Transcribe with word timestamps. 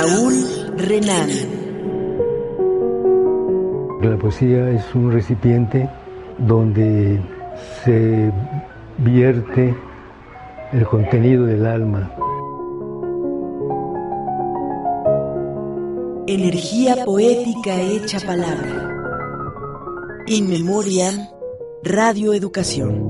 Raúl 0.00 0.34
Renan. 0.76 1.28
La 4.00 4.16
poesía 4.16 4.70
es 4.70 4.94
un 4.94 5.10
recipiente 5.10 5.90
donde 6.38 7.20
se 7.82 8.30
vierte 8.98 9.74
el 10.72 10.86
contenido 10.86 11.46
del 11.46 11.66
alma. 11.66 12.12
Energía 16.28 17.04
poética 17.04 17.80
hecha 17.80 18.20
palabra. 18.20 18.94
In 20.28 20.48
Memoriam, 20.48 21.26
Radio 21.82 22.34
Educación. 22.34 23.07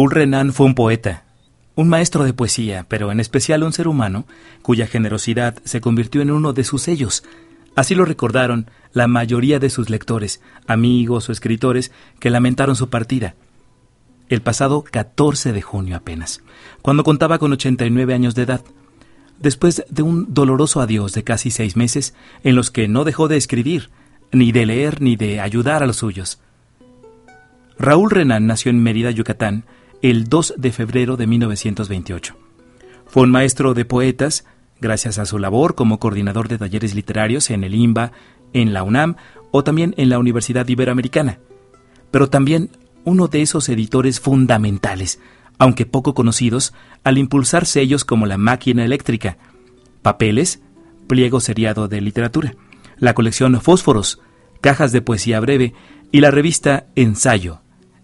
Raúl 0.00 0.12
Renan 0.12 0.54
fue 0.54 0.64
un 0.64 0.74
poeta, 0.74 1.24
un 1.74 1.90
maestro 1.90 2.24
de 2.24 2.32
poesía, 2.32 2.86
pero 2.88 3.12
en 3.12 3.20
especial 3.20 3.62
un 3.62 3.74
ser 3.74 3.86
humano 3.86 4.24
cuya 4.62 4.86
generosidad 4.86 5.58
se 5.64 5.82
convirtió 5.82 6.22
en 6.22 6.30
uno 6.30 6.54
de 6.54 6.64
sus 6.64 6.80
sellos. 6.80 7.22
Así 7.76 7.94
lo 7.94 8.06
recordaron 8.06 8.70
la 8.94 9.08
mayoría 9.08 9.58
de 9.58 9.68
sus 9.68 9.90
lectores, 9.90 10.40
amigos 10.66 11.28
o 11.28 11.32
escritores 11.32 11.92
que 12.18 12.30
lamentaron 12.30 12.76
su 12.76 12.88
partida. 12.88 13.34
El 14.30 14.40
pasado 14.40 14.84
14 14.90 15.52
de 15.52 15.60
junio 15.60 15.96
apenas, 15.96 16.42
cuando 16.80 17.04
contaba 17.04 17.38
con 17.38 17.52
89 17.52 18.14
años 18.14 18.34
de 18.34 18.44
edad, 18.44 18.62
después 19.38 19.84
de 19.90 20.00
un 20.00 20.32
doloroso 20.32 20.80
adiós 20.80 21.12
de 21.12 21.24
casi 21.24 21.50
seis 21.50 21.76
meses 21.76 22.14
en 22.42 22.56
los 22.56 22.70
que 22.70 22.88
no 22.88 23.04
dejó 23.04 23.28
de 23.28 23.36
escribir, 23.36 23.90
ni 24.32 24.50
de 24.50 24.64
leer 24.64 25.02
ni 25.02 25.16
de 25.16 25.40
ayudar 25.40 25.82
a 25.82 25.86
los 25.86 25.96
suyos. 25.96 26.40
Raúl 27.78 28.10
Renan 28.10 28.46
nació 28.46 28.70
en 28.70 28.82
Mérida, 28.82 29.10
Yucatán, 29.10 29.66
el 30.02 30.28
2 30.28 30.54
de 30.56 30.72
febrero 30.72 31.16
de 31.16 31.26
1928. 31.26 32.36
Fue 33.06 33.24
un 33.24 33.30
maestro 33.30 33.74
de 33.74 33.84
poetas, 33.84 34.44
gracias 34.80 35.18
a 35.18 35.26
su 35.26 35.38
labor 35.38 35.74
como 35.74 35.98
coordinador 35.98 36.48
de 36.48 36.58
talleres 36.58 36.94
literarios 36.94 37.50
en 37.50 37.64
el 37.64 37.74
IMBA, 37.74 38.12
en 38.52 38.72
la 38.72 38.82
UNAM 38.82 39.16
o 39.50 39.64
también 39.64 39.94
en 39.96 40.08
la 40.08 40.18
Universidad 40.18 40.66
Iberoamericana, 40.66 41.38
pero 42.10 42.30
también 42.30 42.70
uno 43.04 43.28
de 43.28 43.42
esos 43.42 43.68
editores 43.68 44.20
fundamentales, 44.20 45.20
aunque 45.58 45.86
poco 45.86 46.14
conocidos, 46.14 46.72
al 47.04 47.18
impulsar 47.18 47.66
sellos 47.66 48.04
como 48.04 48.26
La 48.26 48.38
Máquina 48.38 48.84
Eléctrica, 48.84 49.38
Papeles, 50.02 50.62
Pliego 51.06 51.40
Seriado 51.40 51.88
de 51.88 52.00
Literatura, 52.00 52.54
la 52.96 53.14
colección 53.14 53.60
Fósforos, 53.60 54.20
Cajas 54.60 54.92
de 54.92 55.02
Poesía 55.02 55.40
Breve 55.40 55.74
y 56.12 56.20
la 56.20 56.30
revista 56.30 56.86
Ensayo, 56.96 57.60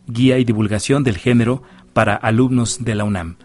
Guía 0.06 0.38
y 0.38 0.44
Divulgación 0.44 1.04
del 1.04 1.16
Género 1.16 1.62
para 1.96 2.14
alumnos 2.14 2.84
de 2.84 2.94
la 2.94 3.04
UNAM. 3.04 3.36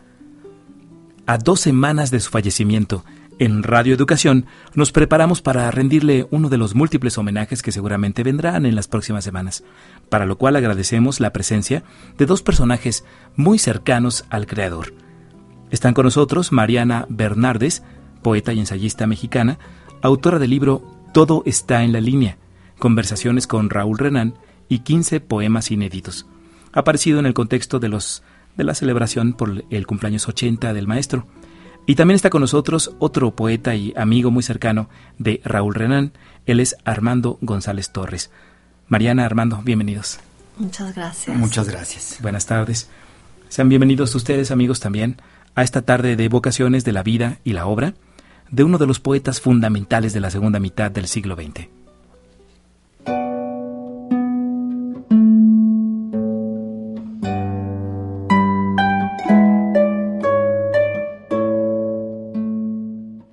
A 1.26 1.38
dos 1.38 1.62
semanas 1.62 2.12
de 2.12 2.20
su 2.20 2.30
fallecimiento, 2.31 3.06
en 3.40 3.64
Radio 3.64 3.96
Educación 3.96 4.46
nos 4.75 4.92
preparamos 4.92 5.42
para 5.42 5.72
rendirle 5.72 6.28
uno 6.31 6.50
de 6.50 6.58
los 6.58 6.75
múltiples 6.75 7.18
homenajes 7.18 7.62
que 7.62 7.72
seguramente 7.72 8.24
vendrán 8.24 8.66
en 8.66 8.75
las 8.75 8.90
próximas 8.90 9.24
semanas, 9.24 9.64
para 10.09 10.25
lo 10.25 10.38
cual 10.38 10.58
agradecemos 10.58 11.22
la 11.22 11.31
presencia 11.31 11.86
de 12.18 12.25
dos 12.25 12.42
personajes 12.42 13.06
muy 13.38 13.58
cercanos 13.58 14.25
al 14.30 14.48
creador. 14.48 14.96
Están 15.70 15.94
con 15.94 16.04
nosotros 16.04 16.52
Mariana 16.52 17.06
Bernardes, 17.08 17.84
poeta 18.22 18.52
y 18.52 18.59
ensayista 18.59 19.08
mexicana, 19.08 19.59
autora 20.02 20.40
del 20.40 20.50
libro 20.50 20.84
Todo 21.14 21.42
está 21.46 21.86
en 21.86 21.94
la 21.94 22.02
línea, 22.02 22.38
conversaciones 22.80 23.48
con 23.48 23.70
Raúl 23.70 23.98
Renan 23.98 24.34
y 24.68 24.80
15 24.80 25.22
poemas 25.22 25.72
inéditos. 25.72 26.28
Aparecido 26.74 27.18
en 27.20 27.25
el 27.25 27.34
contexto 27.34 27.80
de 27.80 27.88
los 27.88 28.24
de 28.57 28.63
la 28.63 28.75
celebración 28.75 29.34
por 29.34 29.63
el 29.69 29.88
cumpleaños 29.88 30.28
80 30.28 30.73
del 30.73 30.88
maestro. 30.88 31.25
Y 31.85 31.95
también 31.95 32.16
está 32.16 32.29
con 32.29 32.41
nosotros 32.41 32.91
otro 33.00 33.35
poeta 33.35 33.75
y 33.75 33.94
amigo 33.97 34.31
muy 34.31 34.44
cercano 34.44 34.89
de 35.17 35.41
Raúl 35.44 35.73
Renan, 35.73 36.13
él 36.45 36.59
es 36.59 36.75
Armando 36.85 37.38
González 37.41 37.91
Torres. 37.91 38.31
Mariana, 38.88 39.25
Armando, 39.25 39.62
bienvenidos. 39.63 40.19
Muchas 40.57 40.94
gracias. 40.95 41.38
Muchas 41.38 41.69
gracias. 41.69 42.17
Buenas 42.22 42.45
tardes. 42.45 42.89
Sean 43.50 43.69
bienvenidos 43.69 44.13
ustedes, 44.16 44.51
amigos, 44.51 44.79
también 44.79 45.18
a 45.56 45.63
esta 45.63 45.81
tarde 45.81 46.16
de 46.16 46.25
evocaciones 46.25 46.85
de 46.85 46.91
la 46.91 47.03
vida 47.03 47.39
y 47.44 47.53
la 47.53 47.66
obra 47.66 47.94
de 48.50 48.63
uno 48.63 48.78
de 48.78 48.88
los 48.88 49.00
poetas 49.00 49.41
fundamentales 49.41 50.13
de 50.13 50.19
la 50.19 50.29
segunda 50.29 50.59
mitad 50.59 50.91
del 50.91 51.07
siglo 51.07 51.35
XX. 51.35 51.81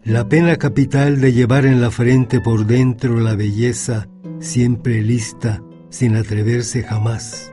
La 0.09 0.27
pena 0.27 0.57
capital 0.57 1.21
de 1.21 1.35
llevar 1.35 1.67
en 1.67 1.83
la 1.83 1.91
frente 1.91 2.41
por 2.41 2.65
dentro 2.65 3.21
la 3.21 3.35
belleza, 3.35 4.09
siempre 4.39 5.03
lista, 5.03 5.63
sin 5.91 6.17
atreverse 6.17 6.83
jamás. 6.83 7.53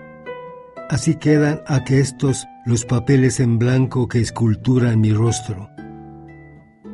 Así 0.89 1.15
quedan 1.15 1.59
aquestos 1.67 2.47
los 2.65 2.85
papeles 2.85 3.41
en 3.41 3.59
blanco 3.59 4.07
que 4.07 4.21
esculturan 4.21 5.01
mi 5.01 5.11
rostro. 5.11 5.69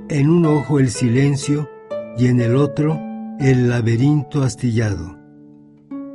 En 0.10 0.32
un 0.32 0.48
ojo 0.48 0.80
el 0.80 0.90
silencio 0.90 1.70
y 2.18 2.26
en 2.26 2.42
el 2.42 2.56
otro 2.56 3.00
el 3.40 3.70
laberinto 3.70 4.42
astillado. 4.42 5.20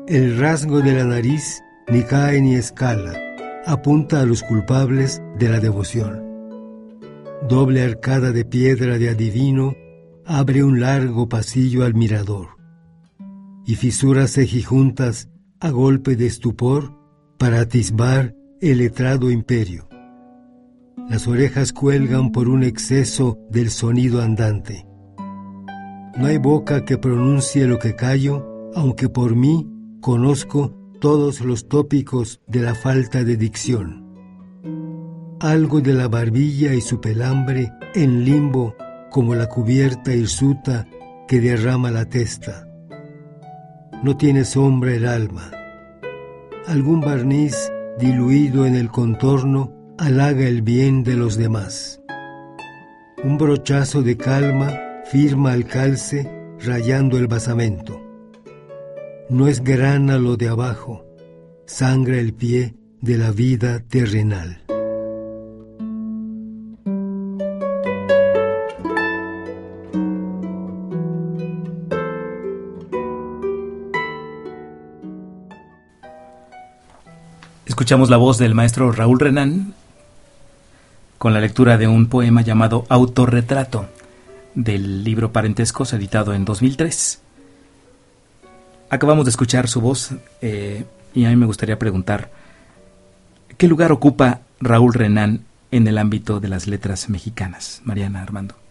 El 0.08 0.40
rasgo 0.40 0.80
de 0.80 0.92
la 0.92 1.04
nariz 1.04 1.62
ni 1.86 2.02
cae 2.02 2.40
ni 2.40 2.56
escala, 2.56 3.16
apunta 3.64 4.22
a 4.22 4.26
los 4.26 4.42
culpables 4.42 5.22
de 5.38 5.48
la 5.48 5.60
devoción 5.60 6.26
doble 7.48 7.82
arcada 7.82 8.32
de 8.32 8.44
piedra 8.44 8.98
de 8.98 9.10
adivino, 9.10 9.74
abre 10.24 10.64
un 10.64 10.80
largo 10.80 11.28
pasillo 11.28 11.84
al 11.84 11.94
mirador, 11.94 12.48
y 13.64 13.76
fisuras 13.76 14.32
cejijuntas 14.32 15.28
a 15.60 15.70
golpe 15.70 16.16
de 16.16 16.26
estupor 16.26 16.92
para 17.38 17.60
atisbar 17.60 18.34
el 18.60 18.78
letrado 18.78 19.30
imperio. 19.30 19.88
Las 21.08 21.28
orejas 21.28 21.72
cuelgan 21.72 22.32
por 22.32 22.48
un 22.48 22.64
exceso 22.64 23.38
del 23.50 23.70
sonido 23.70 24.22
andante. 24.22 24.86
No 26.18 26.26
hay 26.26 26.38
boca 26.38 26.84
que 26.84 26.98
pronuncie 26.98 27.66
lo 27.66 27.78
que 27.78 27.94
callo, 27.94 28.70
aunque 28.74 29.08
por 29.08 29.36
mí 29.36 29.70
conozco 30.00 30.74
todos 31.00 31.40
los 31.42 31.68
tópicos 31.68 32.40
de 32.48 32.60
la 32.62 32.74
falta 32.74 33.22
de 33.22 33.36
dicción 33.36 34.05
algo 35.50 35.80
de 35.80 35.94
la 35.94 36.08
barbilla 36.08 36.74
y 36.74 36.80
su 36.80 37.00
pelambre 37.00 37.72
en 37.94 38.24
limbo 38.24 38.74
como 39.10 39.34
la 39.34 39.48
cubierta 39.48 40.12
hirsuta 40.12 40.86
que 41.28 41.40
derrama 41.40 41.90
la 41.90 42.04
testa. 42.06 42.68
No 44.02 44.16
tiene 44.16 44.44
sombra 44.44 44.94
el 44.94 45.06
alma. 45.06 45.50
Algún 46.66 47.00
barniz 47.00 47.56
diluido 47.98 48.66
en 48.66 48.74
el 48.74 48.90
contorno 48.90 49.72
halaga 49.98 50.46
el 50.46 50.62
bien 50.62 51.04
de 51.04 51.14
los 51.14 51.36
demás. 51.36 52.00
Un 53.22 53.38
brochazo 53.38 54.02
de 54.02 54.16
calma 54.16 54.72
firma 55.04 55.52
al 55.52 55.64
calce 55.64 56.30
rayando 56.64 57.18
el 57.18 57.28
basamento. 57.28 58.02
No 59.30 59.48
es 59.48 59.62
grana 59.62 60.18
lo 60.18 60.36
de 60.36 60.48
abajo, 60.48 61.06
sangra 61.66 62.18
el 62.18 62.34
pie 62.34 62.74
de 63.00 63.16
la 63.16 63.30
vida 63.30 63.80
terrenal. 63.88 64.65
Escuchamos 77.86 78.10
la 78.10 78.16
voz 78.16 78.36
del 78.38 78.56
maestro 78.56 78.90
Raúl 78.90 79.20
Renan 79.20 79.72
con 81.18 81.32
la 81.32 81.40
lectura 81.40 81.78
de 81.78 81.86
un 81.86 82.08
poema 82.08 82.42
llamado 82.42 82.84
Autorretrato 82.88 83.86
del 84.56 85.04
libro 85.04 85.30
Parentescos 85.30 85.92
editado 85.92 86.34
en 86.34 86.44
2003. 86.44 87.22
Acabamos 88.90 89.24
de 89.24 89.30
escuchar 89.30 89.68
su 89.68 89.80
voz 89.80 90.10
eh, 90.42 90.84
y 91.14 91.26
a 91.26 91.28
mí 91.28 91.36
me 91.36 91.46
gustaría 91.46 91.78
preguntar, 91.78 92.32
¿qué 93.56 93.68
lugar 93.68 93.92
ocupa 93.92 94.40
Raúl 94.58 94.92
Renan 94.92 95.44
en 95.70 95.86
el 95.86 95.98
ámbito 95.98 96.40
de 96.40 96.48
las 96.48 96.66
letras 96.66 97.08
mexicanas? 97.08 97.82
Mariana 97.84 98.20
Armando. 98.20 98.65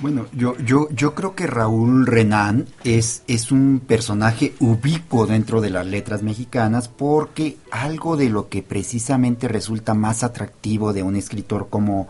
Bueno, 0.00 0.26
yo, 0.32 0.58
yo, 0.58 0.88
yo 0.90 1.14
creo 1.14 1.34
que 1.34 1.46
Raúl 1.46 2.06
Renan 2.06 2.66
es, 2.84 3.22
es 3.28 3.50
un 3.50 3.80
personaje 3.80 4.54
ubicuo 4.60 5.26
dentro 5.26 5.62
de 5.62 5.70
las 5.70 5.86
letras 5.86 6.22
mexicanas 6.22 6.88
porque 6.88 7.56
algo 7.70 8.18
de 8.18 8.28
lo 8.28 8.50
que 8.50 8.62
precisamente 8.62 9.48
resulta 9.48 9.94
más 9.94 10.22
atractivo 10.22 10.92
de 10.92 11.02
un 11.02 11.16
escritor 11.16 11.68
como, 11.70 12.08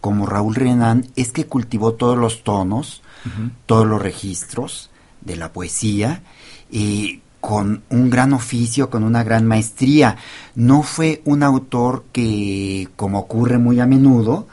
como 0.00 0.26
Raúl 0.26 0.56
Renan 0.56 1.06
es 1.14 1.30
que 1.30 1.46
cultivó 1.46 1.92
todos 1.92 2.18
los 2.18 2.42
tonos, 2.42 3.02
todos 3.66 3.86
los 3.86 4.02
registros 4.02 4.90
de 5.20 5.36
la 5.36 5.52
poesía 5.52 6.22
y 6.68 7.20
con 7.40 7.82
un 7.90 8.10
gran 8.10 8.32
oficio, 8.32 8.90
con 8.90 9.04
una 9.04 9.22
gran 9.22 9.46
maestría. 9.46 10.16
No 10.56 10.82
fue 10.82 11.22
un 11.24 11.44
autor 11.44 12.04
que, 12.12 12.88
como 12.96 13.20
ocurre 13.20 13.58
muy 13.58 13.78
a 13.78 13.86
menudo, 13.86 14.48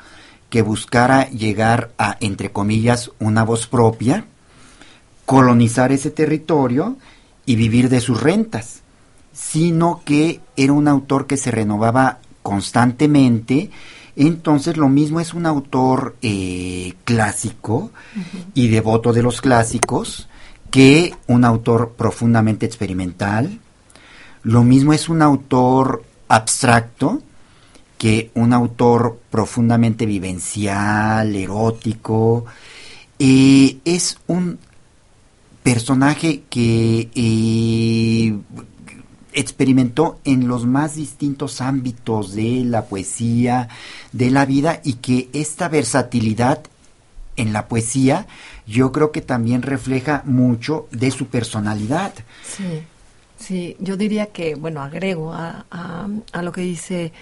que 0.50 0.62
buscara 0.62 1.30
llegar 1.30 1.92
a, 1.98 2.18
entre 2.20 2.52
comillas, 2.52 3.12
una 3.20 3.44
voz 3.44 3.68
propia, 3.68 4.26
colonizar 5.26 5.92
ese 5.92 6.10
territorio 6.10 6.98
y 7.46 7.56
vivir 7.56 7.90
de 7.90 8.02
sus 8.02 8.22
rentas, 8.22 8.82
sino 9.34 10.02
que 10.06 10.40
era 10.56 10.74
un 10.74 10.88
autor 10.88 11.28
que 11.28 11.38
se 11.38 11.52
renovaba 11.52 12.20
constantemente, 12.44 13.72
entonces 14.16 14.78
lo 14.78 14.90
mismo 14.90 15.20
es 15.20 15.34
un 15.34 15.46
autor 15.46 16.16
eh, 16.22 16.94
clásico 17.04 17.92
y 18.54 18.70
devoto 18.70 19.14
de 19.14 19.22
los 19.22 19.42
clásicos 19.42 20.28
que 20.72 21.14
un 21.28 21.46
autor 21.46 21.94
profundamente 21.98 22.66
experimental, 22.66 23.60
lo 24.44 24.64
mismo 24.64 24.94
es 24.94 25.10
un 25.10 25.22
autor 25.22 26.04
abstracto, 26.30 27.22
que 27.98 28.32
un 28.36 28.54
autor 28.54 29.20
profundamente 29.30 30.06
vivencial, 30.06 31.36
erótico, 31.36 32.46
eh, 33.20 33.78
es 33.86 34.20
un 34.28 34.60
personaje 35.64 36.44
que 36.50 37.10
eh, 37.16 38.38
experimentó 39.34 40.20
en 40.24 40.48
los 40.48 40.66
más 40.66 40.96
distintos 40.96 41.60
ámbitos 41.60 42.34
de 42.34 42.64
la 42.64 42.86
poesía, 42.86 43.68
de 44.12 44.32
la 44.32 44.46
vida, 44.46 44.80
y 44.84 44.94
que 44.94 45.30
esta 45.34 45.68
versatilidad 45.68 46.64
en 47.36 47.54
la 47.54 47.68
poesía 47.68 48.28
yo 48.66 48.92
creo 48.92 49.12
que 49.12 49.22
también 49.22 49.62
refleja 49.62 50.22
mucho 50.26 50.88
de 50.92 51.12
su 51.12 51.28
personalidad. 51.28 52.14
Sí, 52.44 52.82
sí, 53.38 53.78
yo 53.80 53.96
diría 53.98 54.28
que, 54.28 54.56
bueno, 54.56 54.82
agrego 54.82 55.34
a, 55.34 55.66
a 55.70 56.42
lo 56.42 56.52
que 56.52 56.62
dice 56.62 57.14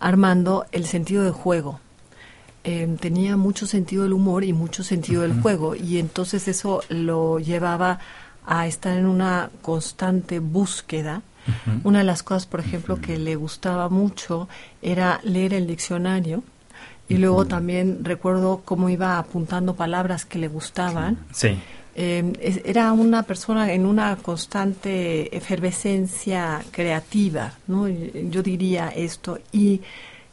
Armando 0.00 0.66
el 0.72 0.86
sentido 0.86 1.22
del 1.22 1.32
juego. 1.32 1.80
Em, 2.62 2.96
tenía 2.96 3.36
mucho 3.36 3.66
sentido 3.66 4.02
del 4.02 4.12
humor 4.12 4.44
y 4.44 4.52
mucho 4.52 4.82
sentido 4.82 5.22
del 5.22 5.40
juego 5.40 5.74
y 5.74 5.98
entonces 5.98 6.46
eso 6.46 6.82
lo 6.90 7.38
llevaba 7.38 8.00
a 8.44 8.66
estar 8.66 8.98
en 8.98 9.06
una 9.06 9.50
constante 9.62 10.40
búsqueda. 10.40 11.22
Una 11.84 12.00
de 12.00 12.04
las 12.04 12.22
cosas, 12.22 12.46
por 12.46 12.60
ejemplo, 12.60 13.00
que 13.00 13.18
le 13.18 13.34
gustaba 13.34 13.88
mucho 13.88 14.46
era 14.82 15.20
leer 15.24 15.54
el 15.54 15.66
diccionario 15.66 16.42
y 17.08 17.16
luego 17.16 17.46
también 17.46 18.04
recuerdo 18.04 18.62
cómo 18.64 18.88
iba 18.88 19.18
apuntando 19.18 19.74
palabras 19.74 20.24
que 20.24 20.38
le 20.38 20.48
gustaban. 20.48 21.18
Sí. 21.32 21.58
Em, 22.02 22.32
era 22.64 22.94
una 22.94 23.24
persona 23.24 23.74
en 23.74 23.84
una 23.84 24.16
constante 24.16 25.36
efervescencia 25.36 26.64
creativa, 26.70 27.52
¿no? 27.66 27.88
Yo 27.88 28.42
diría 28.42 28.88
esto. 28.88 29.38
¿Y 29.52 29.82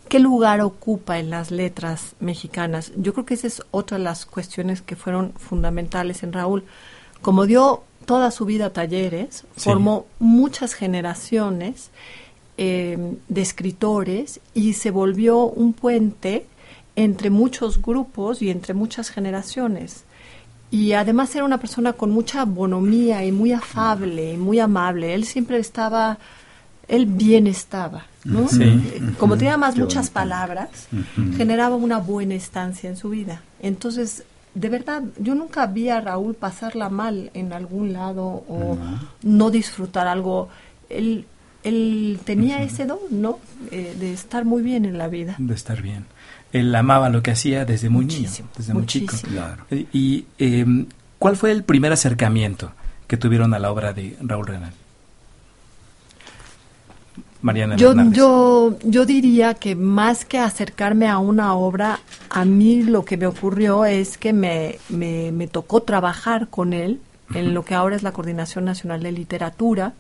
qué 0.08 0.20
lugar 0.20 0.62
ocupa 0.62 1.20
en 1.20 1.30
las 1.30 1.52
letras 1.52 2.16
mexicanas? 2.22 2.94
Yo 2.96 3.12
creo 3.12 3.26
que 3.26 3.34
esa 3.34 3.48
es 3.48 3.62
otra 3.72 3.98
de 3.98 4.06
las 4.06 4.26
cuestiones 4.26 4.82
que 4.82 4.96
fueron 4.96 5.34
fundamentales 5.34 6.24
en 6.24 6.32
Raúl. 6.32 6.64
Como 7.22 7.46
dio 7.46 7.84
toda 8.06 8.32
su 8.32 8.46
vida 8.46 8.72
talleres, 8.72 9.44
formó 9.58 10.06
muchas 10.20 10.74
generaciones 10.74 11.92
em, 12.56 13.18
de 13.28 13.42
escritores 13.42 14.40
y 14.54 14.72
se 14.72 14.90
volvió 14.90 15.40
un 15.44 15.74
puente 15.74 16.46
entre 16.96 17.30
muchos 17.30 17.82
grupos 17.82 18.42
y 18.42 18.52
entre 18.52 18.74
muchas 18.74 19.10
generaciones 19.10 20.06
y 20.70 20.94
además 20.94 21.34
era 21.36 21.46
una 21.46 21.60
persona 21.60 21.94
con 21.94 22.12
mucha 22.12 22.44
bonomía 22.44 23.24
y 23.24 23.32
muy 23.32 23.54
afable 23.54 24.34
y 24.34 24.38
muy 24.38 24.60
amable. 24.60 25.14
Él 25.14 25.24
siempre 25.24 25.60
estaba, 25.60 26.18
él 26.88 27.06
bien 27.06 27.48
estaba, 27.48 28.06
¿no? 28.26 28.48
Eh, 28.60 29.14
como 29.18 29.38
tenía 29.38 29.58
más 29.58 29.78
muchas 29.78 30.10
palabras, 30.10 30.88
generaba 31.38 31.76
una 31.76 32.00
buena 32.00 32.36
estancia 32.36 32.90
en 32.90 32.98
su 32.98 33.10
vida. 33.10 33.42
Entonces, 33.62 34.24
de 34.56 34.70
verdad, 34.70 35.04
yo 35.20 35.36
nunca 35.36 35.66
vi 35.68 35.90
a 35.90 36.02
Raúl 36.02 36.34
pasarla 36.34 36.90
mal 36.90 37.32
en 37.34 37.54
algún 37.54 37.94
lado 37.94 38.26
o 38.26 38.78
no 39.24 39.50
disfrutar 39.52 40.08
algo. 40.08 40.50
Él, 40.90 41.26
él 41.64 42.20
tenía 42.26 42.62
ese 42.62 42.86
don, 42.86 43.00
¿no? 43.10 43.40
Eh, 43.72 43.96
de 43.98 44.12
estar 44.12 44.44
muy 44.44 44.64
bien 44.64 44.84
en 44.84 44.98
la 44.98 45.08
vida. 45.08 45.36
De 45.38 45.54
estar 45.54 45.82
bien 45.82 46.06
él 46.54 46.74
amaba 46.76 47.10
lo 47.10 47.22
que 47.22 47.32
hacía 47.32 47.66
desde 47.66 47.90
muy 47.90 48.06
niño, 48.06 48.30
desde 48.58 48.74
muy 48.74 48.86
chico. 48.86 49.16
¿Y 49.70 50.26
em, 50.38 50.88
cuál 51.20 51.36
fue 51.36 51.52
el 51.52 51.64
primer 51.64 51.92
acercamiento 51.92 52.72
que 53.08 53.18
tuvieron 53.18 53.54
a 53.54 53.60
la 53.60 53.72
obra 53.72 53.94
de 53.94 54.18
Raúl 54.22 54.48
Renal? 54.48 54.74
Mariana 57.42 57.76
yo, 57.76 57.94
yo, 58.12 58.78
yo 58.84 59.06
diría 59.06 59.54
que 59.54 59.76
más 59.76 60.26
que 60.26 60.40
acercarme 60.40 61.08
a 61.08 61.20
una 61.20 61.54
obra, 61.54 62.00
a 62.30 62.46
mí 62.46 62.82
lo 62.82 63.06
que 63.06 63.16
me 63.16 63.28
ocurrió 63.28 63.86
es 63.86 64.18
que 64.18 64.34
me, 64.34 64.80
me, 64.90 65.32
me 65.32 65.48
tocó 65.48 65.82
trabajar 65.84 66.48
con 66.50 66.74
él 66.74 67.00
en 67.34 67.54
lo 67.54 67.64
que 67.64 67.76
ahora 67.76 67.96
es 67.96 68.04
la 68.04 68.12
Coordinación 68.12 68.66
Nacional 68.66 69.04
de 69.04 69.12
Literatura 69.12 69.94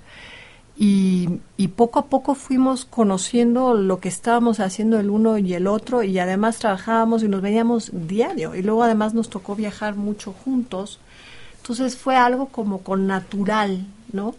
y, 0.79 1.39
y, 1.57 1.69
poco 1.69 1.97
a 1.97 2.05
poco 2.05 2.35
fuimos 2.35 2.85
conociendo 2.85 3.73
lo 3.73 3.99
que 3.99 4.09
estábamos 4.09 4.59
haciendo 4.59 4.99
el 4.99 5.09
uno 5.09 5.39
y 5.39 5.55
el 5.55 5.65
otro 5.65 6.03
y 6.03 6.19
además 6.19 6.59
trabajábamos 6.59 7.23
y 7.23 7.27
nos 7.27 7.41
veíamos 7.41 7.89
diario 7.91 8.53
y 8.53 8.61
luego 8.61 8.83
además 8.83 9.15
nos 9.15 9.29
tocó 9.29 9.55
viajar 9.55 9.95
mucho 9.95 10.33
juntos. 10.33 10.99
Entonces 11.57 11.97
fue 11.97 12.15
algo 12.15 12.49
como 12.49 12.83
con 12.83 13.07
natural, 13.07 13.87
¿no? 14.13 14.35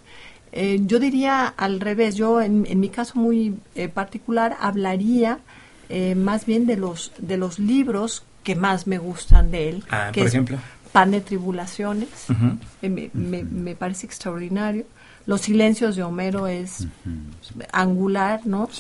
Eh, 0.53 0.79
yo 0.83 1.01
diría 1.01 1.47
al 1.47 1.81
revés, 1.81 2.15
yo 2.15 2.41
en, 2.41 2.67
en 2.67 2.79
mi 2.79 2.89
caso 2.89 3.19
muy 3.19 3.57
eh, 3.75 3.89
particular 3.89 4.57
hablaría 4.61 5.41
eh, 5.89 6.15
más 6.15 6.47
bien 6.47 6.67
de 6.67 6.77
los, 6.77 7.13
de 7.19 7.37
los 7.37 7.59
libros 7.59 8.23
que 8.45 8.55
más 8.55 8.87
me 8.87 8.99
gustan 8.99 9.51
de 9.51 9.71
él. 9.71 9.85
Ah, 9.91 10.13
por 10.15 10.27
ejemplo. 10.27 10.59
Pan 10.93 11.11
de 11.11 11.21
Tribulaciones, 11.21 12.09
me, 12.81 13.11
me, 13.13 13.43
me 13.43 13.75
parece 13.75 14.07
extraordinario. 14.07 14.87
Los 15.29 15.43
silencios 15.43 15.95
de 15.95 16.03
Homero 16.03 16.47
es 16.47 16.87
angular, 17.71 18.47
¿no? 18.47 18.71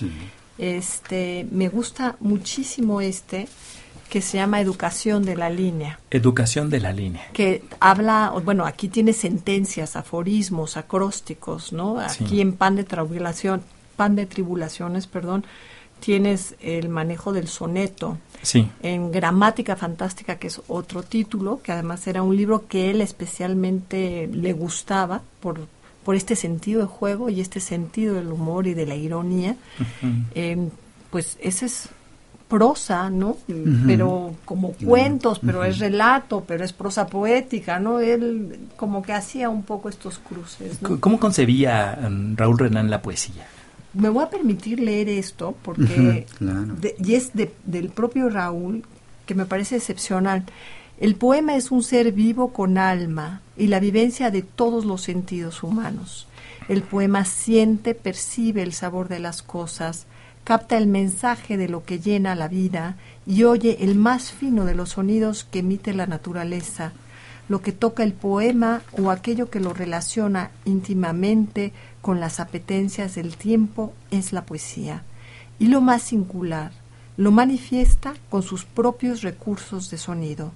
Este, 0.57 1.47
me 1.52 1.69
gusta 1.69 2.17
muchísimo 2.21 3.02
este 3.02 3.49
que 4.09 4.23
se 4.23 4.38
llama 4.38 4.59
Educación 4.59 5.26
de 5.26 5.37
la 5.37 5.50
Línea. 5.50 6.00
Educación 6.11 6.71
de 6.71 6.81
la 6.81 6.90
Línea. 6.95 7.26
Que 7.35 7.64
habla, 7.81 8.33
bueno, 8.43 8.64
aquí 8.64 8.88
tiene 8.88 9.12
sentencias, 9.12 9.95
aforismos, 9.95 10.78
acrósticos, 10.78 11.75
¿no? 11.75 12.00
Aquí 12.00 12.40
en 12.40 12.55
Pan 12.55 12.76
de 12.76 12.85
Tribulación, 12.85 13.61
Pan 13.97 14.17
de 14.17 14.25
Tribulaciones, 14.25 15.07
perdón, 15.07 15.45
tienes 16.00 16.55
el 16.62 16.88
manejo 16.88 17.35
del 17.35 17.49
soneto. 17.49 18.17
Sí. 18.40 18.71
En 18.83 19.12
Gramática 19.12 19.76
Fantástica, 19.76 20.37
que 20.38 20.47
es 20.47 20.62
otro 20.69 21.02
título, 21.02 21.61
que 21.62 21.73
además 21.73 22.07
era 22.07 22.23
un 22.23 22.35
libro 22.35 22.67
que 22.67 22.90
él 22.90 23.02
especialmente 23.02 24.31
le 24.33 24.55
gustaba 24.55 25.21
por 25.40 25.69
por 26.09 26.17
este 26.17 26.37
sentido 26.37 26.81
de 26.81 26.87
juego 26.87 27.29
y 27.29 27.43
este 27.43 27.61
sentido 27.61 28.15
del 28.15 28.29
humor 28.29 28.67
y 28.67 28.73
de 28.73 28.87
la 28.87 28.95
ironía, 28.95 29.57
em, 30.35 30.71
pues 31.11 31.37
ese 31.38 31.67
es 31.67 31.91
prosa, 32.49 33.11
¿no? 33.11 33.37
Pero 33.87 34.35
como 34.47 34.73
cuentos, 34.73 35.38
pero 35.45 35.65
es 35.65 35.79
relato, 35.79 36.45
pero 36.49 36.65
es 36.65 36.73
prosa 36.73 37.09
poética, 37.09 37.79
¿no? 37.79 38.00
Él 38.00 38.59
como 38.77 39.03
que 39.03 39.12
hacía 39.12 39.50
un 39.50 39.65
poco 39.65 39.91
estos 39.91 40.19
cruces. 40.19 40.79
¿Cómo 40.99 41.21
concebía 41.21 41.99
um, 42.03 42.35
Raúl 42.38 42.59
Renan 42.59 42.88
la 42.88 43.03
poesía? 43.03 43.47
Me 43.93 44.09
voy 44.09 44.25
a 44.25 44.31
permitir 44.31 44.81
leer 44.81 45.11
esto 45.11 45.55
porque 45.61 46.25
y 47.05 47.15
es 47.17 47.33
del 47.35 47.91
propio 47.91 48.31
Raúl 48.31 48.83
que 49.27 49.35
me 49.35 49.45
parece 49.45 49.77
excepcional. 49.77 50.47
El 51.00 51.14
poema 51.14 51.55
es 51.55 51.71
un 51.71 51.85
ser 51.85 52.11
vivo 52.11 52.52
con 52.52 52.76
alma 52.76 53.40
y 53.57 53.69
la 53.69 53.78
vivencia 53.78 54.33
de 54.33 54.43
todos 54.43 54.85
los 54.85 55.00
sentidos 55.00 55.62
humanos. 55.62 56.26
El 56.69 56.83
poema 56.83 57.25
siente, 57.25 57.95
percibe 57.95 58.64
el 58.64 58.73
sabor 58.73 59.07
de 59.07 59.21
las 59.21 59.43
cosas, 59.43 60.07
capta 60.43 60.76
el 60.76 60.88
mensaje 60.88 61.57
de 61.57 61.69
lo 61.69 61.85
que 61.85 62.00
llena 62.00 62.35
la 62.35 62.49
vida 62.49 62.97
y 63.28 63.45
oye 63.45 63.76
el 63.85 63.95
más 63.95 64.33
fino 64.33 64.64
de 64.64 64.75
los 64.75 64.90
sonidos 64.90 65.45
que 65.45 65.61
emite 65.61 65.95
la 65.95 66.09
naturaleza, 66.09 66.90
lo 67.49 67.62
que 67.62 67.71
toca 67.71 68.02
el 68.02 68.12
poema 68.12 68.83
o 69.00 69.12
aquello 69.12 69.50
que 69.50 69.61
lo 69.61 69.75
relaciona 69.75 70.50
íntimamente 70.64 71.73
con 72.02 72.19
las 72.19 72.40
apetencias 72.40 73.14
del 73.14 73.37
tiempo 73.37 73.93
es 74.11 74.33
la 74.33 74.45
poesía. 74.45 75.05
Y 75.61 75.69
lo 75.69 75.81
más 75.81 76.02
singular, 76.02 76.73
lo 77.17 77.31
manifiesta 77.31 78.14
con 78.31 78.43
sus 78.43 78.64
propios 78.64 79.23
recursos 79.23 79.90
de 79.90 79.99
sonido 79.99 80.50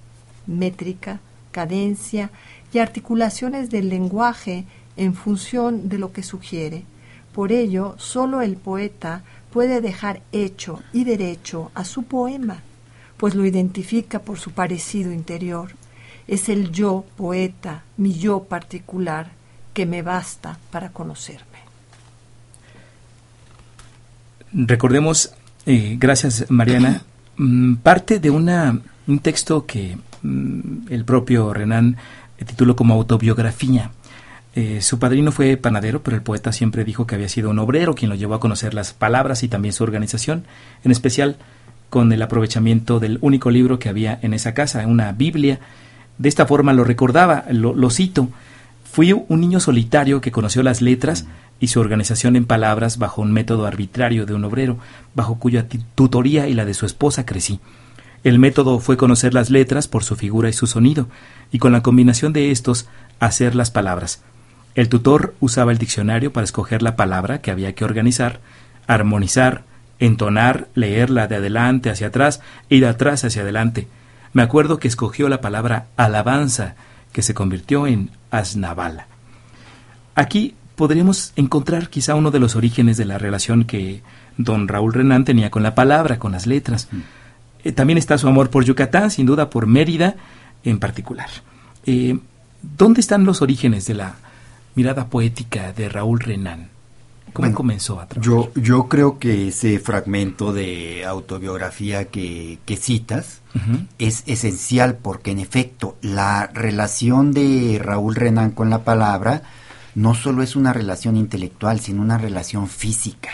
métrica, 0.47 1.19
cadencia 1.51 2.31
y 2.73 2.79
articulaciones 2.79 3.69
del 3.69 3.89
lenguaje 3.89 4.65
en 4.97 5.13
función 5.13 5.89
de 5.89 5.97
lo 5.97 6.11
que 6.11 6.23
sugiere. 6.23 6.83
Por 7.33 7.51
ello, 7.51 7.95
solo 7.97 8.41
el 8.41 8.57
poeta 8.57 9.23
puede 9.51 9.81
dejar 9.81 10.21
hecho 10.31 10.81
y 10.91 11.03
derecho 11.03 11.71
a 11.75 11.85
su 11.85 12.03
poema, 12.03 12.61
pues 13.17 13.35
lo 13.35 13.45
identifica 13.45 14.19
por 14.19 14.39
su 14.39 14.51
parecido 14.51 15.11
interior. 15.11 15.71
Es 16.27 16.49
el 16.49 16.71
yo 16.71 17.05
poeta, 17.15 17.83
mi 17.97 18.13
yo 18.13 18.43
particular, 18.43 19.31
que 19.73 19.85
me 19.85 20.01
basta 20.01 20.59
para 20.71 20.89
conocerme. 20.89 21.63
Recordemos, 24.51 25.33
eh, 25.65 25.95
gracias 25.99 26.49
Mariana, 26.49 27.03
mm, 27.37 27.75
parte 27.75 28.19
de 28.19 28.29
un 28.29 29.19
texto 29.21 29.65
que 29.65 29.97
el 30.23 31.05
propio 31.05 31.53
Renan 31.53 31.97
tituló 32.45 32.75
como 32.75 32.93
autobiografía. 32.93 33.91
Eh, 34.55 34.81
su 34.81 34.99
padrino 34.99 35.31
fue 35.31 35.57
panadero, 35.57 36.03
pero 36.03 36.15
el 36.15 36.23
poeta 36.23 36.51
siempre 36.51 36.83
dijo 36.83 37.07
que 37.07 37.15
había 37.15 37.29
sido 37.29 37.49
un 37.49 37.59
obrero 37.59 37.95
quien 37.95 38.09
lo 38.09 38.15
llevó 38.15 38.35
a 38.35 38.39
conocer 38.39 38.73
las 38.73 38.93
palabras 38.93 39.43
y 39.43 39.47
también 39.47 39.73
su 39.73 39.83
organización, 39.83 40.45
en 40.83 40.91
especial 40.91 41.37
con 41.89 42.11
el 42.11 42.21
aprovechamiento 42.21 42.99
del 42.99 43.17
único 43.21 43.51
libro 43.51 43.79
que 43.79 43.89
había 43.89 44.19
en 44.21 44.33
esa 44.33 44.53
casa, 44.53 44.85
una 44.87 45.11
Biblia. 45.11 45.59
De 46.17 46.29
esta 46.29 46.45
forma 46.45 46.73
lo 46.73 46.83
recordaba, 46.83 47.45
lo, 47.49 47.73
lo 47.73 47.89
cito, 47.89 48.29
Fui 48.93 49.11
un 49.11 49.41
niño 49.41 49.59
solitario 49.59 50.21
que 50.21 50.31
conoció 50.31 50.61
las 50.61 50.79
letras 50.79 51.25
y 51.59 51.69
su 51.69 51.79
organización 51.79 52.35
en 52.35 52.45
palabras 52.45 52.99
bajo 52.99 53.23
un 53.23 53.33
método 53.33 53.65
arbitrario 53.65 54.27
de 54.27 54.35
un 54.35 54.45
obrero, 54.45 54.77
bajo 55.15 55.39
cuya 55.39 55.67
tutoría 55.95 56.47
y 56.47 56.53
la 56.53 56.63
de 56.63 56.75
su 56.75 56.85
esposa 56.85 57.25
crecí. 57.25 57.59
El 58.23 58.39
método 58.39 58.79
fue 58.79 58.95
conocer 58.95 59.33
las 59.33 59.49
letras 59.49 59.87
por 59.87 60.03
su 60.03 60.15
figura 60.15 60.49
y 60.49 60.53
su 60.53 60.65
sonido, 60.65 61.07
y 61.51 61.59
con 61.59 61.73
la 61.73 61.83
combinación 61.83 62.31
de 62.31 62.51
estos 62.51 62.87
hacer 63.19 63.53
las 63.53 63.69
palabras. 63.69 64.21
El 64.75 64.89
tutor 64.89 65.35
usaba 65.39 65.71
el 65.71 65.77
diccionario 65.77 66.31
para 66.33 66.45
escoger 66.45 66.81
la 66.81 66.95
palabra 66.95 67.41
que 67.41 67.51
había 67.51 67.73
que 67.75 67.85
organizar, 67.85 68.39
armonizar, 68.87 69.63
entonar, 69.99 70.67
leerla 70.73 71.27
de 71.27 71.35
adelante 71.35 71.89
hacia 71.89 72.07
atrás 72.07 72.41
y 72.69 72.79
de 72.79 72.87
atrás 72.87 73.23
hacia 73.23 73.43
adelante. 73.43 73.87
Me 74.31 74.41
acuerdo 74.41 74.79
que 74.79 74.87
escogió 74.87 75.29
la 75.29 75.41
palabra 75.41 75.87
alabanza, 75.95 76.75
que 77.11 77.21
se 77.21 77.33
convirtió 77.33 77.87
en 77.87 78.09
Asnavala. 78.31 79.07
Aquí 80.15 80.55
podríamos 80.75 81.33
encontrar 81.35 81.89
quizá 81.89 82.15
uno 82.15 82.31
de 82.31 82.39
los 82.39 82.55
orígenes 82.55 82.97
de 82.97 83.05
la 83.05 83.17
relación 83.17 83.65
que 83.65 84.01
don 84.37 84.67
Raúl 84.67 84.93
Renán 84.93 85.25
tenía 85.25 85.51
con 85.51 85.61
la 85.61 85.75
palabra, 85.75 86.17
con 86.17 86.31
las 86.31 86.47
letras. 86.47 86.87
Mm. 86.91 86.99
Eh, 87.63 87.71
también 87.71 87.97
está 87.97 88.17
su 88.17 88.27
amor 88.27 88.49
por 88.49 88.63
Yucatán, 88.63 89.11
sin 89.11 89.25
duda 89.25 89.49
por 89.49 89.67
Mérida 89.67 90.15
en 90.63 90.79
particular. 90.79 91.29
Eh, 91.85 92.17
¿Dónde 92.61 93.01
están 93.01 93.25
los 93.25 93.41
orígenes 93.41 93.85
de 93.85 93.95
la 93.95 94.15
mirada 94.75 95.07
poética 95.07 95.73
de 95.73 95.89
Raúl 95.89 96.19
Renán? 96.19 96.69
¿Cómo 97.33 97.51
comenzó 97.53 97.99
a 97.99 98.07
trabajar? 98.07 98.23
Yo, 98.23 98.51
yo 98.53 98.87
creo 98.87 99.17
que 99.17 99.47
ese 99.47 99.79
fragmento 99.79 100.53
de 100.53 101.03
autobiografía 101.03 102.05
que, 102.05 102.59
que 102.65 102.77
citas 102.77 103.41
es 103.97 104.23
esencial 104.27 104.95
porque 104.95 105.31
en 105.31 105.39
efecto 105.39 105.97
la 106.01 106.47
relación 106.53 107.33
de 107.33 107.79
Raúl 107.81 108.15
Renan 108.15 108.51
con 108.51 108.69
la 108.69 108.83
palabra 108.83 109.43
no 109.95 110.15
solo 110.15 110.43
es 110.43 110.55
una 110.55 110.73
relación 110.73 111.17
intelectual, 111.17 111.79
sino 111.79 112.01
una 112.01 112.17
relación 112.17 112.67
física. 112.67 113.29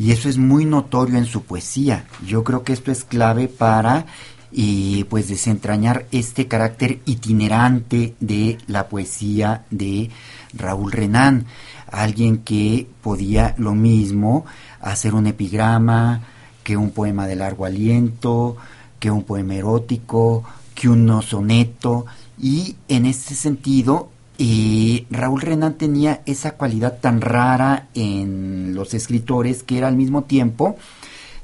Y 0.00 0.12
eso 0.12 0.30
es 0.30 0.38
muy 0.38 0.64
notorio 0.64 1.18
en 1.18 1.26
su 1.26 1.42
poesía. 1.42 2.06
Yo 2.26 2.42
creo 2.42 2.64
que 2.64 2.72
esto 2.72 2.90
es 2.90 3.04
clave 3.04 3.48
para 3.48 4.06
y 4.50 5.04
pues 5.04 5.28
desentrañar 5.28 6.06
este 6.10 6.48
carácter 6.48 7.00
itinerante 7.04 8.14
de 8.18 8.56
la 8.66 8.88
poesía 8.88 9.66
de 9.70 10.08
Raúl 10.54 10.90
Renan 10.90 11.44
alguien 11.90 12.38
que 12.38 12.86
podía 13.02 13.54
lo 13.58 13.74
mismo 13.74 14.46
hacer 14.80 15.14
un 15.14 15.26
epigrama, 15.26 16.22
que 16.64 16.78
un 16.78 16.92
poema 16.92 17.26
de 17.26 17.36
largo 17.36 17.66
aliento, 17.66 18.56
que 18.98 19.10
un 19.10 19.24
poema 19.24 19.56
erótico, 19.56 20.44
que 20.74 20.88
un 20.88 21.20
soneto, 21.20 22.06
y 22.38 22.74
en 22.88 23.04
ese 23.04 23.34
sentido 23.34 24.08
eh, 24.42 25.04
Raúl 25.10 25.42
Renan 25.42 25.74
tenía 25.74 26.22
esa 26.24 26.52
cualidad 26.52 26.98
tan 26.98 27.20
rara 27.20 27.88
en 27.92 28.59
los 28.80 28.94
escritores 28.94 29.62
que 29.62 29.78
era 29.78 29.88
al 29.88 29.96
mismo 29.96 30.24
tiempo 30.24 30.76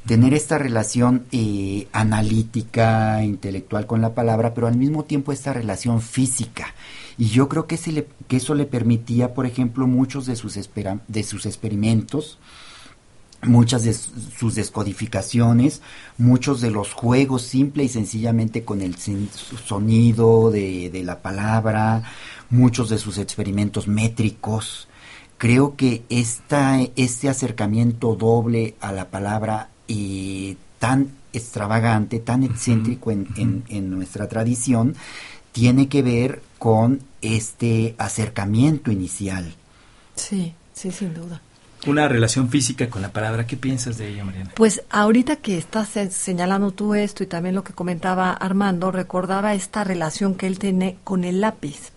tener 0.07 0.35
esta 0.35 0.57
relación 0.57 1.27
eh, 1.33 1.89
analítica, 1.93 3.23
intelectual 3.25 3.87
con 3.87 4.01
la 4.01 4.15
palabra, 4.15 4.55
pero 4.55 4.69
al 4.69 4.77
mismo 4.77 5.05
tiempo 5.05 5.33
esta 5.33 5.53
relación 5.53 6.01
física. 6.01 6.75
Y 7.19 7.27
yo 7.27 7.49
creo 7.49 7.67
que, 7.67 7.77
que 8.29 8.37
eso 8.37 8.55
le 8.55 8.67
permitía, 8.67 9.35
por 9.35 9.47
ejemplo, 9.47 9.87
muchos 9.87 10.27
de 10.27 10.37
sus, 10.37 10.59
de 11.09 11.23
sus 11.25 11.47
experimentos, 11.47 12.39
muchas 13.43 13.83
de 13.85 13.95
sus 13.95 14.55
descodificaciones, 14.55 15.83
muchos 16.19 16.61
de 16.61 16.71
los 16.71 16.93
juegos 16.93 17.43
simple 17.43 17.85
y 17.85 17.89
sencillamente 17.89 18.65
con 18.65 18.83
el 18.83 18.97
sonido 18.97 20.51
de 20.51 21.03
la 21.05 21.21
palabra, 21.21 22.05
muchos 22.49 22.91
de 22.91 22.99
sus 22.99 23.19
experimentos 23.19 23.89
métricos. 23.89 24.89
Creo 25.39 25.77
que 25.77 26.03
esta, 26.09 26.81
este 26.97 27.29
acercamiento 27.29 28.15
doble 28.15 28.75
a 28.81 28.93
la 28.93 29.09
palabra 29.09 29.69
y 29.87 30.57
tan 30.79 31.11
extravagante, 31.33 32.19
tan 32.21 32.43
excéntrico 32.43 33.11
en, 33.11 33.65
en 33.69 33.91
nuestra 33.91 34.29
tradición, 34.29 34.95
tiene 35.53 35.89
que 35.89 36.03
ver 36.03 36.43
con 36.59 37.01
este 37.23 37.95
acercamiento 37.99 38.91
inicial. 38.91 39.55
Sí, 40.15 40.55
sí, 40.73 40.91
sin 40.91 41.15
duda. 41.15 41.41
Una 41.87 42.09
relación 42.09 42.49
física 42.49 42.91
con 42.91 43.01
la 43.03 43.13
palabra. 43.13 43.47
¿Qué 43.47 43.57
piensas 43.57 43.97
de 43.97 44.09
ella, 44.09 44.25
Mariana? 44.25 44.51
Pues 44.55 44.83
ahorita 44.91 45.37
que 45.37 45.57
estás 45.57 45.91
señalando 46.11 46.73
tú 46.73 46.95
esto 46.95 47.23
y 47.23 47.27
también 47.27 47.55
lo 47.55 47.63
que 47.63 47.75
comentaba 47.75 48.33
Armando, 48.33 48.91
recordaba 48.91 49.55
esta 49.55 49.85
relación 49.85 50.35
que 50.35 50.47
él 50.47 50.59
tiene 50.59 50.97
con 51.05 51.25
el 51.25 51.41
lápiz. 51.41 51.93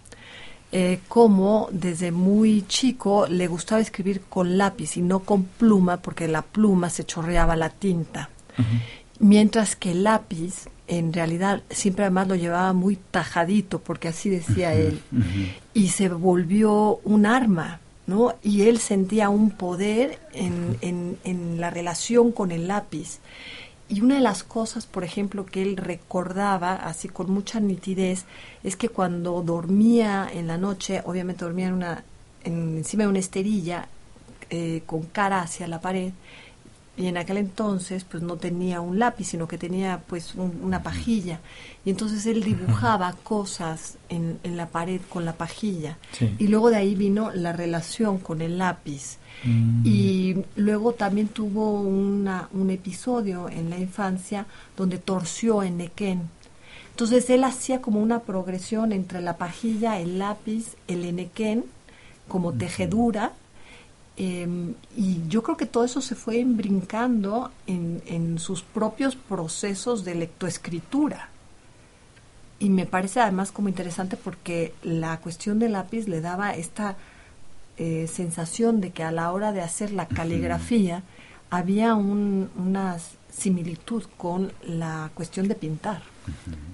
Eh, 0.71 0.99
como 1.07 1.67
desde 1.71 2.11
muy 2.11 2.63
chico 2.67 3.25
le 3.25 3.47
gustaba 3.47 3.81
escribir 3.81 4.21
con 4.29 4.57
lápiz 4.57 4.97
y 4.97 5.01
no 5.01 5.21
con 5.21 5.45
pluma, 5.45 5.97
porque 5.97 6.27
la 6.27 6.43
pluma 6.43 6.91
se 6.91 7.05
chorreaba 7.05 7.55
la 7.55 7.69
tinta. 7.69 8.29
Mientras 9.19 9.75
que 9.75 9.91
el 9.91 10.03
lápiz 10.03 10.67
en 10.87 11.13
realidad 11.13 11.61
siempre 11.69 12.05
además 12.05 12.27
lo 12.27 12.35
llevaba 12.35 12.73
muy 12.73 12.97
tajadito, 12.97 13.79
porque 13.79 14.09
así 14.09 14.29
decía 14.29 14.73
él, 14.73 15.01
y 15.73 15.89
se 15.89 16.09
volvió 16.09 16.99
un 17.03 17.25
arma, 17.25 17.79
¿no? 18.07 18.35
Y 18.43 18.63
él 18.63 18.79
sentía 18.79 19.29
un 19.29 19.51
poder 19.51 20.19
en, 20.33 20.77
en, 20.81 21.17
en, 21.23 21.61
la 21.61 21.69
relación 21.69 22.31
con 22.31 22.51
el 22.51 22.67
lápiz. 22.67 23.19
Y 23.89 24.01
una 24.01 24.15
de 24.15 24.21
las 24.21 24.43
cosas, 24.43 24.85
por 24.85 25.03
ejemplo, 25.03 25.47
que 25.47 25.63
él 25.63 25.75
recordaba 25.75 26.75
así 26.75 27.09
con 27.09 27.31
mucha 27.31 27.59
nitidez, 27.59 28.25
es 28.63 28.75
que 28.75 28.89
cuando 28.89 29.41
dormía 29.41 30.29
en 30.31 30.45
la 30.45 30.57
noche, 30.57 31.01
obviamente 31.05 31.43
dormía 31.43 31.67
en 31.67 31.73
una, 31.73 32.03
encima 32.43 33.03
de 33.03 33.09
una 33.09 33.19
esterilla, 33.19 33.87
eh, 34.51 34.83
con 34.85 35.03
cara 35.03 35.41
hacia 35.41 35.67
la 35.67 35.81
pared, 35.81 36.11
y 36.97 37.07
en 37.07 37.15
aquel 37.15 37.37
entonces 37.37 38.03
pues 38.03 38.21
no 38.21 38.35
tenía 38.35 38.81
un 38.81 38.99
lápiz 38.99 39.29
sino 39.29 39.47
que 39.47 39.57
tenía 39.57 40.01
pues 40.05 40.35
una 40.35 40.83
pajilla. 40.83 41.39
Y 41.85 41.91
entonces 41.91 42.25
él 42.25 42.43
dibujaba 42.43 43.13
cosas 43.23 43.97
en, 44.09 44.37
en 44.43 44.57
la 44.57 44.67
pared 44.67 44.99
con 45.07 45.23
la 45.23 45.33
pajilla. 45.33 45.97
Y 46.37 46.47
luego 46.47 46.69
de 46.69 46.75
ahí 46.75 46.95
vino 46.95 47.31
la 47.31 47.53
relación 47.53 48.19
con 48.19 48.41
el 48.41 48.57
lápiz 48.57 49.17
mm. 49.43 49.81
y 49.85 50.43
luego 50.55 50.93
también 50.93 51.27
tuvo 51.27 51.81
una, 51.81 52.49
un 52.53 52.69
episodio 52.69 53.49
en 53.49 53.69
la 53.69 53.77
infancia 53.77 54.45
donde 54.77 54.97
torció 54.97 55.63
en 55.63 55.77
Nequén 55.77 56.29
entonces 56.91 57.29
él 57.29 57.43
hacía 57.43 57.81
como 57.81 58.01
una 58.01 58.19
progresión 58.19 58.91
entre 58.91 59.21
la 59.21 59.37
pajilla 59.37 59.99
el 59.99 60.19
lápiz 60.19 60.75
el 60.87 61.05
enequén 61.05 61.65
como 62.27 62.53
tejedura 62.53 63.33
Em, 64.21 64.73
y 64.97 65.21
yo 65.29 65.41
creo 65.43 65.55
que 65.55 65.65
todo 65.65 65.85
eso 65.85 66.01
se 66.01 66.13
fue 66.13 66.43
brincando 66.43 67.51
en, 67.67 68.03
en 68.05 68.37
sus 68.37 68.61
propios 68.63 69.15
procesos 69.15 70.03
de 70.03 70.13
lectoescritura. 70.13 71.29
Y 72.59 72.69
me 72.69 72.85
parece 72.85 73.21
además 73.21 73.53
como 73.53 73.69
interesante 73.69 74.17
porque 74.17 74.73
la 74.83 75.21
cuestión 75.21 75.57
del 75.57 75.71
lápiz 75.71 76.09
le 76.09 76.19
daba 76.19 76.51
esta 76.51 76.97
eh, 77.81 78.07
sensación 78.07 78.81
de 78.81 78.91
que 78.91 79.03
a 79.03 79.11
la 79.11 79.31
hora 79.31 79.53
de 79.53 79.61
hacer 79.61 79.91
la 79.91 80.05
caligrafía 80.05 81.01
había 81.49 81.95
una 81.95 82.97
similitud 83.31 84.03
con 84.17 84.51
la 84.67 85.09
cuestión 85.13 85.47
de 85.47 85.55
pintar, 85.55 86.01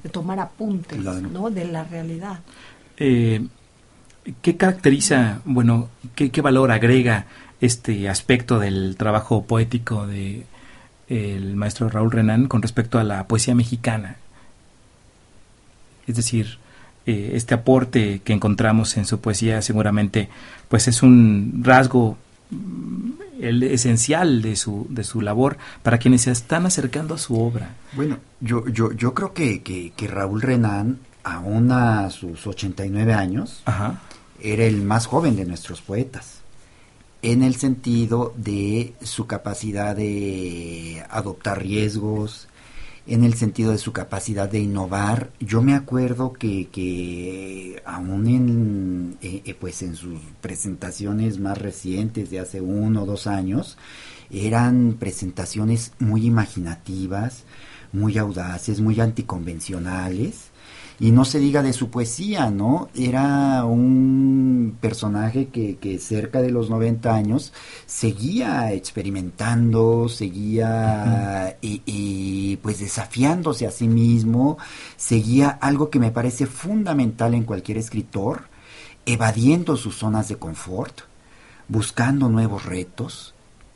de 0.02 0.10
tomar 0.10 0.40
apuntes 0.40 0.98
¿no? 0.98 1.52
de 1.52 1.66
la 1.66 1.84
realidad. 1.84 2.40
Eh, 2.98 3.46
¿Qué 4.42 4.58
caracteriza, 4.58 5.42
bueno, 5.46 5.90
qué, 6.16 6.42
valor 6.42 6.72
agrega 6.72 7.28
este 7.62 8.10
aspecto 8.10 8.58
del 8.58 8.96
trabajo 8.98 9.46
poético 9.46 10.08
de 10.08 10.48
el 11.08 11.56
maestro 11.56 11.88
Raúl 11.88 12.10
Renán 12.10 12.48
con 12.48 12.64
respecto 12.64 12.98
a 12.98 13.04
la 13.04 13.28
poesía 13.28 13.54
mexicana? 13.54 14.18
Es 16.08 16.16
decir, 16.16 16.58
eh, 17.06 17.32
este 17.34 17.54
aporte 17.54 18.22
que 18.24 18.34
encontramos 18.34 18.98
en 18.98 19.06
su 19.06 19.20
poesía 19.20 19.62
seguramente 19.62 20.30
pues 20.70 20.88
es 20.88 21.04
un 21.04 21.62
rasgo 21.64 22.18
mm, 22.50 23.12
el 23.40 23.64
esencial 23.64 24.42
de 24.42 24.56
su, 24.56 24.88
de 24.90 25.04
su 25.04 25.22
labor 25.22 25.58
para 25.84 25.98
quienes 25.98 26.24
se 26.24 26.32
están 26.32 26.66
acercando 26.66 27.16
a 27.16 27.18
su 27.18 27.40
obra. 27.40 27.76
Bueno, 27.94 28.18
yo, 28.40 28.68
yo, 28.68 28.92
yo 28.94 29.14
creo 29.14 29.34
que, 29.34 29.62
que, 29.62 30.08
Raúl 30.08 30.42
Renán, 30.42 31.00
aún 31.24 31.72
a 31.72 32.10
sus 32.10 32.48
89 32.48 33.14
años, 33.14 33.64
era 34.42 34.64
el 34.64 34.82
más 34.82 35.06
joven 35.06 35.36
de 35.36 35.46
nuestros 35.46 35.82
poetas, 35.82 36.42
en 37.22 37.44
el 37.44 37.56
sentido 37.56 38.34
de 38.38 38.94
su 39.02 39.28
capacidad 39.28 39.96
de 39.96 41.04
adoptar 41.10 41.62
riesgos, 41.62 42.48
en 43.08 43.24
el 43.24 43.36
sentido 43.36 43.72
de 43.72 43.78
su 43.78 43.92
capacidad 43.92 44.50
de 44.50 44.60
innovar. 44.60 45.32
Yo 45.40 45.62
me 45.62 45.74
acuerdo 45.74 46.34
que, 46.34 46.68
que 46.70 47.82
aún 47.86 48.28
en, 48.28 49.18
eh, 49.22 49.42
eh, 49.46 49.54
pues 49.54 49.82
en 49.82 49.96
sus 49.96 50.20
presentaciones 50.42 51.40
más 51.40 51.58
recientes 51.58 52.30
de 52.30 52.40
hace 52.40 52.62
uno 52.62 53.04
o 53.04 53.06
dos 53.06 53.28
años, 53.28 53.78
eran 54.32 54.98
presentaciones 55.00 55.94
muy 56.00 56.26
imaginativas, 56.26 57.44
muy 57.94 58.18
audaces, 58.18 58.82
muy 58.82 59.00
anticonvencionales 59.00 60.50
y 61.00 61.12
no 61.12 61.26
se 61.26 61.40
diga 61.40 61.62
de 61.62 61.74
su 61.74 61.90
poesía, 61.90 62.50
¿no? 62.50 62.90
Era 62.96 63.66
un 63.66 64.78
personaje 64.80 65.48
que, 65.48 65.78
que 65.78 66.00
cerca 66.00 66.42
de 66.42 66.52
los 66.52 66.70
90 66.70 67.14
años 67.14 67.54
seguía 67.86 68.72
experimentando, 68.72 70.08
seguía 70.08 71.58
y, 71.62 72.58
pues 72.58 72.80
desafiándose 72.80 73.68
a 73.68 73.72
sí 73.72 73.88
mismo, 73.88 74.58
seguía 74.96 75.50
algo 75.50 75.90
que 75.90 76.00
me 76.00 76.12
parece 76.12 76.46
fundamental 76.46 77.34
en 77.34 77.44
cualquier 77.44 77.78
escritor, 77.78 78.44
evadiendo 79.06 79.76
sus 79.76 79.98
zonas 79.98 80.30
de 80.30 80.38
confort, 80.38 81.02
buscando 81.68 82.30
nuevos 82.30 82.66
retos, 82.66 83.35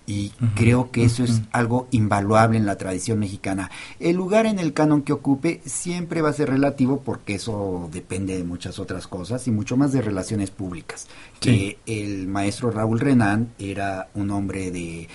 y 0.09 0.31
creo 0.55 0.89
que 0.89 1.05
eso 1.05 1.23
es 1.23 1.43
algo 1.51 1.87
invaluable 1.91 2.57
en 2.57 2.65
la 2.65 2.79
tradición 2.79 3.19
mexicana. 3.19 3.69
El 3.99 4.15
lugar 4.15 4.47
en 4.47 4.57
el 4.57 4.73
canon 4.73 5.03
que 5.03 5.13
ocupe 5.13 5.61
siempre 5.65 6.23
va 6.23 6.29
a 6.29 6.33
ser 6.33 6.49
relativo 6.49 7.01
porque 7.05 7.35
eso 7.35 7.87
depende 7.91 8.35
de 8.35 8.43
muchas 8.43 8.79
otras 8.79 9.05
cosas 9.05 9.47
y 9.47 9.51
mucho 9.51 9.77
más 9.77 9.91
de 9.91 10.01
relaciones 10.01 10.49
públicas. 10.49 11.07
Que 11.39 11.77
el 11.85 12.27
maestro 12.27 12.69
Raúl 12.69 12.99
Renán 12.99 13.49
era 13.57 14.09
un 14.13 14.29
hombre 14.31 14.71
de 14.71 15.07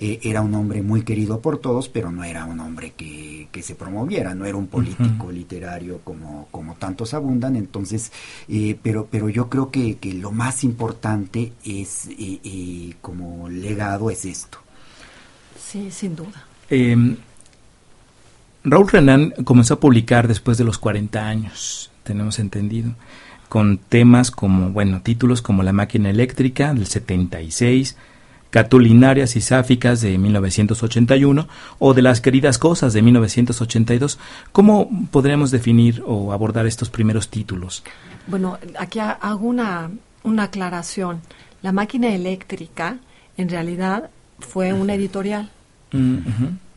eh, 0.00 0.20
era 0.22 0.42
un 0.42 0.54
hombre 0.54 0.80
muy 0.80 1.02
querido 1.02 1.40
por 1.40 1.58
todos, 1.58 1.88
pero 1.88 2.12
no 2.12 2.22
era 2.22 2.44
un 2.44 2.60
hombre 2.60 2.92
que, 2.96 3.48
que 3.50 3.62
se 3.62 3.74
promoviera, 3.74 4.32
no 4.32 4.44
era 4.46 4.56
un 4.56 4.68
político 4.68 5.32
literario 5.32 6.00
como, 6.04 6.46
como 6.52 6.74
tantos 6.74 7.14
abundan, 7.14 7.56
entonces, 7.56 8.12
eh, 8.48 8.78
pero, 8.80 9.08
pero 9.10 9.28
yo 9.28 9.48
creo 9.48 9.72
que, 9.72 9.96
que 9.96 10.14
lo 10.14 10.30
más 10.30 10.62
importante 10.62 11.52
es 11.64 12.08
eh, 12.16 12.94
como 13.00 13.48
legado 13.48 14.08
es 14.10 14.24
esto. 14.24 14.58
Sí, 15.58 15.90
sin 15.90 16.14
duda. 16.14 16.46
Em, 16.70 17.16
Raúl 18.62 18.88
Renan 18.88 19.30
comenzó 19.42 19.74
a 19.74 19.80
publicar 19.80 20.28
después 20.28 20.58
de 20.58 20.64
los 20.64 20.78
40 20.78 21.26
años, 21.26 21.90
tenemos 22.04 22.38
entendido, 22.38 22.94
con 23.48 23.78
temas 23.78 24.30
como, 24.30 24.70
bueno, 24.70 25.00
títulos 25.02 25.42
como 25.42 25.62
La 25.62 25.72
máquina 25.72 26.10
eléctrica 26.10 26.74
del 26.74 26.86
76, 26.86 27.96
Catulinarias 28.50 29.36
y 29.36 29.40
Sáficas 29.40 30.00
de 30.00 30.16
1981 30.16 31.48
o 31.78 31.94
de 31.94 32.02
Las 32.02 32.20
queridas 32.20 32.58
cosas 32.58 32.92
de 32.92 33.02
1982. 33.02 34.18
¿Cómo 34.52 34.90
podríamos 35.10 35.50
definir 35.50 36.02
o 36.06 36.32
abordar 36.32 36.66
estos 36.66 36.90
primeros 36.90 37.28
títulos? 37.28 37.82
Bueno, 38.26 38.58
aquí 38.78 38.98
hago 39.00 39.46
una, 39.46 39.90
una 40.22 40.44
aclaración. 40.44 41.20
La 41.62 41.72
máquina 41.72 42.08
eléctrica 42.14 42.98
en 43.36 43.48
realidad 43.48 44.10
fue 44.38 44.72
una 44.72 44.94
editorial. 44.94 45.50
Mm, 45.92 46.18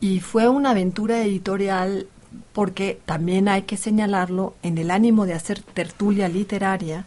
y 0.00 0.20
fue 0.20 0.48
una 0.48 0.70
aventura 0.70 1.22
editorial 1.22 2.06
porque 2.52 3.00
también 3.04 3.48
hay 3.48 3.62
que 3.62 3.76
señalarlo, 3.76 4.54
en 4.62 4.78
el 4.78 4.90
ánimo 4.90 5.26
de 5.26 5.34
hacer 5.34 5.62
tertulia 5.62 6.28
literaria, 6.28 7.06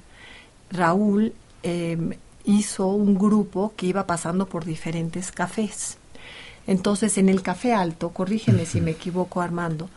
Raúl 0.71 1.33
em, 1.63 2.11
hizo 2.43 2.87
un 2.87 3.17
grupo 3.17 3.73
que 3.75 3.87
iba 3.87 4.05
pasando 4.05 4.47
por 4.47 4.65
diferentes 4.65 5.31
cafés. 5.31 5.97
Entonces, 6.67 7.17
en 7.17 7.29
el 7.29 7.41
Café 7.41 7.73
Alto, 7.73 8.09
corrígeme 8.09 8.65
si 8.65 8.81
me 8.81 8.91
equivoco 8.91 9.41
Armando, 9.41 9.89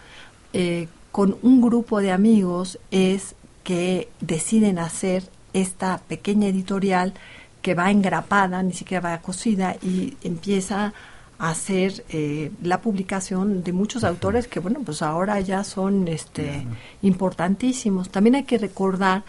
eh, 0.53 0.89
con 1.13 1.37
un 1.43 1.61
grupo 1.61 2.01
de 2.01 2.13
amigos 2.13 2.79
es 2.91 3.35
que 3.65 4.09
deciden 4.21 4.79
hacer 4.79 5.25
esta 5.53 5.99
pequeña 6.09 6.49
editorial 6.49 7.15
que 7.63 7.75
va 7.75 7.91
engrapada, 7.91 8.63
ni 8.63 8.73
siquiera 8.73 9.11
va 9.11 9.19
cocida 9.19 9.77
y 9.83 10.17
empieza 10.23 10.87
a 10.87 10.93
hacer 11.39 12.05
eh, 12.09 12.51
la 12.63 12.81
publicación 12.81 13.63
de 13.63 13.73
muchos 13.73 14.03
autores 14.03 14.49
que 14.49 14.59
bueno 14.59 14.81
pues 14.85 15.03
ahora 15.03 15.41
ya 15.41 15.65
son 15.65 16.09
este 16.09 16.67
importantísimos. 17.03 18.11
También 18.11 18.35
hay 18.35 18.45
que 18.45 18.59
recordar 18.59 19.23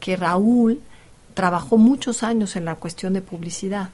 que 0.00 0.16
Raúl 0.16 0.80
trabajó 1.34 1.76
muchos 1.76 2.22
años 2.22 2.56
en 2.56 2.64
la 2.64 2.76
cuestión 2.76 3.12
de 3.12 3.20
publicidad 3.20 3.90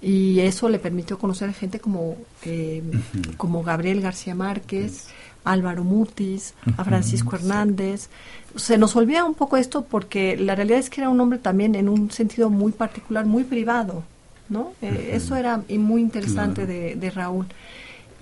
y 0.00 0.40
eso 0.40 0.68
le 0.68 0.78
permitió 0.78 1.18
conocer 1.18 1.52
gente 1.52 1.80
como 1.80 2.16
eh, 2.44 2.82
como 3.36 3.62
Gabriel 3.62 4.00
García 4.00 4.34
Márquez 4.34 5.08
Álvaro 5.44 5.84
Mutis, 5.84 6.54
a 6.76 6.84
Francisco 6.84 7.36
Hernández. 7.36 8.08
Se 8.56 8.78
nos 8.78 8.94
olvida 8.96 9.24
un 9.24 9.34
poco 9.34 9.56
esto 9.56 9.84
porque 9.84 10.36
la 10.36 10.54
realidad 10.54 10.78
es 10.78 10.90
que 10.90 11.00
era 11.00 11.10
un 11.10 11.20
hombre 11.20 11.38
también 11.38 11.74
en 11.74 11.88
un 11.88 12.10
sentido 12.10 12.50
muy 12.50 12.72
particular, 12.72 13.26
muy 13.26 13.44
privado, 13.44 14.04
¿no? 14.52 14.74
Eh, 14.82 15.10
eso 15.14 15.34
era 15.34 15.62
muy 15.68 16.02
interesante 16.02 16.66
de, 16.66 17.10
Raúl. 17.10 17.46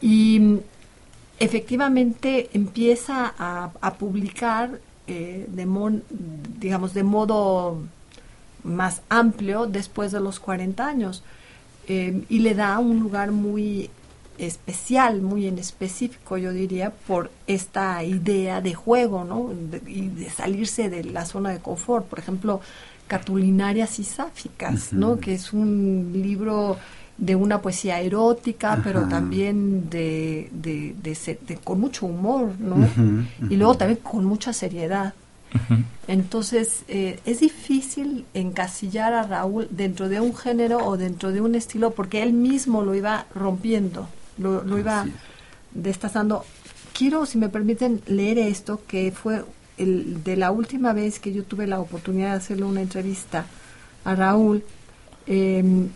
Y 0.01 0.59
efectivamente 1.39 2.49
empieza 2.53 3.35
a, 3.39 3.95
publicar 3.99 4.79
eh, 5.07 5.47
de 5.49 6.01
digamos 6.59 6.95
de 6.95 7.03
modo 7.03 7.83
más 8.63 9.03
amplio 9.09 9.67
después 9.67 10.13
de 10.13 10.21
los 10.21 10.39
40 10.39 10.87
años 10.87 11.23
eh, 11.89 12.25
y 12.29 12.39
le 12.41 12.55
da 12.55 12.79
un 12.79 13.01
lugar 13.01 13.33
muy 13.33 13.91
especial, 14.39 15.21
muy 15.21 15.47
en 15.47 15.59
específico, 15.59 16.39
yo 16.39 16.53
diría, 16.53 16.93
por 17.07 17.31
esta 17.47 18.03
idea 18.05 18.61
de 18.61 18.75
juego, 18.75 19.25
¿no? 19.25 19.53
y 19.87 20.09
de 20.09 20.31
salirse 20.31 20.89
de 20.89 21.05
la 21.05 21.27
zona 21.27 21.51
de 21.51 21.59
confort. 21.59 22.07
Por 22.07 22.19
ejemplo, 22.19 22.61
Catulinarias 23.11 23.99
y 23.99 24.05
Sáficas, 24.05 24.93
¿no? 24.93 25.19
Que 25.19 25.35
es 25.35 25.53
un 25.53 26.13
libro 26.15 26.79
de 27.19 27.35
una 27.35 27.61
poesía 27.61 28.01
erótica, 28.01 28.81
pero 28.85 29.09
también 29.09 29.91
de, 29.91 30.49
de, 30.53 31.59
con 31.65 31.81
mucho 31.81 32.07
humor, 32.07 32.53
¿no? 32.61 32.77
Y 33.51 33.57
luego 33.57 33.75
también 33.75 33.99
con 34.01 34.25
mucha 34.25 34.53
seriedad. 34.53 35.13
Entonces, 36.07 36.85
eh, 36.87 37.19
es 37.25 37.41
difícil 37.41 38.25
encasillar 38.33 39.13
a 39.13 39.25
Raúl 39.25 39.67
dentro 39.71 40.09
de 40.09 40.21
un 40.21 40.37
género 40.37 40.79
o 40.87 40.97
dentro 40.97 41.33
de 41.33 41.41
un 41.41 41.57
estilo 41.57 41.91
porque 41.91 42.23
él 42.23 42.33
mismo 42.33 42.83
lo 42.83 42.95
iba 42.95 43.27
rompiendo 43.35 44.07
lo, 44.41 44.79
iba 44.79 45.07
destazando. 45.73 46.45
Quiero, 46.93 47.27
si 47.27 47.39
me 47.39 47.49
permiten, 47.49 48.01
leer 48.07 48.39
esto, 48.39 48.83
que 48.87 49.13
fue 49.13 49.45
el, 49.83 50.23
de 50.25 50.37
la 50.37 50.51
última 50.51 50.93
vez 50.93 51.19
que 51.19 51.33
yo 51.33 51.45
tuve 51.45 51.67
la 51.67 51.81
oportunidad 51.81 52.31
de 52.31 52.37
hacerle 52.37 52.65
una 52.65 52.83
entrevista 52.83 53.47
a 54.05 54.15
Raúl, 54.15 54.65
em, 55.27 55.89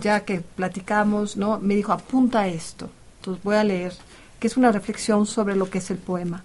ya 0.00 0.20
que 0.24 0.40
platicamos, 0.40 1.36
¿no? 1.36 1.58
Me 1.58 1.74
dijo, 1.74 1.92
apunta 1.92 2.46
esto. 2.48 2.90
Entonces 3.18 3.42
voy 3.42 3.56
a 3.56 3.64
leer, 3.64 3.94
que 4.40 4.46
es 4.46 4.56
una 4.56 4.72
reflexión 4.72 5.26
sobre 5.26 5.56
lo 5.56 5.70
que 5.70 5.78
es 5.78 5.90
el 5.90 5.98
poema. 5.98 6.44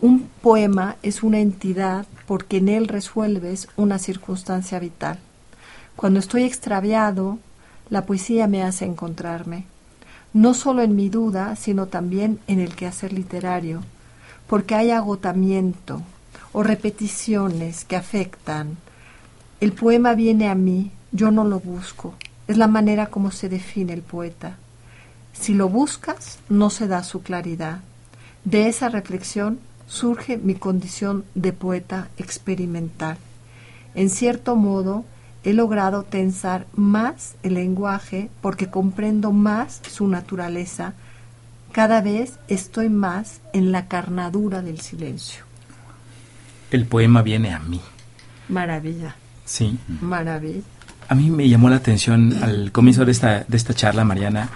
Un 0.00 0.28
poema 0.42 0.96
es 1.02 1.22
una 1.22 1.40
entidad 1.40 2.06
porque 2.26 2.58
en 2.58 2.68
él 2.68 2.88
resuelves 2.88 3.68
una 3.76 3.98
circunstancia 3.98 4.78
vital. 4.78 5.18
Cuando 5.96 6.20
estoy 6.20 6.44
extraviado, 6.44 7.38
la 7.88 8.04
poesía 8.04 8.46
me 8.46 8.62
hace 8.62 8.84
encontrarme 8.84 9.66
no 10.36 10.52
solo 10.52 10.82
en 10.82 10.94
mi 10.94 11.08
duda, 11.08 11.56
sino 11.56 11.86
también 11.86 12.40
en 12.46 12.60
el 12.60 12.74
quehacer 12.74 13.10
literario, 13.10 13.80
porque 14.46 14.74
hay 14.74 14.90
agotamiento 14.90 16.02
o 16.52 16.62
repeticiones 16.62 17.84
que 17.84 17.96
afectan. 17.96 18.76
El 19.60 19.72
poema 19.72 20.14
viene 20.14 20.48
a 20.48 20.54
mí, 20.54 20.90
yo 21.12 21.30
no 21.30 21.44
lo 21.44 21.60
busco, 21.60 22.14
es 22.48 22.56
la 22.56 22.68
manera 22.68 23.06
como 23.06 23.30
se 23.30 23.48
define 23.48 23.92
el 23.92 24.02
poeta. 24.02 24.56
Si 25.32 25.54
lo 25.54 25.68
buscas, 25.68 26.38
no 26.48 26.70
se 26.70 26.86
da 26.86 27.02
su 27.02 27.22
claridad. 27.22 27.80
De 28.44 28.68
esa 28.68 28.88
reflexión 28.88 29.58
surge 29.86 30.36
mi 30.36 30.54
condición 30.54 31.24
de 31.34 31.52
poeta 31.52 32.08
experimental. 32.16 33.18
En 33.94 34.10
cierto 34.10 34.56
modo, 34.56 35.04
he 35.44 35.52
logrado 35.52 36.02
tensar 36.02 36.66
más 36.74 37.36
el 37.42 37.54
lenguaje 37.54 38.30
porque 38.40 38.68
comprendo 38.68 39.32
más 39.32 39.80
su 39.88 40.08
naturaleza. 40.08 40.94
Cada 41.76 42.00
vez 42.00 42.38
estoy 42.48 42.88
más 42.88 43.42
en 43.52 43.70
la 43.70 43.86
carnadura 43.86 44.62
del 44.62 44.80
silencio. 44.80 45.44
el 46.70 46.86
poema 46.86 47.20
viene 47.20 47.52
a 47.52 47.58
mí. 47.58 47.82
Maravilla. 48.48 49.14
Sí. 49.44 49.78
Maravilla. 50.00 50.62
A 51.06 51.14
mí 51.14 51.30
me 51.30 51.46
llamó 51.46 51.68
la 51.68 51.76
atención 51.76 52.42
al 52.42 52.72
comienzo 52.72 53.04
de 53.04 53.12
esta, 53.12 53.44
de 53.46 53.56
esta 53.58 53.74
charla, 53.74 54.04
Mariana, 54.04 54.48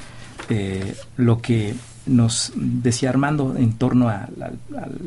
eh, 0.48 0.96
lo 1.18 1.42
que 1.42 1.74
nos 2.06 2.54
decía 2.56 3.10
Armando 3.10 3.54
en 3.54 3.74
torno 3.74 4.08
a, 4.08 4.26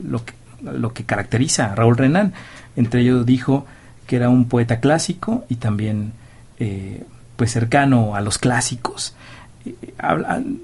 lo, 0.03 0.23
que, 0.23 0.33
lo, 0.61 0.93
que, 0.93 1.05
caracteriza 1.05 1.71
a 1.71 1.75
Raúl 1.75 1.97
Renán. 1.97 2.33
Entre 2.75 3.01
ellos 3.01 3.25
dijo 3.25 3.65
que 4.05 4.17
era 4.17 4.29
un 4.29 4.45
poeta 4.45 4.79
clásico 4.79 5.45
y 5.49 5.55
también 5.55 6.13
eh, 6.59 7.05
pues 7.37 7.51
cercano 7.53 8.15
a 8.15 8.21
los 8.21 8.37
clásicos. 8.37 9.15
Eh, 9.65 9.75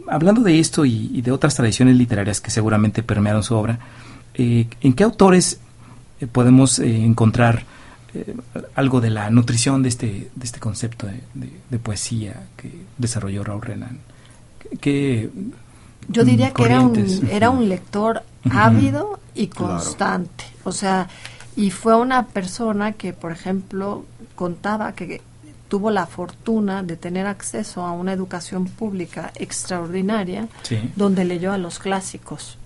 hablando 0.07 0.41
de 0.41 0.59
esto 0.59 0.85
y, 0.85 1.21
de 1.21 1.31
otras 1.31 1.55
tradiciones 1.55 1.95
literarias 1.95 2.41
que 2.41 2.51
seguramente 2.51 3.03
permearon 3.03 3.43
su 3.43 3.55
obra, 3.55 3.79
¿en 4.33 4.93
qué 4.93 5.03
autores 5.03 5.59
podemos 6.31 6.79
encontrar 6.79 7.65
algo 8.75 9.01
de 9.01 9.09
la 9.09 9.29
nutrición 9.29 9.83
de 9.83 9.89
este, 9.89 10.29
de 10.33 10.45
este 10.45 10.59
concepto 10.59 11.07
de, 11.33 11.79
poesía 11.79 12.47
que 12.57 12.71
desarrolló 12.97 13.43
Raúl 13.43 13.62
Renan. 13.62 13.99
Que, 14.81 15.29
Yo 16.07 16.23
diría 16.23 16.51
que 16.51 16.63
era 16.63 16.81
un, 16.81 17.27
era 17.31 17.49
un 17.49 17.69
lector 17.69 18.23
ávido 18.51 19.19
y 19.35 19.47
constante. 19.47 20.45
O 20.63 20.71
sea, 20.71 21.07
y 21.55 21.71
fue 21.71 21.95
una 21.95 22.27
persona 22.27 22.93
que, 22.93 23.13
por 23.13 23.31
ejemplo, 23.31 24.05
contaba 24.35 24.93
que 24.93 25.21
tuvo 25.69 25.91
la 25.91 26.08
fortuna 26.08 26.84
de 26.84 26.97
tener 26.97 27.27
acceso 27.27 27.84
a 27.84 27.93
una 27.93 28.12
educación 28.12 28.65
pública 28.65 29.32
extraordinaria, 29.36 30.49
donde 30.95 31.23
leyó 31.23 31.53
a 31.53 31.58
los 31.58 31.79
clásicos. 31.79 32.58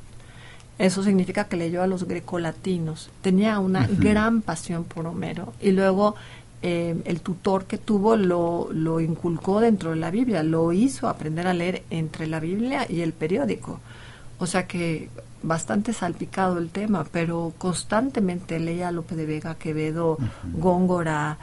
Eso 0.80 1.04
significa 1.04 1.44
que 1.44 1.58
leyó 1.58 1.84
a 1.84 1.88
los 1.88 2.06
grecolatinos. 2.06 3.12
Tenía 3.22 3.60
una 3.60 3.86
gran 3.88 4.42
pasión 4.42 4.86
por 4.86 5.06
Homero. 5.06 5.54
Y 5.62 5.72
luego 5.72 6.16
eh, 6.64 6.96
el 7.06 7.22
tutor 7.22 7.66
que 7.66 7.78
tuvo 7.78 8.16
lo, 8.16 8.70
lo 8.72 9.00
inculcó 9.00 9.60
dentro 9.60 9.92
de 9.92 9.98
la 9.98 10.10
Biblia, 10.10 10.42
lo 10.42 10.72
hizo 10.72 11.08
aprender 11.08 11.46
a 11.46 11.54
leer 11.54 11.84
entre 11.90 12.26
la 12.26 12.40
Biblia 12.40 12.88
y 12.90 13.02
el 13.02 13.14
periódico. 13.14 13.82
O 14.40 14.48
sea 14.48 14.66
que 14.66 15.10
bastante 15.44 15.92
salpicado 15.92 16.58
el 16.58 16.70
tema, 16.70 17.06
pero 17.12 17.54
constantemente 17.58 18.60
leía 18.60 18.88
a 18.88 18.92
Lope 18.92 19.16
de 19.16 19.26
Vega, 19.26 19.56
Quevedo, 19.56 20.18
Góngora. 20.54 21.38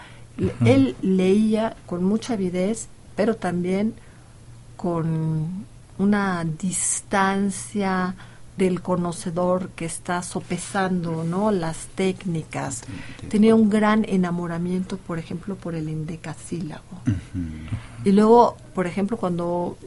Él 0.64 0.96
leía 1.02 1.76
con 1.86 2.04
mucha 2.04 2.34
avidez, 2.34 2.88
pero 3.16 3.36
también 3.36 3.94
con 4.76 5.66
una 5.98 6.44
distancia 6.44 8.14
del 8.56 8.82
conocedor 8.82 9.70
que 9.70 9.86
está 9.86 10.22
sopesando 10.22 11.24
no 11.24 11.50
las 11.50 11.86
técnicas. 11.94 12.82
Tenía 13.28 13.54
un 13.54 13.70
gran 13.70 14.04
enamoramiento 14.06 14.98
por 14.98 15.18
ejemplo 15.18 15.56
por 15.56 15.74
el 15.74 15.88
endecasílabo. 15.88 17.00
Y 18.04 18.12
luego 18.12 18.56
por 18.74 18.86
ejemplo 18.86 19.16
cuando 19.16 19.78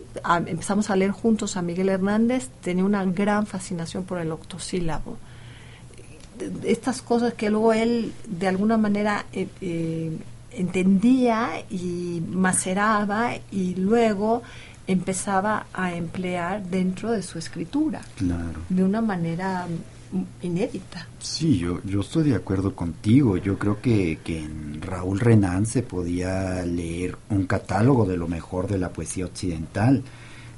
empezamos 0.48 0.90
a 0.90 0.96
leer 0.96 1.12
juntos 1.12 1.56
a 1.56 1.62
Miguel 1.62 1.90
Hernández 1.90 2.50
tenía 2.62 2.84
una 2.84 3.06
gran 3.06 3.46
fascinación 3.46 4.06
por 4.06 4.20
el 4.20 4.32
octosílabo. 4.32 5.18
Estas 6.64 7.02
cosas 7.04 7.36
que 7.36 7.52
luego 7.52 7.74
él 7.74 8.12
de 8.28 8.48
alguna 8.48 8.78
manera 8.78 9.26
eh, 9.34 9.48
eh, 9.62 10.18
entendía 10.56 11.64
y 11.70 12.22
maceraba 12.28 13.32
y 13.52 13.76
luego 13.76 14.44
empezaba 14.88 15.68
a 15.74 15.94
emplear 15.94 16.64
dentro 16.64 17.12
de 17.12 17.22
su 17.22 17.40
escritura. 17.40 18.02
Claro. 18.18 18.60
De 18.70 18.84
una 18.84 19.02
manera 19.02 19.68
inédita. 20.42 21.08
Sí, 21.20 21.58
yo, 21.58 21.82
yo 21.84 22.02
estoy 22.02 22.30
de 22.30 22.36
acuerdo 22.36 22.76
contigo. 22.76 23.38
Yo 23.38 23.58
creo 23.58 23.82
que, 23.82 24.20
que 24.24 24.40
en 24.40 24.82
Raúl 24.82 25.20
Renan 25.20 25.66
se 25.66 25.84
podía 25.84 26.64
leer 26.66 27.18
un 27.30 27.46
catálogo 27.46 28.06
de 28.06 28.18
lo 28.18 28.28
mejor 28.28 28.68
de 28.68 28.78
la 28.78 28.90
poesía 28.90 29.26
occidental, 29.26 30.04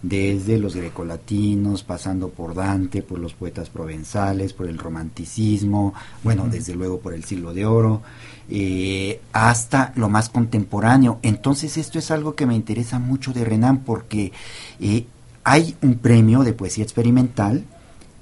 desde 0.01 0.59
los 0.59 0.75
grecolatinos, 0.75 1.83
pasando 1.83 2.29
por 2.29 2.53
Dante, 2.53 3.01
por 3.01 3.19
los 3.19 3.33
poetas 3.33 3.69
provenzales, 3.69 4.53
por 4.53 4.67
el 4.67 4.77
romanticismo, 4.77 5.93
bueno, 6.23 6.47
desde 6.49 6.75
luego 6.75 6.99
por 6.99 7.13
el 7.13 7.23
siglo 7.23 7.53
de 7.53 7.65
oro. 7.65 8.01
Eh, 8.47 9.21
hasta 9.33 9.91
lo 9.95 10.07
más 10.07 10.29
contemporáneo. 10.29 11.19
Entonces 11.23 11.77
esto 11.77 11.97
es 11.97 12.11
algo 12.11 12.35
que 12.35 12.45
me 12.45 12.55
interesa 12.55 12.99
mucho 12.99 13.33
de 13.33 13.43
Renan 13.43 13.79
porque 13.79 14.31
eh, 14.79 15.07
hay 15.43 15.75
un 15.81 15.95
premio 15.95 16.43
de 16.43 16.53
poesía 16.53 16.83
experimental 16.83 17.65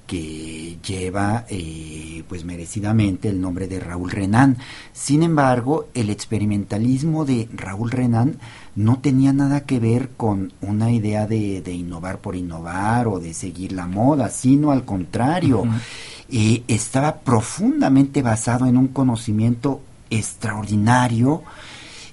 que 0.08 0.78
lleva 0.86 1.46
eh, 1.50 2.24
pues 2.30 2.46
merecidamente 2.46 3.28
el 3.28 3.42
nombre 3.42 3.68
de 3.68 3.82
Raúl 3.82 4.12
Renan. 4.12 4.58
Sin 4.94 5.24
embargo, 5.24 5.90
el 5.94 6.10
experimentalismo 6.10 7.26
de 7.26 7.50
Raúl 7.54 7.92
Renan 7.92 8.38
no 8.76 9.00
tenía 9.00 9.34
nada 9.34 9.62
que 9.62 9.80
ver 9.80 10.12
con 10.16 10.54
una 10.62 10.92
idea 10.92 11.28
de, 11.28 11.62
innovar 11.70 12.20
por 12.20 12.38
innovar 12.38 13.08
o 13.10 13.20
de 13.20 13.34
seguir 13.34 13.74
la 13.74 13.88
moda, 13.88 14.30
sino 14.30 14.72
al 14.72 14.86
contrario, 14.86 15.66
estaba 16.30 17.16
profundamente 17.20 18.22
basado 18.22 18.68
en 18.68 18.78
un 18.78 18.88
conocimiento 18.88 19.82
extraordinario, 20.18 21.44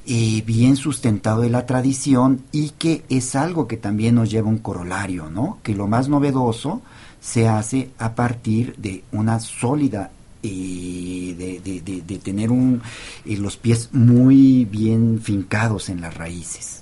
eh, 0.06 0.42
bien 0.46 0.76
sustentado 0.76 1.42
de 1.42 1.50
la 1.50 1.66
tradición 1.66 2.42
y 2.52 2.70
que 2.70 3.04
es 3.08 3.36
algo 3.36 3.68
que 3.68 3.76
también 3.76 4.14
nos 4.14 4.30
lleva 4.30 4.48
un 4.48 4.58
corolario, 4.58 5.30
¿no? 5.30 5.58
Que 5.62 5.74
lo 5.74 5.86
más 5.86 6.08
novedoso 6.08 6.82
se 7.20 7.48
hace 7.48 7.90
a 7.98 8.14
partir 8.14 8.74
de 8.76 9.04
una 9.12 9.40
sólida 9.40 10.10
eh, 10.42 11.34
de, 11.36 12.18
tener 12.18 12.50
un, 12.50 12.80
eh, 13.26 13.36
los 13.36 13.58
pies 13.58 13.90
muy 13.92 14.64
bien 14.64 15.20
fincados 15.22 15.90
en 15.90 16.00
las 16.00 16.14
raíces. 16.14 16.79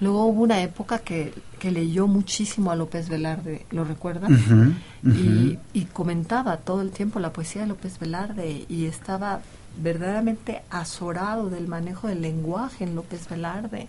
Luego 0.00 0.26
hubo 0.26 0.42
una 0.42 0.62
época 0.62 0.98
que, 0.98 1.32
que, 1.58 1.70
leyó 1.70 2.06
muchísimo 2.06 2.70
a 2.70 2.76
López 2.76 3.08
Velarde, 3.08 3.66
¿lo 3.70 3.84
recuerdan? 3.84 4.76
Y, 5.04 5.58
y, 5.72 5.84
comentaba 5.86 6.56
todo 6.58 6.82
el 6.82 6.90
tiempo 6.90 7.20
la 7.20 7.32
poesía 7.32 7.62
de 7.62 7.68
López 7.68 7.98
Velarde 7.98 8.64
y 8.68 8.86
estaba 8.86 9.40
verdaderamente 9.82 10.62
azorado 10.70 11.50
del 11.50 11.68
manejo 11.68 12.08
del 12.08 12.22
lenguaje 12.22 12.84
en 12.84 12.94
López 12.94 13.28
Velarde. 13.28 13.88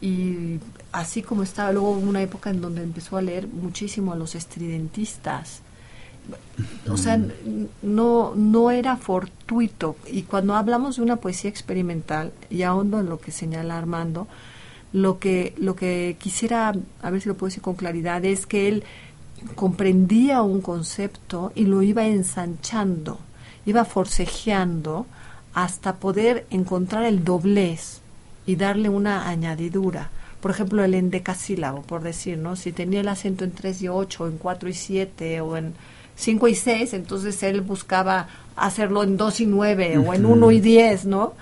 Y 0.00 0.58
así 0.92 1.22
como 1.22 1.42
estaba, 1.42 1.72
luego 1.72 1.92
hubo 1.92 2.08
una 2.08 2.22
época 2.22 2.50
en 2.50 2.60
donde 2.60 2.82
empezó 2.82 3.16
a 3.16 3.22
leer 3.22 3.48
muchísimo 3.48 4.12
a 4.12 4.16
los 4.16 4.34
estridentistas. 4.34 5.62
O 6.90 6.96
sea, 6.96 7.20
no, 7.82 8.34
no 8.34 8.70
era 8.70 8.96
fortuito. 8.96 9.96
Y 10.10 10.22
cuando 10.22 10.54
hablamos 10.54 10.96
de 10.96 11.02
una 11.02 11.16
poesía 11.16 11.50
experimental, 11.50 12.32
y 12.50 12.62
ahondo 12.62 13.00
en 13.00 13.08
lo 13.08 13.20
que 13.20 13.30
señala 13.32 13.78
Armando, 13.78 14.26
lo 14.96 15.18
que, 15.18 15.54
lo 15.58 15.76
que 15.76 16.16
quisiera, 16.18 16.74
a 17.02 17.10
ver 17.10 17.20
si 17.20 17.28
lo 17.28 17.36
puedo 17.36 17.48
decir 17.48 17.62
con 17.62 17.74
claridad, 17.74 18.24
es 18.24 18.46
que 18.46 18.68
él 18.68 18.84
comprendía 19.54 20.42
un 20.42 20.60
concepto 20.60 21.52
y 21.54 21.66
lo 21.66 21.82
iba 21.82 22.06
ensanchando 22.06 23.18
iba 23.66 23.84
forcejeando 23.84 25.06
hasta 25.52 25.96
poder 25.96 26.46
encontrar 26.50 27.04
el 27.04 27.24
doblez 27.24 28.00
y 28.46 28.56
darle 28.56 28.88
una 28.88 29.28
añadidura. 29.28 30.10
Por 30.40 30.52
ejemplo, 30.52 30.84
el 30.84 30.94
endecasílabo, 30.94 31.82
por 31.82 32.02
decir, 32.02 32.38
¿no? 32.38 32.54
Si 32.54 32.72
tenía 32.72 33.00
el 33.00 33.08
acento 33.08 33.44
en 33.44 33.50
3 33.50 33.82
y 33.82 33.88
8, 33.88 34.24
o 34.24 34.26
en 34.28 34.38
4 34.38 34.68
y 34.68 34.74
7, 34.74 35.40
o 35.40 35.56
en 35.56 35.74
5 36.16 36.48
y 36.48 36.54
6, 36.54 36.94
entonces 36.94 37.42
él 37.42 37.60
buscaba 37.60 38.28
hacerlo 38.56 39.02
en 39.02 39.18
2 39.18 39.40
y 39.40 39.46
9, 39.46 39.98
o 39.98 40.14
en 40.14 40.24
1 40.24 40.50
y 40.50 40.60
10, 40.60 41.04
¿no? 41.04 41.34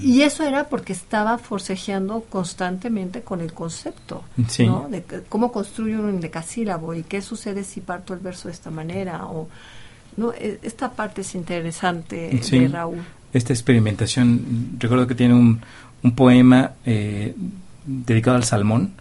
Y 0.00 0.22
eso 0.22 0.44
era 0.44 0.68
porque 0.68 0.92
estaba 0.92 1.38
forcejeando 1.38 2.20
constantemente 2.28 3.22
con 3.22 3.40
el 3.40 3.52
concepto, 3.52 4.22
¿no? 4.58 4.88
De 4.90 5.02
cómo 5.28 5.50
construyo 5.50 6.00
un 6.00 6.10
endecasílabo 6.10 6.94
y 6.94 7.02
qué 7.02 7.22
sucede 7.22 7.64
si 7.64 7.80
parto 7.80 8.12
el 8.12 8.20
verso 8.20 8.48
de 8.48 8.54
esta 8.54 8.70
manera, 8.70 9.26
o 9.26 9.48
no, 10.16 10.32
e, 10.32 10.60
esta 10.62 10.92
parte 10.92 11.22
es 11.22 11.34
interesante 11.34 12.30
de 12.50 12.68
Raúl. 12.68 12.98
Esta 13.32 13.52
experimentación, 13.52 14.76
recuerdo 14.78 15.06
que 15.08 15.14
tiene 15.16 15.34
un, 15.34 15.60
un 16.02 16.14
poema 16.14 16.72
eh, 16.84 17.34
dedicado 17.84 18.36
al 18.36 18.44
salmón, 18.44 18.92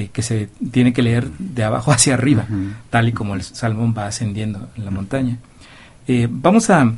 eh, 0.00 0.10
que 0.12 0.22
se 0.22 0.48
tiene 0.70 0.92
que 0.92 1.02
leer 1.02 1.30
de 1.38 1.64
abajo 1.64 1.92
hacia 1.92 2.14
arriba, 2.14 2.46
tal 2.90 3.08
y 3.08 3.12
como 3.12 3.34
el 3.34 3.42
salmón 3.42 3.94
va 3.96 4.06
ascendiendo 4.06 4.68
en 4.76 4.84
la 4.84 4.90
montaña. 4.90 5.38
Eh, 6.06 6.28
vamos 6.30 6.70
a, 6.70 6.92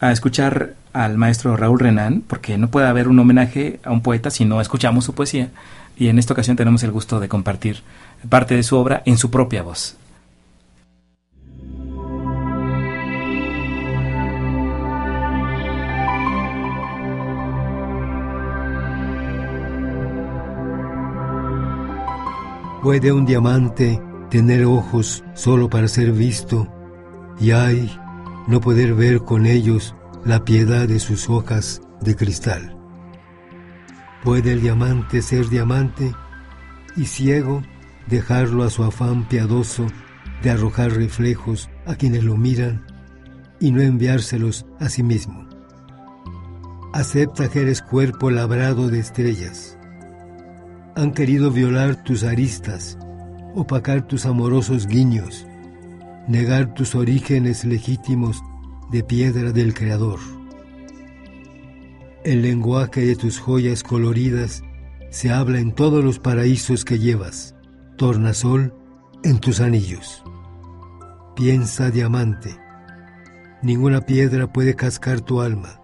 a, 0.00 0.12
escuchar 0.12 0.74
al 0.92 1.18
maestro 1.18 1.56
Raúl 1.56 1.80
Renan, 1.80 2.22
porque 2.26 2.56
no 2.56 2.68
puede 2.68 2.86
haber 2.86 3.08
un 3.08 3.18
homenaje 3.18 3.80
a 3.84 3.90
un 3.90 4.00
poeta 4.00 4.30
si 4.30 4.44
no 4.44 4.60
escuchamos 4.60 5.04
su 5.04 5.14
poesía, 5.14 5.50
y 5.96 6.08
en 6.08 6.18
esta 6.18 6.32
ocasión 6.32 6.56
tenemos 6.56 6.82
el 6.82 6.90
gusto 6.90 7.20
de 7.20 7.28
compartir 7.28 7.82
parte 8.28 8.54
de 8.54 8.62
su 8.62 8.76
obra 8.76 9.02
en 9.04 9.18
su 9.18 9.30
propia 9.30 9.62
voz. 9.62 9.96
¿Puede 22.84 23.12
un 23.12 23.24
diamante 23.24 23.98
tener 24.28 24.66
ojos 24.66 25.24
solo 25.32 25.70
para 25.70 25.88
ser 25.88 26.12
visto 26.12 26.68
y 27.40 27.52
ay, 27.52 27.90
no 28.46 28.60
poder 28.60 28.92
ver 28.92 29.20
con 29.20 29.46
ellos 29.46 29.96
la 30.26 30.44
piedad 30.44 30.86
de 30.86 31.00
sus 31.00 31.30
hojas 31.30 31.80
de 32.02 32.14
cristal. 32.14 32.76
¿Puede 34.22 34.52
el 34.52 34.60
diamante 34.60 35.22
ser 35.22 35.48
diamante 35.48 36.12
y 36.94 37.06
ciego 37.06 37.62
dejarlo 38.06 38.64
a 38.64 38.68
su 38.68 38.84
afán 38.84 39.26
piadoso 39.30 39.86
de 40.42 40.50
arrojar 40.50 40.92
reflejos 40.92 41.70
a 41.86 41.94
quienes 41.94 42.22
lo 42.22 42.36
miran 42.36 42.84
y 43.60 43.72
no 43.72 43.80
enviárselos 43.80 44.66
a 44.78 44.90
sí 44.90 45.02
mismo? 45.02 45.48
Acepta 46.92 47.48
que 47.48 47.62
eres 47.62 47.80
cuerpo 47.80 48.30
labrado 48.30 48.90
de 48.90 48.98
estrellas. 48.98 49.78
Han 50.96 51.10
querido 51.10 51.50
violar 51.50 52.04
tus 52.04 52.22
aristas, 52.22 52.96
opacar 53.56 54.06
tus 54.06 54.26
amorosos 54.26 54.86
guiños, 54.86 55.44
negar 56.28 56.72
tus 56.72 56.94
orígenes 56.94 57.64
legítimos 57.64 58.40
de 58.92 59.02
piedra 59.02 59.50
del 59.50 59.74
Creador. 59.74 60.20
El 62.22 62.42
lenguaje 62.42 63.04
de 63.06 63.16
tus 63.16 63.40
joyas 63.40 63.82
coloridas 63.82 64.62
se 65.10 65.32
habla 65.32 65.58
en 65.58 65.72
todos 65.72 66.04
los 66.04 66.20
paraísos 66.20 66.84
que 66.84 67.00
llevas, 67.00 67.56
tornasol 67.96 68.72
en 69.24 69.40
tus 69.40 69.60
anillos. 69.60 70.22
Piensa 71.34 71.90
diamante, 71.90 72.56
ninguna 73.62 74.02
piedra 74.02 74.52
puede 74.52 74.76
cascar 74.76 75.20
tu 75.20 75.40
alma. 75.40 75.80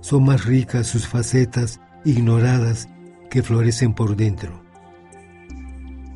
Son 0.00 0.24
más 0.24 0.44
ricas 0.44 0.88
sus 0.88 1.06
facetas 1.06 1.80
ignoradas 2.04 2.88
que 3.30 3.42
florecen 3.42 3.94
por 3.94 4.16
dentro. 4.16 4.62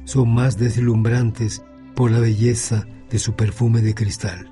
Son 0.04 0.32
más 0.32 0.56
deslumbrantes 0.58 1.64
por 1.94 2.10
la 2.10 2.18
belleza 2.18 2.86
de 3.10 3.18
su 3.18 3.34
perfume 3.34 3.82
de 3.82 3.94
cristal. 3.94 4.50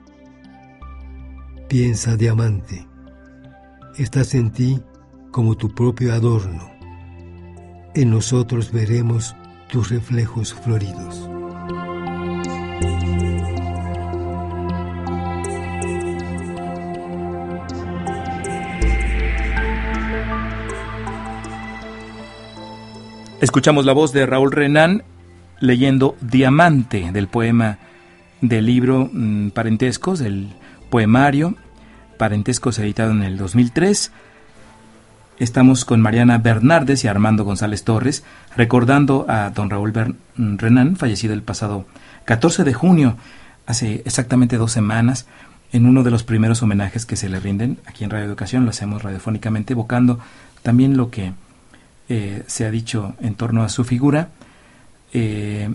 Piensa, 1.68 2.16
diamante, 2.16 2.86
estás 3.96 4.34
en 4.34 4.50
ti 4.50 4.82
como 5.30 5.56
tu 5.56 5.74
propio 5.74 6.12
adorno. 6.14 6.70
En 7.94 8.10
nosotros 8.10 8.72
veremos 8.72 9.34
tus 9.68 9.90
reflejos 9.90 10.54
floridos. 10.54 11.28
Escuchamos 23.40 23.86
la 23.86 23.94
voz 23.94 24.12
de 24.12 24.26
Raúl 24.26 24.52
Renán 24.52 25.02
leyendo 25.60 26.14
Diamante 26.20 27.10
del 27.10 27.26
poema 27.26 27.78
del 28.42 28.66
libro 28.66 29.08
mm, 29.10 29.50
Parentescos, 29.50 30.18
del 30.18 30.50
poemario 30.90 31.54
Parentescos 32.18 32.78
editado 32.78 33.12
en 33.12 33.22
el 33.22 33.38
2003. 33.38 34.12
Estamos 35.38 35.86
con 35.86 36.02
Mariana 36.02 36.36
Bernardes 36.36 37.02
y 37.04 37.08
Armando 37.08 37.44
González 37.44 37.82
Torres 37.82 38.24
recordando 38.58 39.24
a 39.26 39.48
don 39.48 39.70
Raúl 39.70 39.94
mm, 40.36 40.58
Renan, 40.58 40.96
fallecido 40.96 41.32
el 41.32 41.42
pasado 41.42 41.86
14 42.26 42.62
de 42.62 42.74
junio, 42.74 43.16
hace 43.64 44.02
exactamente 44.04 44.58
dos 44.58 44.72
semanas, 44.72 45.26
en 45.72 45.86
uno 45.86 46.02
de 46.02 46.10
los 46.10 46.24
primeros 46.24 46.62
homenajes 46.62 47.06
que 47.06 47.16
se 47.16 47.30
le 47.30 47.40
rinden 47.40 47.78
aquí 47.86 48.04
en 48.04 48.10
Radio 48.10 48.26
Educación, 48.26 48.64
lo 48.64 48.70
hacemos 48.70 49.02
radiofónicamente, 49.02 49.72
evocando 49.72 50.18
también 50.62 50.98
lo 50.98 51.10
que 51.10 51.32
eh, 52.12 52.42
se 52.48 52.66
ha 52.66 52.72
dicho 52.72 53.14
en 53.20 53.36
torno 53.36 53.62
a 53.62 53.68
su 53.68 53.84
figura. 53.84 54.30
Eh, 55.12 55.70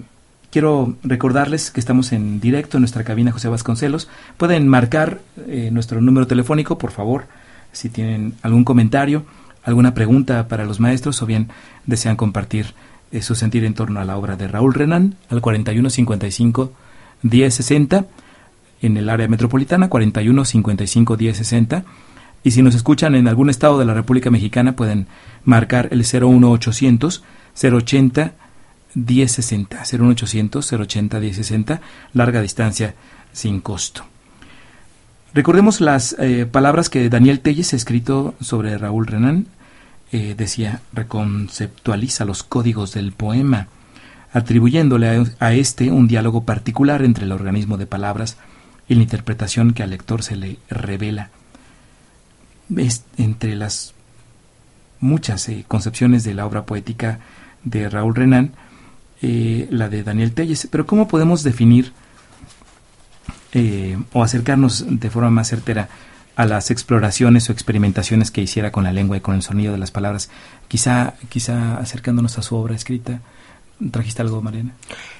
Quiero 0.51 0.95
recordarles 1.03 1.69
que 1.69 1.81
estamos 1.81 2.13
en 2.13 2.39
directo 2.39 2.77
en 2.77 2.81
nuestra 2.81 3.03
cabina 3.03 3.33
José 3.33 3.49
Vasconcelos. 3.49 4.07
Pueden 4.37 4.69
marcar 4.69 5.19
eh, 5.47 5.69
nuestro 5.71 5.99
número 5.99 6.27
telefónico, 6.27 6.77
por 6.77 6.91
favor, 6.91 7.25
si 7.73 7.89
tienen 7.89 8.35
algún 8.41 8.63
comentario, 8.63 9.25
alguna 9.63 9.93
pregunta 9.93 10.47
para 10.47 10.63
los 10.63 10.79
maestros 10.79 11.21
o 11.21 11.25
bien 11.25 11.49
desean 11.85 12.15
compartir 12.15 12.73
su 13.19 13.35
sentir 13.35 13.65
en 13.65 13.73
torno 13.73 13.99
a 13.99 14.05
la 14.05 14.17
obra 14.17 14.37
de 14.37 14.47
Raúl 14.47 14.73
Renan 14.73 15.15
al 15.29 15.41
4155 15.41 16.71
1060 17.21 18.05
en 18.81 18.97
el 18.97 19.09
área 19.09 19.27
metropolitana 19.27 19.89
4155 19.89 21.17
1060 21.17 21.83
y 22.45 22.51
si 22.51 22.61
nos 22.61 22.75
escuchan 22.75 23.15
en 23.15 23.27
algún 23.27 23.49
estado 23.49 23.79
de 23.79 23.85
la 23.85 23.95
República 23.95 24.29
Mexicana 24.29 24.75
pueden 24.75 25.07
marcar 25.45 25.89
el 25.91 26.01
01800 26.01 27.23
080 27.59 28.33
1060, 28.93 29.83
01800 29.91 30.73
080 30.73 31.19
1060, 31.19 31.81
larga 32.13 32.41
distancia 32.41 32.93
sin 33.33 33.61
costo. 33.61 34.05
Recordemos 35.33 35.81
las 35.81 36.15
eh, 36.19 36.45
palabras 36.45 36.89
que 36.91 37.09
Daniel 37.09 37.39
Telles 37.39 37.73
ha 37.73 37.77
escrito 37.77 38.35
sobre 38.39 38.77
Raúl 38.77 39.07
Renan. 39.07 39.47
Eh, 40.11 40.35
decía, 40.37 40.81
reconceptualiza 40.93 42.25
los 42.25 42.43
códigos 42.43 42.93
del 42.93 43.11
poema, 43.11 43.69
atribuyéndole 44.31 45.07
a, 45.07 45.23
a, 45.39 45.53
este 45.55 45.89
un 45.89 46.07
diálogo 46.07 46.43
particular 46.43 47.01
entre 47.01 47.25
el 47.25 47.31
organismo 47.31 47.77
de 47.77 47.87
palabras 47.87 48.37
y 48.87 48.93
la 48.93 49.01
interpretación 49.01 49.73
que 49.73 49.81
al 49.81 49.89
lector 49.89 50.21
se 50.21 50.35
le 50.35 50.59
revela. 50.69 51.31
Es 52.75 53.03
entre 53.17 53.55
las 53.55 53.93
muchas 54.99 55.47
eh, 55.49 55.65
concepciones 55.67 56.23
de 56.23 56.33
la 56.33 56.45
obra 56.45 56.65
poética 56.65 57.19
de 57.63 57.89
Raúl 57.89 58.15
Renan, 58.15 58.53
eh, 59.21 59.67
la 59.69 59.89
de 59.89 60.03
Daniel 60.03 60.33
Telles. 60.33 60.67
Pero 60.71 60.85
¿cómo 60.85 61.07
podemos 61.07 61.43
definir 61.43 61.93
eh, 63.53 63.97
o 64.13 64.23
acercarnos 64.23 64.85
de 64.87 65.09
forma 65.09 65.29
más 65.29 65.49
certera 65.49 65.89
a 66.35 66.45
las 66.45 66.69
exploraciones 66.71 67.49
o 67.49 67.53
experimentaciones 67.53 68.29
que 68.29 68.41
hiciera 68.41 68.71
con 68.71 68.83
la 68.83 68.91
lengua 68.91 69.17
y 69.17 69.21
con 69.21 69.35
el 69.35 69.41
sonido 69.41 69.71
de 69.73 69.79
las 69.79 69.91
palabras? 69.91 70.29
Quizá, 70.67 71.13
quizá 71.29 71.77
acercándonos 71.77 72.37
a 72.37 72.41
su 72.41 72.55
obra 72.55 72.75
escrita. 72.75 73.21
¿Trajiste 73.91 74.21
algo, 74.21 74.41
Mariana? 74.41 74.73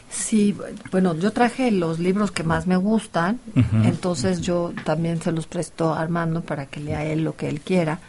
Sí, 0.09 0.55
bueno, 0.91 1.15
yo 1.15 1.31
traje 1.31 1.71
los 1.71 1.99
libros 1.99 2.31
que 2.31 2.43
más 2.43 2.67
me 2.67 2.77
gustan, 2.77 3.39
entonces 3.83 4.41
yo 4.41 4.71
también 4.83 5.21
se 5.21 5.31
los 5.31 5.47
presto 5.47 5.93
a 5.93 6.01
Armando 6.01 6.41
para 6.41 6.67
que 6.67 6.79
lea 6.79 7.03
él 7.03 7.23
lo 7.23 7.35
que 7.35 7.49
él 7.49 7.59
quiera. 7.59 7.99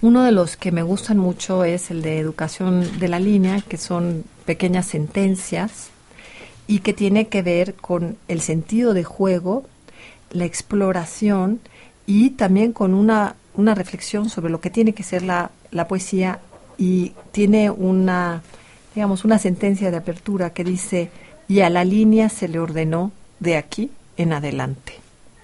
Uno 0.00 0.24
de 0.24 0.32
los 0.32 0.56
que 0.56 0.72
me 0.72 0.82
gustan 0.82 1.18
mucho 1.18 1.64
es 1.64 1.90
el 1.90 2.02
de 2.02 2.18
educación 2.18 2.98
de 2.98 3.08
la 3.08 3.20
línea, 3.20 3.60
que 3.60 3.78
son 3.78 4.24
pequeñas 4.44 4.86
sentencias 4.86 5.90
y 6.66 6.80
que 6.80 6.92
tiene 6.92 7.28
que 7.28 7.42
ver 7.42 7.74
con 7.74 8.16
el 8.28 8.40
sentido 8.40 8.92
de 8.92 9.04
juego, 9.04 9.64
la 10.32 10.44
exploración 10.44 11.60
y 12.06 12.30
también 12.30 12.72
con 12.72 12.94
una, 12.94 13.36
una 13.54 13.74
reflexión 13.74 14.28
sobre 14.28 14.50
lo 14.50 14.60
que 14.60 14.70
tiene 14.70 14.92
que 14.92 15.02
ser 15.02 15.22
la, 15.22 15.50
la 15.70 15.88
poesía 15.88 16.40
y 16.76 17.12
tiene 17.32 17.70
una, 17.70 18.42
digamos, 18.94 19.24
una 19.24 19.38
sentencia 19.38 19.90
de 19.90 19.96
apertura 19.96 20.50
que 20.50 20.64
dice, 20.64 21.10
y 21.48 21.60
a 21.60 21.70
la 21.70 21.84
línea 21.84 22.28
se 22.28 22.48
le 22.48 22.58
ordenó 22.58 23.12
de 23.40 23.56
aquí 23.56 23.90
en 24.16 24.32
adelante. 24.32 24.94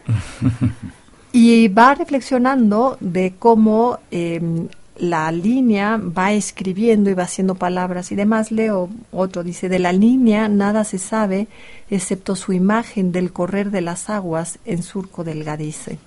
y 1.32 1.68
va 1.68 1.94
reflexionando 1.94 2.96
de 3.00 3.34
cómo 3.38 3.98
em, 4.10 4.68
la 5.00 5.32
línea 5.32 5.96
va 5.96 6.32
escribiendo 6.32 7.10
y 7.10 7.14
va 7.14 7.24
haciendo 7.24 7.54
palabras 7.54 8.12
y 8.12 8.16
demás. 8.16 8.50
Leo 8.50 8.90
otro, 9.12 9.42
dice, 9.42 9.68
de 9.68 9.78
la 9.78 9.92
línea 9.92 10.48
nada 10.48 10.84
se 10.84 10.98
sabe 10.98 11.48
excepto 11.88 12.36
su 12.36 12.52
imagen 12.52 13.12
del 13.12 13.32
correr 13.32 13.70
de 13.70 13.80
las 13.80 14.10
aguas 14.10 14.58
en 14.64 14.82
surco 14.82 15.24
delgadice. 15.24 15.98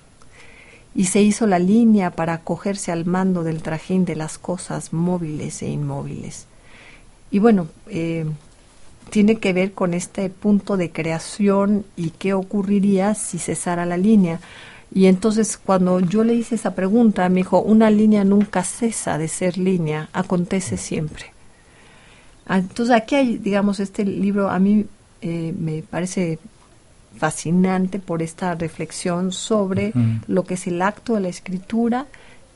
Y 0.94 1.06
se 1.06 1.22
hizo 1.22 1.48
la 1.48 1.58
línea 1.58 2.10
para 2.12 2.34
acogerse 2.34 2.92
al 2.92 3.04
mando 3.04 3.42
del 3.42 3.62
trajín 3.62 4.04
de 4.04 4.14
las 4.14 4.38
cosas 4.38 4.92
móviles 4.92 5.60
e 5.62 5.68
inmóviles. 5.68 6.46
Y 7.32 7.40
bueno, 7.40 7.66
eh, 7.88 8.26
tiene 9.10 9.36
que 9.36 9.52
ver 9.52 9.72
con 9.72 9.94
este 9.94 10.30
punto 10.30 10.76
de 10.76 10.90
creación 10.90 11.84
y 11.96 12.10
qué 12.10 12.34
ocurriría 12.34 13.14
si 13.14 13.38
cesara 13.38 13.86
la 13.86 13.96
línea 13.96 14.40
y 14.94 15.06
entonces 15.06 15.58
cuando 15.58 15.98
yo 15.98 16.22
le 16.22 16.34
hice 16.34 16.54
esa 16.54 16.76
pregunta, 16.76 17.28
me 17.28 17.38
dijo, 17.40 17.60
una 17.60 17.90
línea 17.90 18.22
nunca 18.22 18.62
cesa 18.62 19.18
de 19.18 19.26
ser 19.26 19.58
línea, 19.58 20.08
acontece 20.12 20.76
siempre. 20.76 21.32
Ah, 22.46 22.58
entonces 22.58 22.94
aquí 22.94 23.16
hay, 23.16 23.38
digamos, 23.38 23.80
este 23.80 24.04
libro 24.04 24.48
a 24.48 24.60
mí 24.60 24.86
eh, 25.20 25.52
me 25.58 25.82
parece 25.82 26.38
fascinante 27.16 27.98
por 27.98 28.22
esta 28.22 28.54
reflexión 28.54 29.32
sobre 29.32 29.92
lo 30.26 30.44
que 30.44 30.54
es 30.54 30.66
el 30.66 30.80
acto 30.82 31.14
de 31.14 31.20
la 31.20 31.28
escritura, 31.28 32.06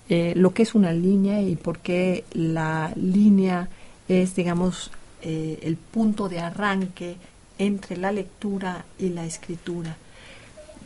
eh, 0.08 0.32
lo 0.36 0.52
que 0.52 0.62
es 0.62 0.74
una 0.74 0.92
línea 0.92 1.40
y 1.40 1.56
por 1.56 1.78
qué 1.78 2.24
la 2.32 2.92
línea 2.94 3.68
es, 4.08 4.36
digamos, 4.36 4.90
eh, 5.22 5.58
el 5.62 5.76
punto 5.76 6.28
de 6.28 6.40
arranque 6.40 7.16
entre 7.58 7.96
la 7.96 8.12
lectura 8.12 8.84
y 8.98 9.08
la 9.10 9.24
escritura. 9.24 9.96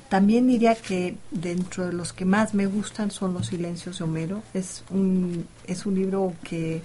También 0.09 0.47
diría 0.47 0.75
que 0.75 1.17
dentro 1.31 1.87
de 1.87 1.93
los 1.95 2.13
que 2.13 2.27
más 2.27 2.53
me 2.53 2.67
gustan 2.67 3.11
son 3.11 3.33
Los 3.33 3.47
Silencios 3.47 3.99
de 3.99 4.05
Homero. 4.05 4.43
Es 4.53 4.85
un, 4.91 5.47
es 5.67 5.87
un 5.87 5.95
libro 5.95 6.35
que 6.43 6.83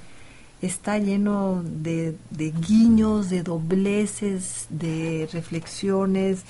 está 0.62 0.98
lleno 0.98 1.62
de, 1.64 2.16
guiños, 2.32 3.30
de 3.30 3.44
dobleces, 3.44 4.68
de 4.70 5.28
reflexiones. 5.32 6.44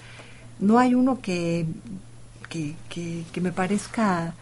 No 0.59 0.79
hay 0.79 0.95
uno 0.95 1.19
que, 1.19 1.65
que, 2.49 3.41
me 3.41 3.51
parezca 3.51 4.35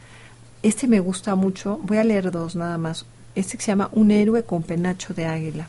este 0.61 0.87
me 0.87 0.99
gusta 0.99 1.35
mucho. 1.35 1.79
Voy 1.83 1.97
a 1.97 2.03
leer 2.03 2.31
dos 2.31 2.55
nada 2.55 2.77
más. 2.77 3.05
Este 3.35 3.57
se 3.57 3.67
llama 3.67 3.89
Un 3.91 4.11
héroe 4.11 4.43
con 4.43 4.63
penacho 4.63 5.13
de 5.13 5.25
águila. 5.25 5.67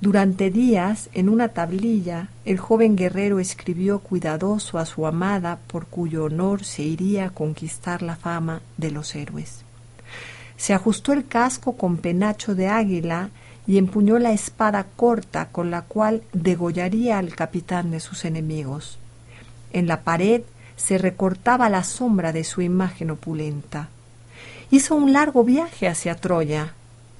Durante 0.00 0.50
días, 0.50 1.10
en 1.12 1.28
una 1.28 1.48
tablilla, 1.48 2.28
el 2.44 2.58
joven 2.58 2.94
guerrero 2.94 3.40
escribió 3.40 3.98
cuidadoso 3.98 4.78
a 4.78 4.86
su 4.86 5.06
amada 5.06 5.58
por 5.66 5.86
cuyo 5.86 6.24
honor 6.24 6.64
se 6.64 6.82
iría 6.82 7.26
a 7.26 7.30
conquistar 7.30 8.02
la 8.02 8.14
fama 8.14 8.62
de 8.76 8.92
los 8.92 9.16
héroes. 9.16 9.64
Se 10.56 10.72
ajustó 10.72 11.12
el 11.12 11.26
casco 11.26 11.76
con 11.76 11.96
penacho 11.96 12.54
de 12.54 12.68
águila 12.68 13.30
y 13.66 13.76
empuñó 13.76 14.20
la 14.20 14.32
espada 14.32 14.86
corta 14.94 15.48
con 15.48 15.72
la 15.72 15.82
cual 15.82 16.22
degollaría 16.32 17.18
al 17.18 17.34
capitán 17.34 17.90
de 17.90 17.98
sus 17.98 18.24
enemigos. 18.24 18.98
En 19.72 19.88
la 19.88 20.02
pared 20.02 20.42
se 20.76 20.98
recortaba 20.98 21.68
la 21.68 21.82
sombra 21.82 22.32
de 22.32 22.44
su 22.44 22.62
imagen 22.62 23.10
opulenta. 23.10 23.88
Hizo 24.70 24.94
un 24.94 25.12
largo 25.12 25.42
viaje 25.42 25.88
hacia 25.88 26.14
Troya. 26.14 26.74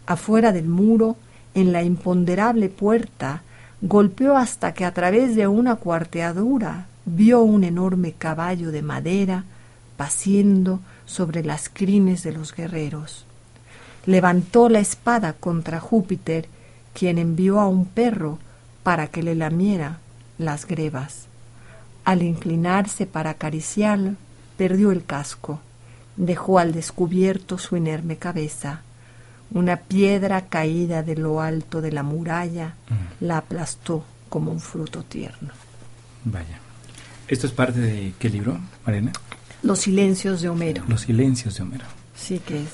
Afuera 0.06 0.52
del 0.52 0.68
muro, 0.68 1.16
en 1.60 1.72
la 1.72 1.82
imponderable 1.82 2.68
puerta, 2.68 3.42
golpeó 3.80 4.36
hasta 4.36 4.74
que 4.74 4.84
a 4.84 4.92
través 4.92 5.36
de 5.36 5.46
una 5.46 5.76
cuarteadura 5.76 6.86
vio 7.04 7.42
un 7.42 7.64
enorme 7.64 8.12
caballo 8.12 8.70
de 8.70 8.82
madera 8.82 9.44
paciendo 9.96 10.80
sobre 11.06 11.42
las 11.42 11.68
crines 11.68 12.22
de 12.22 12.32
los 12.32 12.54
guerreros. 12.54 13.24
Levantó 14.06 14.68
la 14.68 14.78
espada 14.78 15.32
contra 15.32 15.80
Júpiter, 15.80 16.46
quien 16.94 17.18
envió 17.18 17.60
a 17.60 17.68
un 17.68 17.84
perro 17.84 18.38
para 18.82 19.08
que 19.08 19.22
le 19.22 19.34
lamiera 19.34 19.98
las 20.38 20.66
grebas. 20.66 21.26
Al 22.04 22.22
inclinarse 22.22 23.06
para 23.06 23.30
acariciarlo, 23.30 24.14
perdió 24.56 24.92
el 24.92 25.04
casco, 25.04 25.60
dejó 26.16 26.58
al 26.58 26.72
descubierto 26.72 27.58
su 27.58 27.76
inerme 27.76 28.16
cabeza. 28.16 28.82
Una 29.50 29.76
piedra 29.76 30.42
caída 30.42 31.02
de 31.02 31.16
lo 31.16 31.40
alto 31.40 31.80
de 31.80 31.92
la 31.92 32.02
muralla 32.02 32.74
mm. 32.88 33.24
la 33.24 33.38
aplastó 33.38 34.04
como 34.28 34.52
un 34.52 34.60
fruto 34.60 35.02
tierno. 35.02 35.50
Vaya. 36.24 36.58
¿Esto 37.28 37.46
es 37.46 37.52
parte 37.52 37.80
de 37.80 38.12
qué 38.18 38.28
libro, 38.30 38.58
Marina? 38.86 39.12
Los 39.62 39.80
silencios 39.80 40.40
de 40.40 40.48
Homero. 40.48 40.82
Los 40.88 41.02
silencios 41.02 41.56
de 41.56 41.62
Homero. 41.62 41.84
Sí 42.14 42.38
que 42.38 42.62
es. 42.62 42.70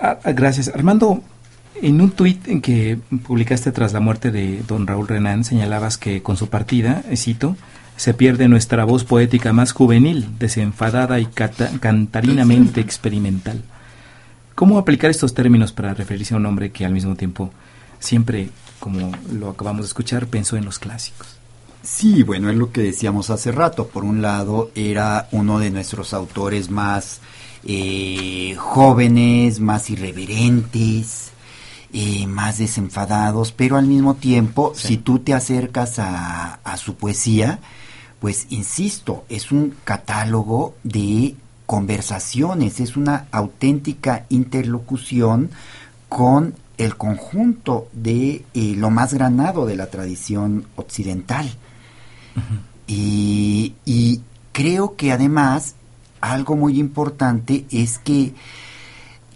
Ah, 0.00 0.18
ah, 0.24 0.32
gracias. 0.32 0.68
Armando, 0.68 1.22
en 1.80 2.00
un 2.00 2.10
tuit 2.10 2.46
en 2.48 2.60
que 2.60 2.98
publicaste 3.26 3.72
tras 3.72 3.92
la 3.92 4.00
muerte 4.00 4.30
de 4.30 4.62
don 4.66 4.86
Raúl 4.86 5.08
Renán, 5.08 5.44
señalabas 5.44 5.98
que 5.98 6.22
con 6.22 6.36
su 6.36 6.48
partida, 6.48 7.02
cito, 7.14 7.56
se 7.96 8.12
pierde 8.12 8.48
nuestra 8.48 8.84
voz 8.84 9.04
poética 9.04 9.52
más 9.52 9.72
juvenil, 9.72 10.28
desenfadada 10.38 11.20
y 11.20 11.26
cantarinamente 11.26 12.80
experimental. 12.80 13.62
¿Cómo 14.54 14.78
aplicar 14.78 15.10
estos 15.10 15.34
términos 15.34 15.72
para 15.72 15.94
referirse 15.94 16.34
a 16.34 16.36
un 16.36 16.46
hombre 16.46 16.70
que 16.70 16.84
al 16.84 16.92
mismo 16.92 17.16
tiempo 17.16 17.50
siempre, 17.98 18.50
como 18.78 19.10
lo 19.32 19.50
acabamos 19.50 19.82
de 19.82 19.88
escuchar, 19.88 20.28
pensó 20.28 20.56
en 20.56 20.64
los 20.64 20.78
clásicos? 20.78 21.36
Sí, 21.82 22.22
bueno, 22.22 22.48
es 22.50 22.56
lo 22.56 22.70
que 22.70 22.80
decíamos 22.80 23.30
hace 23.30 23.50
rato. 23.50 23.88
Por 23.88 24.04
un 24.04 24.22
lado, 24.22 24.70
era 24.74 25.28
uno 25.32 25.58
de 25.58 25.70
nuestros 25.70 26.14
autores 26.14 26.70
más 26.70 27.20
eh, 27.64 28.54
jóvenes, 28.56 29.58
más 29.58 29.90
irreverentes, 29.90 31.32
eh, 31.92 32.26
más 32.26 32.58
desenfadados, 32.58 33.52
pero 33.52 33.76
al 33.76 33.86
mismo 33.86 34.14
tiempo, 34.14 34.72
si 34.76 34.98
tú 34.98 35.18
te 35.18 35.34
acercas 35.34 35.98
a, 35.98 36.54
a 36.62 36.76
su 36.76 36.94
poesía, 36.94 37.58
pues 38.20 38.46
insisto, 38.50 39.24
es 39.28 39.50
un 39.50 39.74
catálogo 39.84 40.76
de 40.84 41.34
conversaciones, 41.66 42.80
es 42.80 42.96
una 42.96 43.26
auténtica 43.30 44.26
interlocución 44.28 45.50
con 46.08 46.54
el 46.78 46.96
conjunto 46.96 47.88
de 47.92 48.44
eh, 48.54 48.74
lo 48.76 48.90
más 48.90 49.14
granado 49.14 49.66
de 49.66 49.76
la 49.76 49.86
tradición 49.86 50.66
occidental. 50.76 51.50
y, 52.86 54.20
creo 54.52 54.94
que 54.94 55.10
además 55.10 55.74
algo 56.20 56.54
muy 56.54 56.78
importante 56.78 57.64
es 57.70 57.98
que 57.98 58.34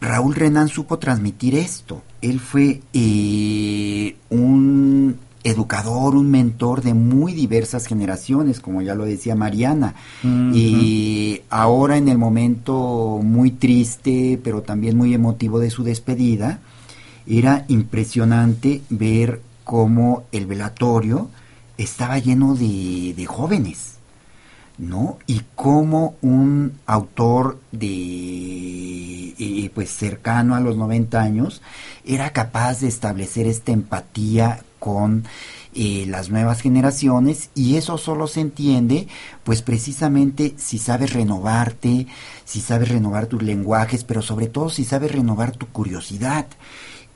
Raúl 0.01 0.35
Renan 0.37 0.69
supo 0.69 0.99
transmitir 0.99 1.57
esto. 1.57 2.03
Él 2.23 2.38
fue 2.38 2.81
eh, 2.93 4.17
un 4.31 5.19
educador, 5.44 6.16
un 6.16 6.31
mentor 6.31 6.83
de 6.83 6.94
muy 6.94 7.33
diversas 7.33 7.87
generaciones, 7.87 8.61
como 8.61 8.83
ya 8.83 8.94
lo 8.94 9.05
decía 9.05 9.35
Mariana. 9.35 9.94
Y 10.22 11.42
ahora 11.51 11.96
en 11.96 12.09
el 12.09 12.18
momento 12.18 13.20
muy 13.22 13.53
triste, 13.53 14.40
pero 14.42 14.62
también 14.62 14.96
muy 14.96 15.14
emotivo 15.14 15.59
de 15.61 15.70
su 15.70 15.85
despedida, 15.85 16.61
era 17.27 17.64
impresionante 17.68 18.83
ver 18.88 19.40
cómo 19.64 20.24
el 20.33 20.46
velatorio 20.46 21.29
estaba 21.77 22.18
lleno 22.18 22.55
de, 22.55 23.14
de 23.16 23.27
jóvenes. 23.27 23.98
¿no? 24.79 25.18
Y 25.27 25.42
cómo 25.57 26.14
un 26.22 26.79
autor 26.87 27.59
de 27.72 29.35
eh, 29.38 29.70
pues 29.74 29.90
cercano 29.90 30.55
a 30.55 30.61
los 30.61 30.77
90 30.77 31.20
años 31.20 31.62
era 32.05 32.31
capaz 32.31 32.81
de 32.81 32.88
establecer 32.88 33.46
esta 33.48 33.72
empatía 33.72 34.61
con 34.79 35.25
eh, 35.75 36.07
las 36.09 36.31
nuevas 36.31 36.61
generaciones 36.61 37.51
y 37.55 37.77
eso 37.77 37.99
solo 37.99 38.27
se 38.27 38.41
entiende 38.41 39.07
pues 39.45 39.62
precisamente 39.62 40.55
si 40.57 40.79
sabes 40.79 41.12
renovarte, 41.12 42.07
si 42.45 42.61
sabes 42.61 42.88
renovar 42.88 43.27
tus 43.27 43.43
lenguajes, 43.43 44.05
pero 44.05 44.23
sobre 44.23 44.47
todo 44.49 44.71
si 44.71 44.85
sabes 44.85 45.12
renovar 45.12 45.53
tu 45.53 45.67
curiosidad. 45.67 46.47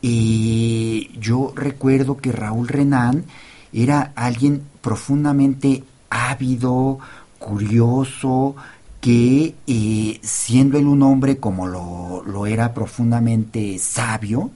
Eh, 0.02 1.08
yo 1.18 1.52
recuerdo 1.54 2.16
que 2.16 2.32
Raúl 2.32 2.68
Renán 2.68 3.24
era 3.72 4.12
alguien 4.16 4.62
profundamente 4.80 5.84
ávido, 6.10 6.98
curioso, 7.38 8.54
que 9.00 9.54
eh, 9.66 10.20
siendo 10.22 10.78
él 10.78 10.86
un 10.86 11.02
hombre 11.02 11.38
como 11.38 11.66
lo, 11.66 12.22
lo 12.24 12.46
era 12.46 12.74
profundamente 12.74 13.78
sabio, 13.78 14.50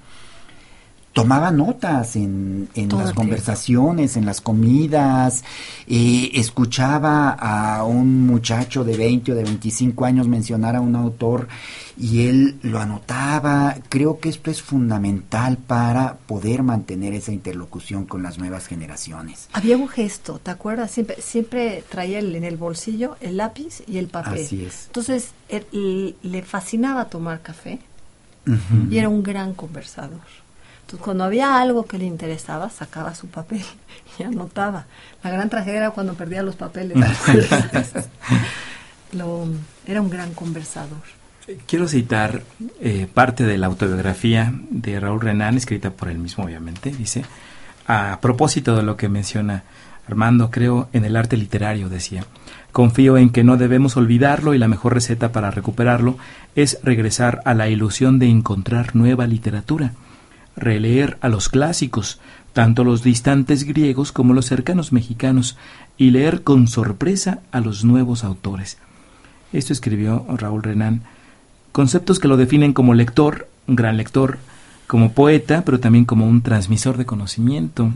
tomaba 1.17 1.51
notas 1.51 2.15
en, 2.15 2.69
en 2.75 2.91
las 2.91 3.15
conversaciones, 3.15 4.19
en 4.19 4.27
las 4.27 4.43
comidas, 4.43 5.45
eh, 5.87 6.31
escuchaba 6.35 7.31
a 7.31 7.85
un 7.85 8.27
muchacho 8.27 8.85
de 8.85 8.99
20 8.99 9.33
o 9.33 9.35
de 9.35 9.43
25 9.45 10.05
años 10.05 10.29
mencionar 10.29 10.77
a 10.77 10.83
un 10.83 10.95
autor 10.95 11.49
y 11.97 12.27
él 12.27 12.59
lo 12.61 12.81
anotaba. 12.81 13.77
Creo 13.89 14.21
que 14.21 14.29
esto 14.29 14.51
es 14.51 14.61
fundamental 14.61 15.57
para 15.57 16.19
poder 16.27 16.63
mantener 16.63 17.15
esa 17.15 17.33
interlocución 17.33 18.05
con 18.05 18.23
las 18.23 18.37
nuevas 18.37 18.67
generaciones. 18.67 19.49
Había 19.55 19.79
un 19.79 19.89
gesto, 19.89 20.39
¿te 20.39 20.51
acuerdas? 20.51 20.91
Siempre, 20.91 21.23
siempre 21.23 21.83
traía 21.89 22.19
en 22.19 22.45
el 22.45 22.59
bolsillo 22.59 23.17
el 23.23 23.39
lápiz 23.39 23.83
y 23.87 23.97
el 23.97 24.09
papel. 24.09 24.45
Así 24.45 24.67
es. 24.67 24.89
Entonces, 24.89 25.31
le 25.49 26.43
fascinaba 26.43 27.07
tomar 27.07 27.41
café 27.41 27.79
y 28.91 28.99
era 28.99 29.09
un 29.09 29.23
gran 29.23 29.55
conversador. 29.55 30.21
Entonces, 30.87 31.05
cuando 31.05 31.25
había 31.25 31.61
algo 31.61 31.85
que 31.85 31.99
le 31.99 32.05
interesaba, 32.05 32.71
sacaba 32.71 33.13
su 33.17 33.27
papel 33.27 33.65
y 34.21 34.23
anotaba. 34.23 34.87
La 35.25 35.31
gran 35.31 35.51
tragedia 35.51 35.79
era 35.79 35.91
cuando 35.91 36.15
perdía 36.15 36.45
los 36.45 36.55
papeles. 36.55 36.97
era 39.13 40.01
un 40.01 40.11
gran 40.11 40.33
conversador. 40.33 41.03
Quiero 41.67 41.89
citar 41.89 42.45
eh, 42.81 43.09
parte 43.13 43.43
de 43.43 43.59
la 43.59 43.67
autobiografía 43.67 44.53
de 44.71 45.01
Raúl 45.01 45.23
Renán, 45.23 45.57
escrita 45.57 45.91
por 45.91 46.09
él 46.09 46.19
mismo, 46.19 46.45
obviamente. 46.45 46.93
Dice, 46.93 47.25
a 47.89 48.21
propósito 48.21 48.77
de 48.77 48.85
lo 48.85 48.97
que 48.97 49.09
menciona 49.09 49.65
Armando, 50.07 50.53
creo 50.53 50.89
en 50.93 51.05
el 51.05 51.17
arte 51.17 51.37
literario, 51.37 51.89
decía. 51.89 52.27
Confío 52.71 53.17
en 53.17 53.31
que 53.31 53.43
no 53.43 53.57
debemos 53.57 53.97
olvidarlo 53.97 54.55
y 54.55 54.59
la 54.59 54.69
mejor 54.69 54.95
receta 54.95 55.33
para 55.33 55.51
recuperarlo 55.51 56.17
es 56.55 56.79
regresar 56.85 57.43
a 57.45 57.55
la 57.55 57.69
ilusión 57.69 58.21
de 58.21 58.29
encontrar 58.29 58.95
nueva 58.95 59.27
literatura 59.27 59.93
releer 60.57 61.19
a 61.21 61.29
los 61.29 61.49
clásicos, 61.49 62.21
tanto 62.53 62.85
los 62.85 63.03
distantes 63.03 63.65
griegos 63.65 64.13
como 64.13 64.33
los 64.33 64.47
cercanos 64.47 64.93
mexicanos, 64.93 65.57
y 65.99 66.11
leer 66.11 66.43
con 66.43 66.69
sorpresa 66.69 67.41
a 67.53 67.61
los 67.61 67.85
nuevos 67.85 68.25
autores. 68.25 68.79
Esto 69.53 69.73
escribió 69.73 70.27
Raúl 70.37 70.63
Renán. 70.63 71.03
Conceptos 71.73 72.19
que 72.19 72.29
lo 72.29 72.37
definen 72.37 72.73
como 72.73 72.95
lector, 72.95 73.49
un 73.67 73.77
gran 73.77 73.97
lector, 73.97 74.39
como 74.87 75.13
poeta, 75.13 75.63
pero 75.65 75.81
también 75.81 76.05
como 76.05 76.27
un 76.27 76.43
transmisor 76.43 76.97
de 76.97 77.07
conocimiento. 77.07 77.91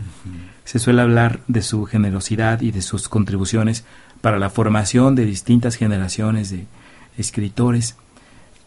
Se 0.65 0.79
suele 0.79 1.01
hablar 1.01 1.41
de 1.47 1.61
su 1.61 1.85
generosidad 1.85 2.61
y 2.61 2.71
de 2.71 2.81
sus 2.81 3.09
contribuciones 3.09 3.85
para 4.21 4.39
la 4.39 4.49
formación 4.49 5.15
de 5.15 5.25
distintas 5.25 5.75
generaciones 5.75 6.49
de 6.49 6.65
escritores. 7.17 7.95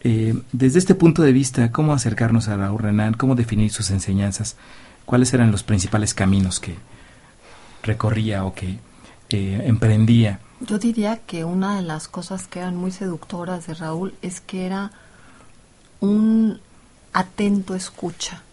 Eh, 0.07 0.39
desde 0.51 0.77
este 0.77 0.93
punto 0.93 1.23
de 1.23 1.31
vista, 1.31 1.71
¿cómo 1.71 1.91
acercarnos 1.91 2.47
a 2.47 2.55
Raúl 2.55 2.79
Renan? 2.79 3.15
¿Cómo 3.15 3.33
definir 3.33 3.71
sus 3.71 3.89
enseñanzas? 3.89 4.55
¿Cuáles 5.03 5.33
eran 5.33 5.51
los 5.51 5.63
principales 5.63 6.13
caminos 6.13 6.59
que 6.59 6.75
recorría 7.81 8.45
o 8.45 8.53
que 8.53 8.77
eh, 9.31 9.63
emprendía? 9.65 10.41
Yo 10.59 10.77
diría 10.77 11.21
que 11.25 11.43
una 11.43 11.77
de 11.77 11.81
las 11.81 12.07
cosas 12.07 12.45
que 12.45 12.59
eran 12.59 12.75
muy 12.75 12.91
seductoras 12.91 13.65
de 13.65 13.73
Raúl 13.73 14.13
es 14.21 14.41
que 14.41 14.67
era 14.67 14.91
un 16.01 16.59
atento 17.11 17.73
escucha. 17.73 18.43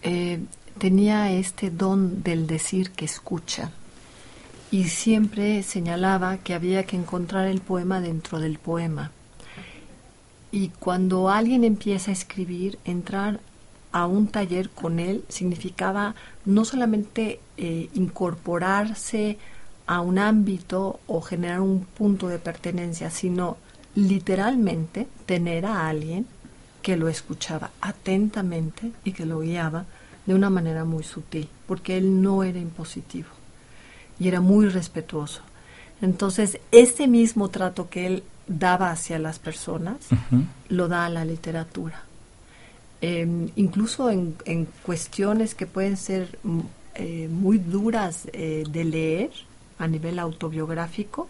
Eh, 0.00 0.40
tenía 0.78 1.32
este 1.32 1.70
don 1.70 2.22
del 2.22 2.46
decir 2.46 2.92
que 2.92 3.04
escucha 3.04 3.72
y 4.70 4.84
siempre 4.84 5.62
señalaba 5.62 6.38
que 6.38 6.54
había 6.54 6.84
que 6.84 6.96
encontrar 6.96 7.46
el 7.46 7.60
poema 7.60 8.00
dentro 8.00 8.38
del 8.38 8.58
poema. 8.58 9.10
Y 10.50 10.68
cuando 10.68 11.28
alguien 11.28 11.64
empieza 11.64 12.10
a 12.10 12.14
escribir, 12.14 12.78
entrar 12.84 13.40
a 13.92 14.06
un 14.06 14.28
taller 14.28 14.70
con 14.70 14.98
él 14.98 15.24
significaba 15.28 16.14
no 16.44 16.64
solamente 16.64 17.40
eh, 17.56 17.88
incorporarse 17.94 19.38
a 19.86 20.00
un 20.00 20.18
ámbito 20.18 21.00
o 21.06 21.20
generar 21.20 21.60
un 21.60 21.84
punto 21.84 22.28
de 22.28 22.38
pertenencia, 22.38 23.10
sino 23.10 23.56
literalmente 23.94 25.08
tener 25.26 25.64
a 25.66 25.88
alguien 25.88 26.26
que 26.82 26.96
lo 26.96 27.08
escuchaba 27.08 27.70
atentamente 27.80 28.92
y 29.04 29.12
que 29.12 29.26
lo 29.26 29.40
guiaba 29.40 29.86
de 30.26 30.34
una 30.34 30.50
manera 30.50 30.84
muy 30.84 31.04
sutil, 31.04 31.48
porque 31.66 31.96
él 31.96 32.22
no 32.22 32.44
era 32.44 32.58
impositivo 32.58 33.28
y 34.20 34.28
era 34.28 34.40
muy 34.40 34.68
respetuoso. 34.68 35.40
Entonces, 36.02 36.60
ese 36.70 37.08
mismo 37.08 37.48
trato 37.48 37.88
que 37.88 38.06
él 38.06 38.22
daba 38.48 38.90
hacia 38.90 39.18
las 39.18 39.38
personas, 39.38 39.96
lo 40.68 40.88
da 40.88 41.06
a 41.06 41.10
la 41.10 41.24
literatura. 41.24 42.02
Em, 43.00 43.48
incluso 43.54 44.10
en, 44.10 44.34
cuestiones 44.82 45.54
que 45.54 45.66
pueden 45.66 45.96
ser 45.96 46.36
mm, 46.42 46.60
eh, 46.96 47.28
muy 47.30 47.58
duras 47.58 48.26
eh, 48.32 48.64
de 48.68 48.84
leer 48.84 49.30
a 49.78 49.86
nivel 49.86 50.18
autobiográfico, 50.18 51.28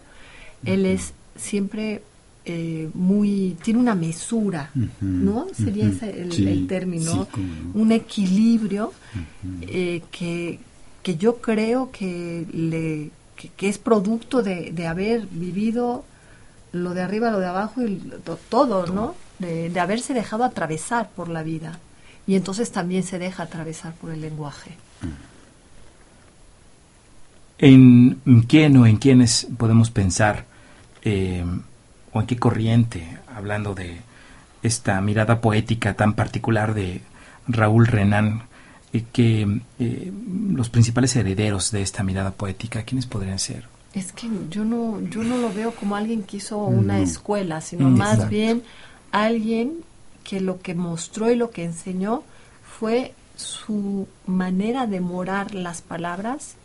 él 0.65 0.87
es 0.87 1.13
siempre 1.35 2.01
eh, 2.45 2.89
muy, 2.95 3.55
tiene 3.63 3.79
una 3.79 3.93
mesura, 3.93 4.71
¿no? 4.99 5.45
Sería 5.53 5.87
ese 5.87 6.21
el, 6.21 6.65
término, 6.65 7.27
un 7.75 7.91
equilibrio 7.91 8.91
que, 9.61 10.59
que 11.03 11.17
yo 11.17 11.37
creo 11.37 11.91
que, 11.91 12.47
le, 12.51 13.11
que, 13.55 13.69
es 13.69 13.77
producto 13.77 14.41
de, 14.41 14.71
de, 14.71 14.87
haber 14.87 15.27
vivido 15.27 16.03
lo 16.71 16.93
de 16.93 17.01
arriba, 17.01 17.31
lo 17.31 17.39
de 17.39 17.47
abajo 17.47 17.81
y 17.81 18.13
todo, 18.49 18.87
¿no? 18.87 19.15
De, 19.39 19.69
de 19.69 19.79
haberse 19.79 20.13
dejado 20.13 20.43
atravesar 20.43 21.09
por 21.09 21.29
la 21.29 21.43
vida. 21.43 21.79
Y 22.27 22.35
entonces 22.35 22.71
también 22.71 23.03
se 23.03 23.17
deja 23.17 23.43
atravesar 23.43 23.93
por 23.93 24.11
el 24.11 24.21
lenguaje. 24.21 24.77
¿En 27.57 28.21
quién 28.47 28.77
o 28.77 28.85
en 28.85 28.97
quiénes 28.97 29.47
podemos 29.57 29.91
pensar 29.91 30.45
eh, 31.01 31.43
o 32.13 32.21
en 32.21 32.27
qué 32.27 32.37
corriente, 32.37 33.17
hablando 33.35 33.75
de 33.75 34.01
esta 34.63 34.99
mirada 35.01 35.41
poética 35.41 35.93
tan 35.93 36.13
particular 36.13 36.73
de 36.73 37.01
Raúl 37.47 37.87
Renan, 37.87 38.43
eh, 38.93 39.03
que 39.11 39.61
eh, 39.79 40.11
los 40.51 40.69
principales 40.69 41.15
herederos 41.15 41.71
de 41.71 41.81
esta 41.81 42.03
mirada 42.03 42.31
poética, 42.31 42.83
¿quiénes 42.83 43.05
podrían 43.05 43.39
ser? 43.39 43.65
Es 43.93 44.11
que 44.11 44.29
yo 44.49 44.65
no, 44.65 45.01
yo 45.01 45.23
no 45.23 45.37
lo 45.37 45.51
veo 45.51 45.71
como 45.71 45.95
alguien 45.95 46.23
que 46.23 46.37
hizo 46.37 46.57
una 46.57 46.99
escuela, 46.99 47.59
sino 47.61 47.89
más 47.89 48.29
bien 48.29 48.63
alguien 49.11 49.83
que 50.23 50.41
lo 50.41 50.61
que 50.61 50.75
mostró 50.75 51.31
y 51.31 51.35
lo 51.35 51.49
que 51.49 51.63
enseñó 51.63 52.23
fue 52.63 53.13
su 53.35 54.07
manera 54.27 54.85
de 54.85 54.99
morar 54.99 55.55
las 55.55 55.81
palabras 55.81 56.55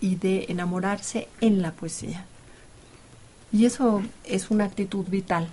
y 0.00 0.16
de 0.16 0.46
enamorarse 0.48 1.28
en 1.40 1.60
la 1.60 1.72
poesía. 1.72 2.24
Y 3.52 3.66
eso 3.66 4.02
es 4.24 4.50
una 4.50 4.64
actitud 4.64 5.06
vital. 5.08 5.48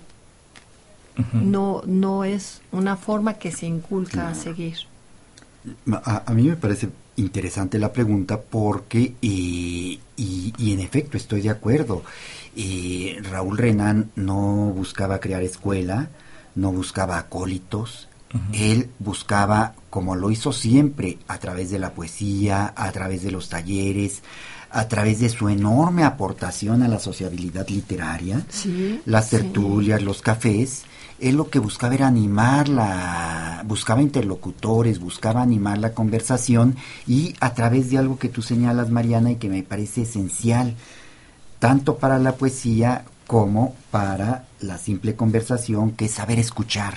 No, 1.32 1.82
no 1.84 2.22
es 2.22 2.62
una 2.70 2.96
forma 2.96 3.34
que 3.34 3.50
se 3.50 3.66
inculca 3.66 4.28
a 4.28 4.34
seguir. 4.36 4.76
A, 6.04 6.32
mí 6.32 6.44
me 6.44 6.54
parece 6.54 6.90
interesante 7.18 7.78
la 7.78 7.92
pregunta 7.92 8.40
porque, 8.40 9.14
y, 9.20 10.00
en 10.16 10.80
efecto 10.80 11.16
estoy 11.16 11.42
de 11.42 11.50
acuerdo, 11.50 12.02
Raúl 13.22 13.58
Renan 13.58 14.10
no 14.16 14.72
buscaba 14.74 15.20
crear 15.20 15.42
escuela, 15.42 16.08
no 16.54 16.72
buscaba 16.72 17.18
acólitos, 17.18 18.08
él 18.52 18.90
buscaba, 18.98 19.74
como 19.90 20.14
lo 20.14 20.30
hizo 20.30 20.52
siempre, 20.52 21.18
a 21.28 21.38
través 21.38 21.70
de 21.70 21.78
la 21.78 21.92
poesía, 21.92 22.72
a 22.76 22.90
través 22.92 23.22
de 23.22 23.30
los 23.30 23.48
talleres, 23.48 24.22
a 24.70 24.86
través 24.86 25.20
de 25.20 25.28
su 25.28 25.48
enorme 25.48 26.04
aportación 26.04 26.82
a 26.82 26.88
la 26.88 26.98
sociabilidad 26.98 27.68
literaria, 27.68 28.44
las 29.06 29.30
tertulias, 29.30 30.02
los 30.02 30.20
cafés, 30.20 30.84
él 31.20 31.36
lo 31.36 31.50
que 31.50 31.58
buscaba 31.58 31.94
era 31.94 32.06
animar 32.06 32.68
la, 32.68 33.62
buscaba 33.66 34.02
interlocutores, 34.02 35.00
buscaba 35.00 35.42
animar 35.42 35.78
la 35.78 35.92
conversación 35.92 36.76
y 37.06 37.34
a 37.40 37.54
través 37.54 37.90
de 37.90 37.98
algo 37.98 38.18
que 38.18 38.28
tú 38.28 38.42
señalas, 38.42 38.90
Mariana, 38.90 39.32
y 39.32 39.36
que 39.36 39.48
me 39.48 39.62
parece 39.62 40.02
esencial, 40.02 40.76
tanto 41.58 41.98
para 41.98 42.18
la 42.18 42.36
poesía 42.36 43.04
como 43.26 43.74
para 43.90 44.46
la 44.60 44.78
simple 44.78 45.16
conversación, 45.16 45.92
que 45.92 46.06
es 46.06 46.12
saber 46.12 46.38
escuchar. 46.38 46.94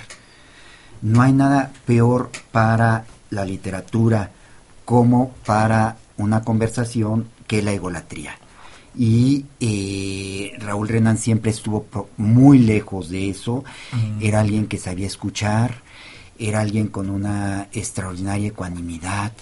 No 1.02 1.20
hay 1.20 1.32
nada 1.32 1.72
peor 1.84 2.30
para 2.52 3.04
la 3.30 3.44
literatura 3.44 4.30
como 4.84 5.30
para 5.44 5.96
una 6.16 6.42
conversación 6.42 7.28
que 7.46 7.62
la 7.62 7.72
egolatría. 7.72 8.34
Y 8.96 9.46
eh, 9.60 10.52
Raúl 10.58 10.88
Renan 10.88 11.16
siempre 11.16 11.50
estuvo 11.50 11.86
muy 12.16 12.58
lejos 12.58 13.08
de 13.08 13.30
eso. 13.30 13.64
Mm. 13.92 14.22
Era 14.22 14.40
alguien 14.40 14.66
que 14.66 14.78
sabía 14.78 15.06
escuchar, 15.06 15.82
era 16.38 16.60
alguien 16.60 16.88
con 16.88 17.08
una 17.08 17.68
extraordinaria 17.72 18.48
ecuanimidad, 18.48 19.32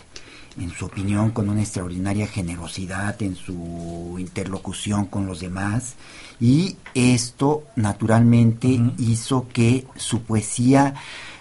en 0.58 0.70
su 0.70 0.86
opinión, 0.86 1.30
con 1.30 1.48
una 1.48 1.62
extraordinaria 1.62 2.26
generosidad 2.26 3.20
en 3.22 3.34
su 3.36 4.16
interlocución 4.18 5.06
con 5.06 5.26
los 5.26 5.40
demás. 5.40 5.94
Y 6.40 6.76
esto, 6.94 7.64
naturalmente, 7.76 8.80
hizo 8.98 9.46
que 9.48 9.86
su 9.96 10.22
poesía 10.22 10.94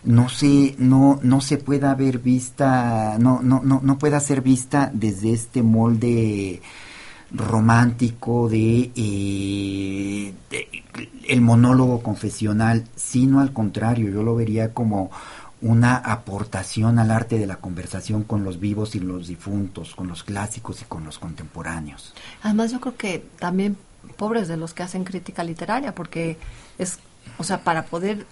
no 0.03 0.29
se, 0.29 0.75
no, 0.77 1.19
no 1.23 1.41
se 1.41 1.57
pueda 1.57 1.93
ver 1.95 2.19
vista, 2.19 3.17
no, 3.19 3.41
no, 3.41 3.61
no, 3.63 3.81
no 3.83 3.97
pueda 3.97 4.19
ser 4.19 4.41
vista 4.41 4.89
desde 4.93 5.33
este 5.33 5.63
molde 5.63 6.61
romántico 7.31 8.49
de, 8.49 8.91
eh, 8.95 10.33
el 11.27 11.41
monólogo 11.41 12.01
confesional, 12.01 12.85
sino 12.95 13.39
al 13.39 13.53
contrario, 13.53 14.09
yo 14.09 14.23
lo 14.23 14.35
vería 14.35 14.73
como 14.73 15.11
una 15.61 15.95
aportación 15.97 16.99
al 16.99 17.11
arte 17.11 17.37
de 17.37 17.45
la 17.45 17.57
conversación 17.57 18.23
con 18.23 18.43
los 18.43 18.59
vivos 18.59 18.95
y 18.95 18.99
los 18.99 19.27
difuntos, 19.27 19.93
con 19.93 20.07
los 20.07 20.23
clásicos 20.23 20.81
y 20.81 20.85
con 20.85 21.03
los 21.03 21.19
contemporáneos. 21.19 22.13
Además, 22.43 22.71
yo 22.71 22.79
creo 22.79 22.95
que 22.95 23.25
también 23.37 23.77
pobres 24.17 24.47
de 24.47 24.57
los 24.57 24.73
que 24.73 24.83
hacen 24.83 25.03
crítica 25.03 25.43
literaria, 25.43 25.93
porque 25.93 26.37
es, 26.77 26.99
o 27.37 27.43
sea, 27.43 27.63
para 27.63 27.85
poder 27.85 28.25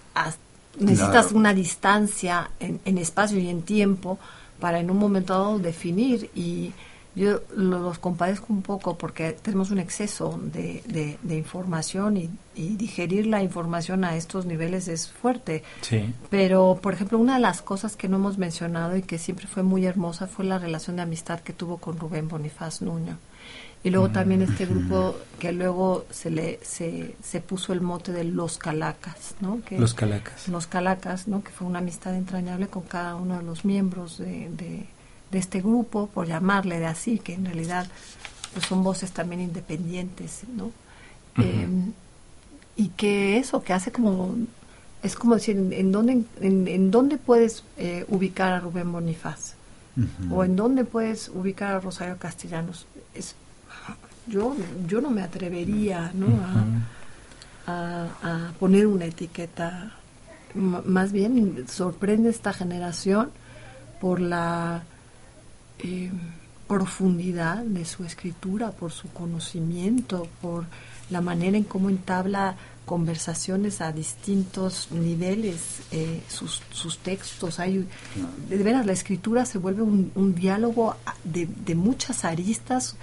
necesitas 0.78 1.32
una 1.32 1.52
distancia 1.54 2.50
en, 2.60 2.98
espacio 2.98 3.38
y 3.38 3.48
en 3.48 3.62
tiempo 3.62 4.18
para 4.60 4.80
en 4.80 4.90
un 4.90 4.98
momento 4.98 5.32
dado 5.34 5.58
definir 5.58 6.30
y 6.34 6.72
yo 7.18 7.40
los 7.54 7.98
compadezco 7.98 8.46
un 8.52 8.62
poco 8.62 8.96
porque 8.96 9.32
tenemos 9.32 9.70
un 9.70 9.78
exceso 9.78 10.40
de, 10.42 10.82
de, 11.22 11.36
información 11.36 12.16
y, 12.16 12.30
digerir 12.54 13.26
la 13.26 13.42
información 13.42 14.04
a 14.04 14.16
estos 14.16 14.46
niveles 14.46 14.88
es 14.88 15.08
fuerte. 15.08 15.62
Sí. 15.80 16.12
Pero, 16.28 16.78
por 16.82 16.94
ejemplo, 16.94 17.18
una 17.18 17.34
de 17.34 17.40
las 17.40 17.62
cosas 17.62 17.94
que 17.94 18.08
no 18.08 18.16
hemos 18.16 18.36
mencionado 18.36 18.96
y 18.96 19.02
que 19.02 19.18
siempre 19.18 19.46
fue 19.46 19.62
muy 19.62 19.86
hermosa 19.86 20.26
fue 20.26 20.44
la 20.44 20.58
relación 20.58 20.96
de 20.96 21.02
amistad 21.02 21.40
que 21.40 21.52
tuvo 21.52 21.76
con 21.76 21.98
Rubén 21.98 22.28
Bonifaz 22.28 22.82
Nuño. 22.82 23.18
Y 23.84 23.90
luego 23.90 24.10
también 24.10 24.42
este 24.42 24.66
grupo 24.66 25.14
que 25.38 25.52
luego 25.52 26.04
se 26.10 26.30
le 26.30 26.58
se, 26.62 27.14
se 27.22 27.40
puso 27.40 27.72
el 27.72 27.80
mote 27.80 28.10
de 28.10 28.24
los 28.24 28.58
calacas, 28.58 29.36
¿no? 29.40 29.60
Que, 29.64 29.78
los 29.78 29.94
calacas. 29.94 30.48
Los 30.48 30.66
calacas, 30.66 31.28
¿no? 31.28 31.44
Que 31.44 31.50
fue 31.50 31.66
una 31.68 31.78
amistad 31.78 32.16
entrañable 32.16 32.66
con 32.66 32.82
cada 32.82 33.14
uno 33.14 33.38
de 33.38 33.44
los 33.44 33.64
miembros 33.64 34.18
de, 34.18 34.50
de, 34.50 34.86
este 35.32 35.60
grupo, 35.60 36.06
por 36.06 36.26
llamarle 36.26 36.78
de 36.78 36.86
así, 36.86 37.18
que 37.18 37.34
en 37.34 37.44
realidad 37.44 37.86
pues 38.54 38.66
son 38.66 38.82
voces 38.82 39.12
también 39.12 39.40
independientes, 39.42 40.42
¿no? 40.56 40.72
Em, 41.36 41.92
y 42.76 42.88
que 42.90 43.38
eso, 43.38 43.62
que 43.62 43.72
hace 43.72 43.92
como, 43.92 44.34
es 45.02 45.14
como 45.14 45.34
decir, 45.34 45.56
¿en, 45.56 45.92
dónde, 45.92 46.22
en, 46.40 46.90
dónde 46.90 47.18
puedes 47.18 47.62
eh, 47.76 48.04
ubicar 48.08 48.52
a 48.52 48.60
Rubén 48.60 48.90
Bonifaz? 48.90 49.54
O 50.30 50.44
en 50.44 50.54
dónde 50.54 50.84
puedes 50.84 51.28
ubicar 51.28 51.74
a 51.74 51.80
Rosario 51.80 52.18
Castellanos. 52.18 52.86
Es, 53.14 53.34
yo, 54.28 54.54
yo 54.86 55.00
no 55.00 55.10
me 55.10 55.22
atrevería 55.22 56.12
¿no? 56.14 56.28
a, 57.66 58.52
poner 58.60 58.86
una 58.86 59.06
etiqueta. 59.06 59.92
más 60.54 61.10
bien 61.12 61.64
sorprende 61.68 62.30
esta 62.30 62.52
generación 62.52 63.30
por 64.00 64.20
la 64.20 64.84
eh, 65.80 66.10
profundidad 66.66 67.64
de 67.64 67.84
su 67.84 68.04
escritura, 68.04 68.72
por 68.72 68.92
su 68.92 69.08
conocimiento, 69.08 70.28
por 70.42 70.66
la 71.10 71.20
manera 71.20 71.56
en 71.56 71.64
cómo 71.64 71.88
entabla 71.88 72.56
conversaciones 72.84 73.80
a 73.80 73.92
distintos 73.92 74.88
niveles, 74.90 75.80
eh, 75.92 76.22
sus, 76.28 76.62
sus, 76.72 76.98
textos. 76.98 77.58
Hay, 77.60 77.86
de 78.48 78.56
veras, 78.58 78.86
la 78.86 78.92
escritura 78.92 79.44
se 79.44 79.58
vuelve 79.58 79.82
un, 79.82 80.34
diálogo 80.34 80.96
de, 81.22 81.46
de, 81.46 81.74
muchas 81.74 82.24
aristas 82.24 82.96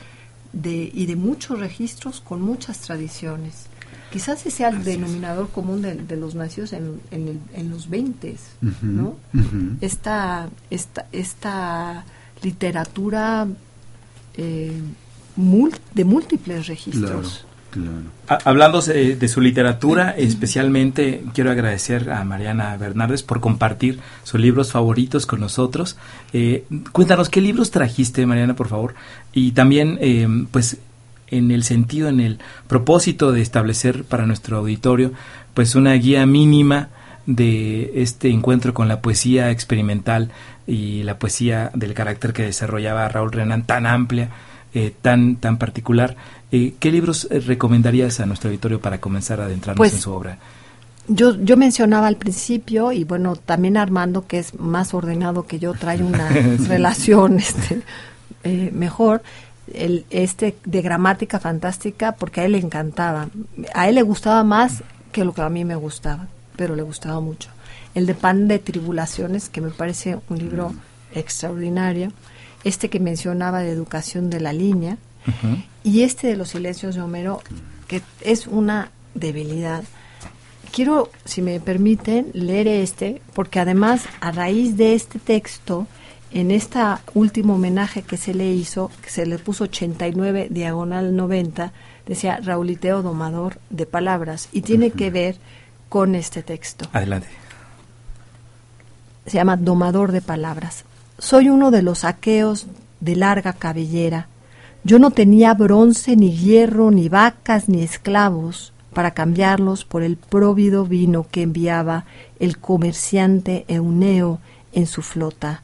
de, 0.54 0.90
y 0.94 1.06
de 1.06 1.16
muchos 1.16 1.60
registros 1.60 2.20
con 2.20 2.42
muchas 2.42 2.80
tradiciones. 2.80 3.68
Quizás 4.12 4.40
ese 4.42 4.52
sea 4.52 4.70
el 4.70 4.84
denominador 4.84 5.50
común 5.50 5.82
de, 5.82 6.18
los 6.18 6.36
nacidos 6.36 6.74
en, 6.74 7.02
en, 7.12 7.70
los 7.70 7.90
20, 7.90 8.36
¿no? 8.82 9.16
esta, 9.82 10.50
esta, 10.70 11.06
esta 11.12 12.06
literatura 12.42 13.48
eh, 14.38 14.82
de 15.94 16.06
múltiples 16.06 16.68
registros. 16.68 17.46
Hablando 18.28 18.82
de, 18.82 19.28
su 19.28 19.42
literatura, 19.42 20.12
especialmente 20.12 21.24
quiero 21.34 21.52
agradecer 21.52 22.10
a 22.10 22.24
Mariana 22.24 22.76
Bernardes 22.78 23.22
por 23.22 23.42
compartir 23.42 24.00
sus 24.24 24.40
libros 24.40 24.72
favoritos 24.72 25.26
con 25.26 25.42
nosotros. 25.42 25.98
Eh, 26.34 26.64
cuéntanos 26.92 27.30
qué 27.30 27.42
libros 27.42 27.72
trajiste, 27.72 28.26
Mariana, 28.26 28.56
por 28.56 28.70
favor, 28.70 28.96
y 29.34 29.52
también, 29.52 29.98
eh, 30.02 30.28
pues, 30.52 30.78
en 31.28 31.52
el 31.52 31.64
sentido, 31.64 32.08
en 32.08 32.20
el 32.20 32.40
propósito 32.68 33.32
de 33.32 33.42
establecer 33.42 34.06
para 34.06 34.26
nuestro 34.26 34.58
auditorio, 34.58 35.12
pues, 35.54 35.76
una 35.76 35.94
guía 35.94 36.26
mínima 36.26 36.90
de 37.26 38.02
este 38.02 38.30
encuentro 38.30 38.74
con 38.74 38.88
la 38.88 39.02
poesía 39.02 39.52
experimental 39.52 40.32
y 40.68 41.04
la 41.04 41.20
poesía 41.20 41.72
del 41.74 41.94
carácter 41.94 42.34
que 42.34 42.44
desarrollaba 42.44 43.08
Raúl 43.08 43.32
Renan 43.32 43.64
tan 43.64 43.86
amplia, 43.86 44.30
eh, 44.74 44.94
tan 45.02 45.38
tan 45.38 45.58
particular. 45.58 46.16
Eh, 46.52 46.76
¿Qué 46.80 46.92
libros 46.92 47.28
eh, 47.32 47.40
recomendarías 47.40 48.20
a 48.20 48.26
nuestro 48.26 48.50
auditorio 48.50 48.80
para 48.80 49.00
comenzar 49.00 49.42
a 49.42 49.46
adentrarnos 49.46 49.78
pues, 49.78 49.94
en 49.94 50.00
su 50.00 50.12
obra? 50.12 50.38
Yo, 51.08 51.36
yo 51.40 51.56
mencionaba 51.56 52.08
al 52.08 52.18
principio, 52.18 52.92
y 52.92 53.04
bueno, 53.04 53.36
también 53.36 53.78
Armando, 53.78 54.26
que 54.26 54.40
es 54.40 54.60
más 54.60 54.94
ordenado 54.94 55.46
que 55.46 55.60
yo, 55.60 55.74
trae 55.74 56.02
una 56.02 56.30
relación 56.68 57.38
este, 57.38 57.82
eh, 58.44 58.72
mejor, 58.74 59.22
el, 59.72 60.06
este 60.10 60.56
de 60.66 60.82
gramática 60.82 61.40
fantástica, 61.40 62.14
porque 62.14 62.42
a 62.42 62.46
él 62.46 62.54
le 62.54 62.60
encantaba. 62.60 63.30
A 63.76 63.88
él 63.88 63.96
le 63.96 64.02
gustaba 64.02 64.44
más 64.44 64.84
que 65.12 65.24
lo 65.24 65.34
que 65.34 65.42
a 65.42 65.50
mí 65.50 65.64
me 65.64 65.76
gustaba, 65.76 66.28
pero 66.56 66.76
le 66.76 66.82
gustaba 66.82 67.20
mucho. 67.20 67.50
El 67.96 68.06
de 68.06 68.14
Pan 68.14 68.48
de 68.48 68.60
Tribulaciones, 68.60 69.50
que 69.50 69.62
me 69.62 69.72
parece 69.72 70.20
un 70.30 70.38
libro 70.38 70.74
extraordinario. 71.14 72.12
Este 72.64 72.90
que 72.90 73.00
mencionaba 73.00 73.62
de 73.62 73.72
Educación 73.72 74.30
de 74.30 74.42
la 74.42 74.54
Línea, 74.54 74.98
y 75.84 76.02
este 76.02 76.28
de 76.28 76.36
los 76.36 76.50
silencios 76.50 76.96
de 76.96 77.02
Homero, 77.02 77.42
que 77.88 78.02
es 78.22 78.48
una 78.48 78.92
debilidad. 79.16 79.84
Quiero, 80.72 81.10
si 81.24 81.42
me 81.42 81.60
permiten, 81.60 82.28
leer 82.34 82.68
este, 82.68 83.22
porque 83.34 83.60
además 83.60 84.04
a 84.20 84.32
raíz 84.32 84.78
de 84.78 84.94
este 84.94 85.20
texto, 85.20 85.88
en 86.32 86.52
este 86.52 86.80
último 87.14 87.56
homenaje 87.56 88.02
que 88.02 88.18
se 88.18 88.34
le 88.34 88.52
hizo, 88.52 88.92
que 89.02 89.10
se 89.10 89.26
le 89.26 89.40
puso 89.40 89.64
89 89.66 90.48
diagonal 90.50 91.16
90, 91.16 91.72
decía 92.06 92.40
Rauliteo 92.44 93.02
Domador 93.02 93.58
de 93.70 93.86
Palabras, 93.86 94.50
y 94.52 94.62
tiene 94.62 94.92
que 94.92 95.12
ver 95.12 95.38
con 95.88 96.14
este 96.14 96.44
texto. 96.44 96.90
Adelante. 96.92 97.28
Se 99.26 99.34
llama 99.34 99.58
Domador 99.58 100.12
de 100.12 100.22
Palabras. 100.22 100.86
Soy 101.18 101.50
uno 101.50 101.72
de 101.72 101.82
los 101.82 102.04
aqueos 102.04 102.68
de 103.00 103.16
larga 103.16 103.54
cabellera, 103.54 104.28
yo 104.86 105.00
no 105.00 105.10
tenía 105.10 105.56
bronce, 105.56 106.16
ni 106.16 106.38
hierro, 106.38 106.92
ni 106.92 107.10
vacas, 107.10 107.68
ni 107.68 107.82
esclavos 107.82 108.72
para 108.94 109.16
cambiarlos 109.16 109.84
por 109.84 110.04
el 110.04 110.16
próvido 110.16 110.86
vino 110.86 111.26
que 111.32 111.42
enviaba 111.42 112.06
el 112.40 112.60
comerciante 112.60 113.66
Euneo 113.68 114.38
en 114.74 114.86
su 114.86 115.02
flota. 115.02 115.64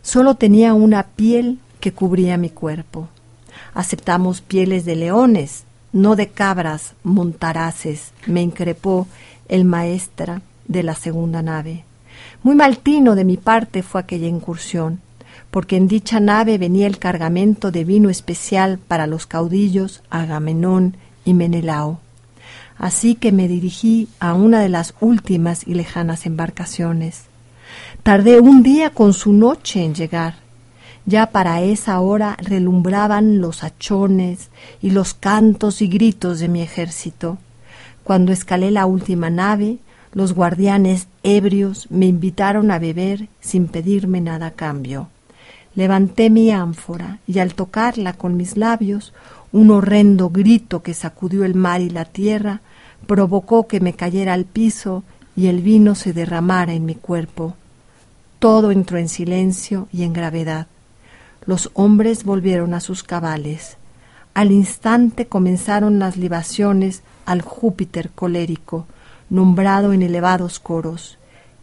Solo 0.00 0.36
tenía 0.36 0.72
una 0.72 1.02
piel 1.02 1.58
que 1.78 1.92
cubría 1.92 2.38
mi 2.38 2.48
cuerpo. 2.48 3.08
Aceptamos 3.74 4.40
pieles 4.40 4.86
de 4.86 4.96
leones, 4.96 5.64
no 5.92 6.16
de 6.16 6.30
cabras 6.30 6.94
montaraces, 7.02 8.12
me 8.26 8.40
increpó 8.40 9.06
el 9.46 9.66
maestra 9.66 10.40
de 10.68 10.82
la 10.82 10.94
segunda 10.94 11.42
nave. 11.42 11.84
Muy 12.44 12.54
maltino 12.54 13.16
de 13.16 13.24
mi 13.24 13.36
parte 13.36 13.82
fue 13.82 14.00
aquella 14.00 14.28
incursión 14.28 15.00
porque 15.54 15.76
en 15.76 15.86
dicha 15.86 16.18
nave 16.18 16.58
venía 16.58 16.88
el 16.88 16.98
cargamento 16.98 17.70
de 17.70 17.84
vino 17.84 18.10
especial 18.10 18.78
para 18.78 19.06
los 19.06 19.24
caudillos 19.24 20.02
Agamenón 20.10 20.96
y 21.24 21.32
Menelao. 21.32 22.00
Así 22.76 23.14
que 23.14 23.30
me 23.30 23.46
dirigí 23.46 24.08
a 24.18 24.34
una 24.34 24.58
de 24.58 24.68
las 24.68 24.94
últimas 24.98 25.64
y 25.64 25.74
lejanas 25.74 26.26
embarcaciones. 26.26 27.26
Tardé 28.02 28.40
un 28.40 28.64
día 28.64 28.90
con 28.90 29.14
su 29.14 29.32
noche 29.32 29.84
en 29.84 29.94
llegar. 29.94 30.34
Ya 31.06 31.26
para 31.30 31.62
esa 31.62 32.00
hora 32.00 32.36
relumbraban 32.42 33.40
los 33.40 33.62
hachones 33.62 34.50
y 34.82 34.90
los 34.90 35.14
cantos 35.14 35.82
y 35.82 35.86
gritos 35.86 36.40
de 36.40 36.48
mi 36.48 36.62
ejército. 36.62 37.38
Cuando 38.02 38.32
escalé 38.32 38.72
la 38.72 38.86
última 38.86 39.30
nave, 39.30 39.78
los 40.14 40.32
guardianes 40.32 41.08
ebrios 41.24 41.90
me 41.90 42.06
invitaron 42.06 42.70
a 42.70 42.78
beber 42.78 43.28
sin 43.40 43.66
pedirme 43.66 44.20
nada 44.20 44.46
a 44.46 44.50
cambio. 44.52 45.08
Levanté 45.74 46.30
mi 46.30 46.52
ánfora 46.52 47.18
y 47.26 47.40
al 47.40 47.54
tocarla 47.54 48.12
con 48.12 48.36
mis 48.36 48.56
labios, 48.56 49.12
un 49.50 49.72
horrendo 49.72 50.30
grito 50.30 50.82
que 50.82 50.94
sacudió 50.94 51.44
el 51.44 51.56
mar 51.56 51.80
y 51.80 51.90
la 51.90 52.04
tierra 52.04 52.60
provocó 53.08 53.66
que 53.66 53.80
me 53.80 53.92
cayera 53.92 54.34
al 54.34 54.44
piso 54.44 55.02
y 55.36 55.48
el 55.48 55.62
vino 55.62 55.96
se 55.96 56.12
derramara 56.12 56.74
en 56.74 56.86
mi 56.86 56.94
cuerpo. 56.94 57.56
Todo 58.38 58.70
entró 58.70 58.98
en 58.98 59.08
silencio 59.08 59.88
y 59.92 60.04
en 60.04 60.12
gravedad. 60.12 60.68
Los 61.44 61.70
hombres 61.74 62.24
volvieron 62.24 62.72
a 62.72 62.80
sus 62.80 63.02
cabales. 63.02 63.78
Al 64.32 64.52
instante 64.52 65.26
comenzaron 65.26 65.98
las 65.98 66.16
libaciones 66.16 67.02
al 67.26 67.42
Júpiter 67.42 68.10
colérico, 68.14 68.86
nombrado 69.34 69.92
en 69.92 70.02
elevados 70.02 70.60
coros, 70.60 71.18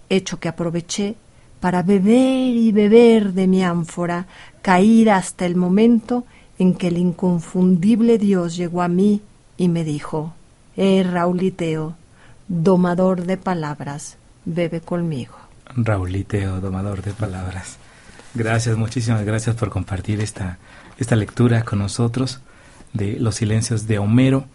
hecho 0.09 0.39
que 0.39 0.49
aproveché 0.49 1.15
para 1.61 1.83
beber 1.83 2.55
y 2.55 2.71
beber 2.71 3.33
de 3.33 3.47
mi 3.47 3.63
ánfora, 3.63 4.25
caída 4.61 5.15
hasta 5.15 5.45
el 5.45 5.55
momento 5.55 6.25
en 6.59 6.75
que 6.75 6.89
el 6.89 6.97
inconfundible 6.97 8.17
Dios 8.17 8.57
llegó 8.57 8.81
a 8.81 8.87
mí 8.87 9.21
y 9.57 9.69
me 9.69 9.83
dijo, 9.83 10.33
Eh, 10.75 11.03
Rauliteo, 11.03 11.95
domador 12.47 13.25
de 13.25 13.37
palabras, 13.37 14.17
bebe 14.45 14.81
conmigo. 14.81 15.35
Rauliteo, 15.75 16.59
domador 16.59 17.01
de 17.01 17.13
palabras. 17.13 17.77
Gracias, 18.33 18.75
muchísimas 18.77 19.23
gracias 19.23 19.55
por 19.55 19.69
compartir 19.69 20.19
esta, 20.19 20.57
esta 20.97 21.15
lectura 21.15 21.63
con 21.63 21.79
nosotros 21.79 22.41
de 22.93 23.19
Los 23.19 23.35
Silencios 23.35 23.87
de 23.87 23.99
Homero. 23.99 24.45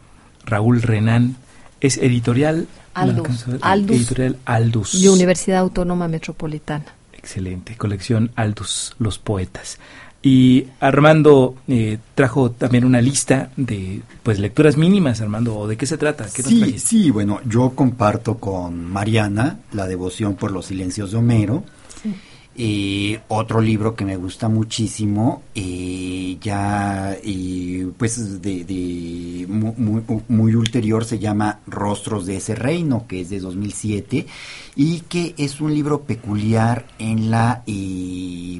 Raúl 0.44 0.82
Renán 0.82 1.36
es 1.80 1.98
editorial 1.98 2.66
Aldus, 2.96 3.46
editorial 3.90 4.38
Aldus. 4.44 4.94
Y 4.94 5.08
Universidad 5.08 5.58
Autónoma 5.58 6.08
Metropolitana. 6.08 6.86
Excelente, 7.12 7.76
colección 7.76 8.30
Aldus, 8.36 8.94
los 8.98 9.18
poetas. 9.18 9.78
Y 10.22 10.66
Armando 10.80 11.54
eh, 11.68 11.98
trajo 12.14 12.50
también 12.50 12.84
una 12.84 13.00
lista 13.00 13.50
de 13.56 14.00
pues 14.22 14.38
lecturas 14.40 14.76
mínimas, 14.76 15.20
Armando. 15.20 15.68
¿De 15.68 15.76
qué 15.76 15.86
se 15.86 15.98
trata? 15.98 16.26
sí, 16.26 16.78
sí, 16.78 17.10
bueno, 17.10 17.40
yo 17.44 17.70
comparto 17.70 18.38
con 18.38 18.84
Mariana 18.84 19.60
la 19.72 19.86
devoción 19.86 20.34
por 20.34 20.50
los 20.50 20.66
silencios 20.66 21.12
de 21.12 21.18
Homero. 21.18 21.64
Eh, 22.58 23.20
otro 23.28 23.60
libro 23.60 23.94
que 23.94 24.06
me 24.06 24.16
gusta 24.16 24.48
muchísimo, 24.48 25.42
eh, 25.54 26.38
ya 26.40 27.14
pues 27.98 28.40
de, 28.40 29.44
muy, 29.46 30.54
ulterior, 30.54 31.04
se 31.04 31.18
llama 31.18 31.60
Rostros 31.66 32.24
de 32.24 32.36
ese 32.36 32.54
reino, 32.54 33.04
que 33.06 33.20
es 33.20 33.28
de 33.28 33.40
2007 33.40 34.26
y 34.74 35.00
que 35.00 35.34
es 35.36 35.60
un 35.60 35.74
libro 35.74 36.04
peculiar 36.04 36.86
en 36.98 37.30
la 37.30 37.62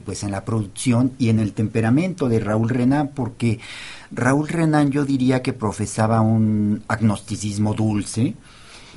pues 0.05 0.25
en 0.25 0.31
la 0.31 0.45
producción 0.45 1.13
y 1.19 1.31
en 1.31 1.41
el 1.41 1.55
temperamento 1.55 2.29
de 2.29 2.41
Raúl 2.41 2.69
Renan, 2.69 3.13
porque 3.15 3.61
Raúl 4.11 4.49
Renan 4.49 4.91
yo 4.91 5.07
diría 5.07 5.41
que 5.41 5.55
profesaba 5.55 6.21
un 6.21 6.83
agnosticismo 6.87 7.73
dulce 7.73 8.35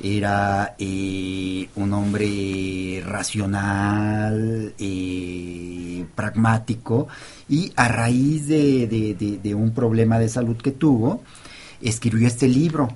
era 0.02 0.74
eh, 0.78 1.68
un 1.76 1.92
hombre 1.92 3.02
racional, 3.04 4.74
eh, 4.78 6.04
pragmático, 6.14 7.08
y 7.48 7.72
a 7.76 7.88
raíz 7.88 8.48
de, 8.48 9.54
un 9.54 9.72
problema 9.72 10.18
de 10.18 10.28
salud 10.28 10.56
que 10.56 10.72
tuvo, 10.72 11.22
escribió 11.80 12.26
este 12.26 12.48
libro, 12.48 12.88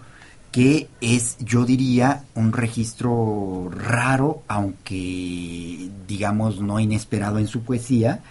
que 0.51 0.89
es, 1.01 1.37
yo 1.41 1.65
diría, 1.65 2.25
un 2.35 2.53
registro 2.53 3.71
raro, 3.71 4.43
aunque 4.47 5.91
digamos 6.07 6.61
no 6.61 6.79
inesperado 6.79 7.39
en 7.39 7.49
su 7.49 7.63
poesía, 7.63 8.23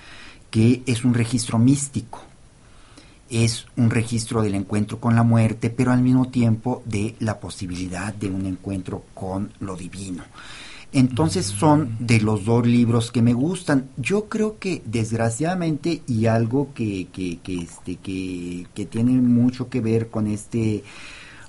que 0.50 0.84
es 0.86 1.04
un 1.04 1.14
registro 1.14 1.60
místico. 1.60 2.33
Es 3.34 3.66
un 3.76 3.90
registro 3.90 4.42
del 4.42 4.56
encuentro 4.56 5.00
con 5.00 5.16
la 5.16 5.24
muerte, 5.24 5.70
pero 5.70 5.92
al 5.92 6.02
mismo 6.02 6.30
tiempo 6.30 6.84
de 6.86 7.16
la 7.20 7.40
posibilidad 7.40 8.14
de 8.14 8.30
un 8.30 8.46
encuentro 8.46 9.04
con 9.14 9.52
lo 9.60 9.76
divino. 9.76 10.24
Entonces 10.94 11.48
son 11.48 11.98
de 12.00 12.22
los 12.22 12.46
dos 12.46 12.68
libros 12.68 13.12
que 13.12 13.24
me 13.24 13.34
gustan. 13.34 13.90
Yo 13.98 14.30
creo 14.30 14.60
que 14.60 14.84
desgraciadamente 14.86 16.04
y 16.08 16.28
algo 16.28 16.70
que, 16.76 17.08
que, 17.12 17.40
que, 17.40 17.62
este, 17.62 17.96
que, 17.96 18.68
que 18.76 18.86
tiene 18.86 19.14
mucho 19.14 19.70
que 19.70 19.82
ver 19.82 20.10
con 20.10 20.28
este 20.28 20.84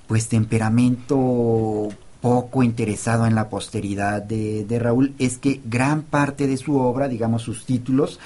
pues 0.07 0.27
temperamento 0.27 1.89
poco 2.21 2.63
interesado 2.63 3.27
en 3.27 3.35
la 3.35 3.49
posteridad 3.49 4.19
de, 4.19 4.65
de 4.65 4.79
Raúl 4.79 5.13
es 5.19 5.37
que 5.37 5.61
gran 5.63 6.01
parte 6.01 6.47
de 6.47 6.57
su 6.57 6.77
obra, 6.79 7.07
digamos 7.07 7.43
sus 7.43 7.65
títulos, 7.65 8.19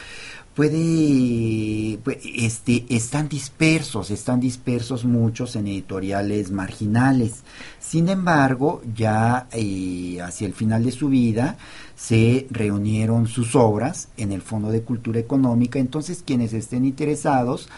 puede, 0.56 2.00
este, 2.24 2.86
están 2.90 3.30
dispersos, 3.30 4.12
están 4.12 4.40
dispersos 4.40 5.06
muchos 5.06 5.56
en 5.56 5.68
editoriales 5.68 6.52
marginales. 6.52 7.44
Sin 7.80 8.10
embargo, 8.10 8.82
ya 8.96 9.48
eh, 9.52 10.20
hacia 10.22 10.48
el 10.48 10.54
final 10.54 10.84
de 10.84 10.92
su 10.92 11.10
vida 11.10 11.58
se 11.96 12.48
reunieron 12.50 13.28
sus 13.28 13.56
obras 13.56 14.10
en 14.18 14.32
el 14.32 14.42
Fondo 14.42 14.70
de 14.70 14.82
Cultura 14.82 15.20
Económica, 15.20 15.80
entonces 15.80 16.24
quienes 16.26 16.54
estén 16.54 16.86
interesados 16.86 17.70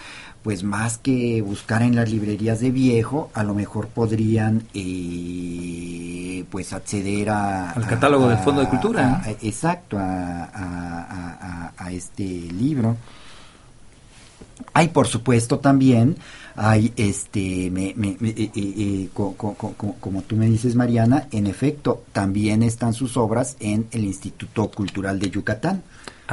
pues 0.44 0.64
más 0.64 0.98
que 0.98 1.42
buscar 1.42 1.84
en 1.84 1.96
las 1.96 2.10
librerías 2.10 2.60
de 2.60 2.72
viejo, 2.72 3.30
a 3.34 3.44
lo 3.44 3.54
mejor 3.54 3.88
podrían 3.88 4.64
eh, 4.74 6.46
pues 6.50 6.74
acceder 6.74 7.30
a, 7.30 7.72
al 7.72 7.86
catálogo 7.86 8.28
del 8.28 8.40
Fondo 8.40 8.62
de 8.62 8.68
Cultura. 8.68 9.22
exacto, 9.42 9.98
a, 10.00 11.72
a, 11.78 11.92
este 11.92 12.24
libro. 12.24 12.96
Hay 14.74 14.88
por 14.88 15.08
supuesto 15.08 15.60
también, 15.60 16.16
hay 16.56 16.94
este, 16.96 17.70
me, 17.70 17.94
me, 17.98 18.16
eh, 18.22 18.52
eh, 18.56 19.10
como 19.14 20.22
tú 20.22 20.36
me 20.38 20.48
dices 20.48 20.76
Mariana, 20.76 21.28
en 21.32 21.48
efecto, 21.48 22.04
también 22.14 22.64
están 22.64 22.94
sus 22.94 23.18
obras 23.18 23.58
en 23.60 23.88
el 23.92 24.06
Instituto 24.06 24.72
Cultural 24.72 25.20
de 25.20 25.30
Yucatán. 25.30 25.84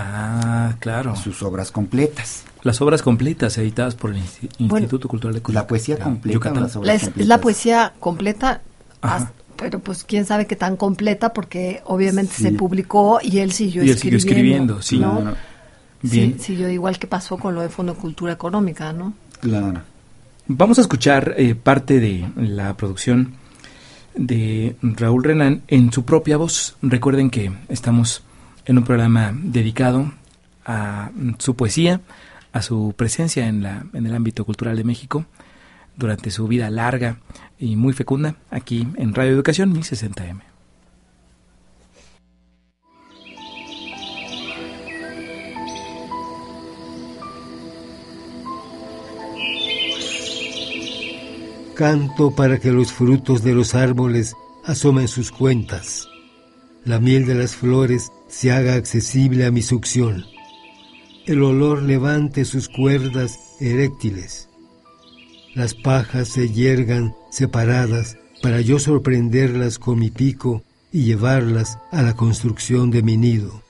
Ah, 0.01 0.77
claro. 0.79 1.17
Sus 1.17 1.43
obras 1.43 1.73
completas. 1.73 2.45
Las 2.63 2.81
obras 2.81 3.03
completas 3.03 3.59
editadas 3.59 3.97
por 3.97 4.13
el 4.13 4.23
Instituto 4.59 5.09
Cultural 5.09 5.35
de 5.35 5.53
La 5.53 5.67
poesía 5.67 5.99
completa. 5.99 6.71
es, 6.85 7.17
la 7.17 7.41
poesía 7.41 7.93
completa, 7.99 8.63
pero 9.57 9.81
pues 9.81 10.05
quién 10.05 10.25
sabe 10.25 10.47
qué 10.47 10.55
tan 10.55 10.77
completa, 10.77 11.33
porque 11.33 11.83
obviamente 11.85 12.35
se 12.35 12.53
publicó 12.53 13.19
y 13.21 13.39
él 13.39 13.51
siguió 13.51 13.83
y 13.83 13.91
él 13.91 13.97
escribiendo. 13.97 14.19
Siguió 14.19 14.19
escribiendo, 14.19 14.83
sí. 14.83 14.99
¿no? 14.99 15.35
Bien. 16.03 16.35
Sí, 16.39 16.45
siguió 16.45 16.69
igual 16.69 16.97
que 16.99 17.09
pasó 17.09 17.37
con 17.37 17.57
lo 17.57 17.61
de 17.63 17.69
Fondo 17.69 17.95
Cultura 17.95 18.33
Económica, 18.33 18.93
¿no? 18.93 19.15
Claro. 19.41 19.81
Vamos 20.47 20.79
a 20.79 20.83
escuchar 20.83 21.35
eh, 21.37 21.57
parte 21.57 21.99
de 21.99 22.29
la 22.37 22.77
producción 22.77 23.35
de 24.15 24.77
Raúl 24.81 25.25
Renan 25.25 25.63
en 25.67 25.93
su 25.93 26.05
propia 26.05 26.37
voz. 26.37 26.77
Recuerden 26.83 27.31
que 27.31 27.53
estamos 27.69 28.23
en 28.69 28.77
un 28.77 28.85
programa 28.85 29.33
dedicado 29.35 30.13
a 30.65 31.11
su 31.39 31.57
poesía, 31.57 32.03
a 32.53 32.61
su 32.61 32.95
presencia 32.97 33.49
en, 33.49 33.63
la, 33.63 33.87
en 33.95 34.07
el 34.07 34.15
ámbito 34.15 34.45
cultural 34.45 34.77
de 34.77 34.85
México 34.85 35.25
durante 35.97 36.31
su 36.31 36.47
vida 36.47 36.71
larga 36.71 37.17
y 37.59 37.77
muy 37.77 37.95
fecunda 37.95 38.37
aquí 38.51 38.87
en 38.97 39.15
Radio 39.15 39.33
Educación 39.33 39.75
1060M. 39.75 40.43
Canto 51.75 52.33
para 52.33 52.59
que 52.59 52.71
los 52.71 52.93
frutos 52.93 53.43
de 53.43 53.55
los 53.55 53.75
árboles 53.75 54.35
asomen 54.67 55.09
sus 55.09 55.31
cuentas. 55.31 56.09
La 56.89 57.01
miel 57.01 57.27
de 57.27 57.35
las 57.35 57.55
flores 57.55 58.13
se 58.29 58.51
haga 58.51 58.73
accesible 58.73 59.45
a 59.45 59.51
mi 59.51 59.61
succión. 59.61 60.25
El 61.27 61.43
olor 61.43 61.83
levante 61.83 62.47
sus 62.47 62.71
cuerdas 62.71 63.39
eréctiles. 63.61 64.49
Las 65.55 65.75
pajas 65.75 66.29
se 66.29 66.49
yergan 66.49 67.15
separadas 67.31 68.17
para 68.41 68.63
yo 68.63 68.79
sorprenderlas 68.79 69.79
con 69.79 69.99
mi 69.99 70.11
pico 70.11 70.63
y 70.91 71.03
llevarlas 71.03 71.79
a 71.93 72.01
la 72.01 72.17
construcción 72.17 72.91
de 72.91 73.03
mi 73.03 73.19
nido. 73.19 73.63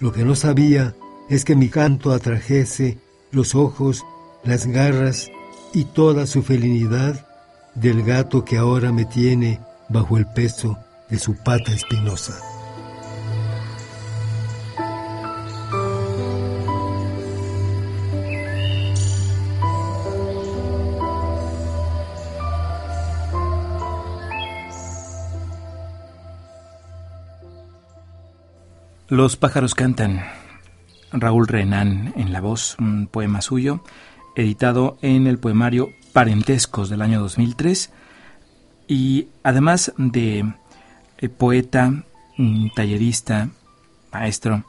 Lo 0.00 0.10
que 0.10 0.24
no 0.24 0.36
sabía 0.36 0.94
es 1.28 1.44
que 1.44 1.54
mi 1.54 1.68
canto 1.68 2.12
atrajese 2.12 2.96
los 3.30 3.54
ojos, 3.54 4.06
las 4.42 4.66
garras 4.66 5.30
y 5.74 5.84
toda 5.84 6.26
su 6.26 6.42
felinidad 6.42 7.26
del 7.74 8.02
gato 8.04 8.42
que 8.42 8.56
ahora 8.56 8.90
me 8.90 9.04
tiene 9.04 9.60
bajo 9.90 10.16
el 10.16 10.24
peso 10.24 10.78
de 11.08 11.18
su 11.18 11.36
pata 11.36 11.72
espinosa. 11.72 12.34
Los 29.14 29.36
pájaros 29.36 29.74
cantan. 29.76 30.24
Raúl 31.12 31.46
Renán 31.46 32.12
en 32.16 32.32
la 32.32 32.40
voz, 32.40 32.74
un 32.80 33.06
poema 33.06 33.42
suyo, 33.42 33.84
editado 34.34 34.98
en 35.02 35.28
el 35.28 35.38
poemario 35.38 35.90
Parentescos 36.12 36.88
del 36.88 37.00
año 37.00 37.20
2003. 37.20 37.92
Y 38.88 39.28
además 39.44 39.92
de 39.98 40.52
eh, 41.24 41.28
poeta, 41.28 42.04
tallerista, 42.74 43.48
maestro, 44.12 44.64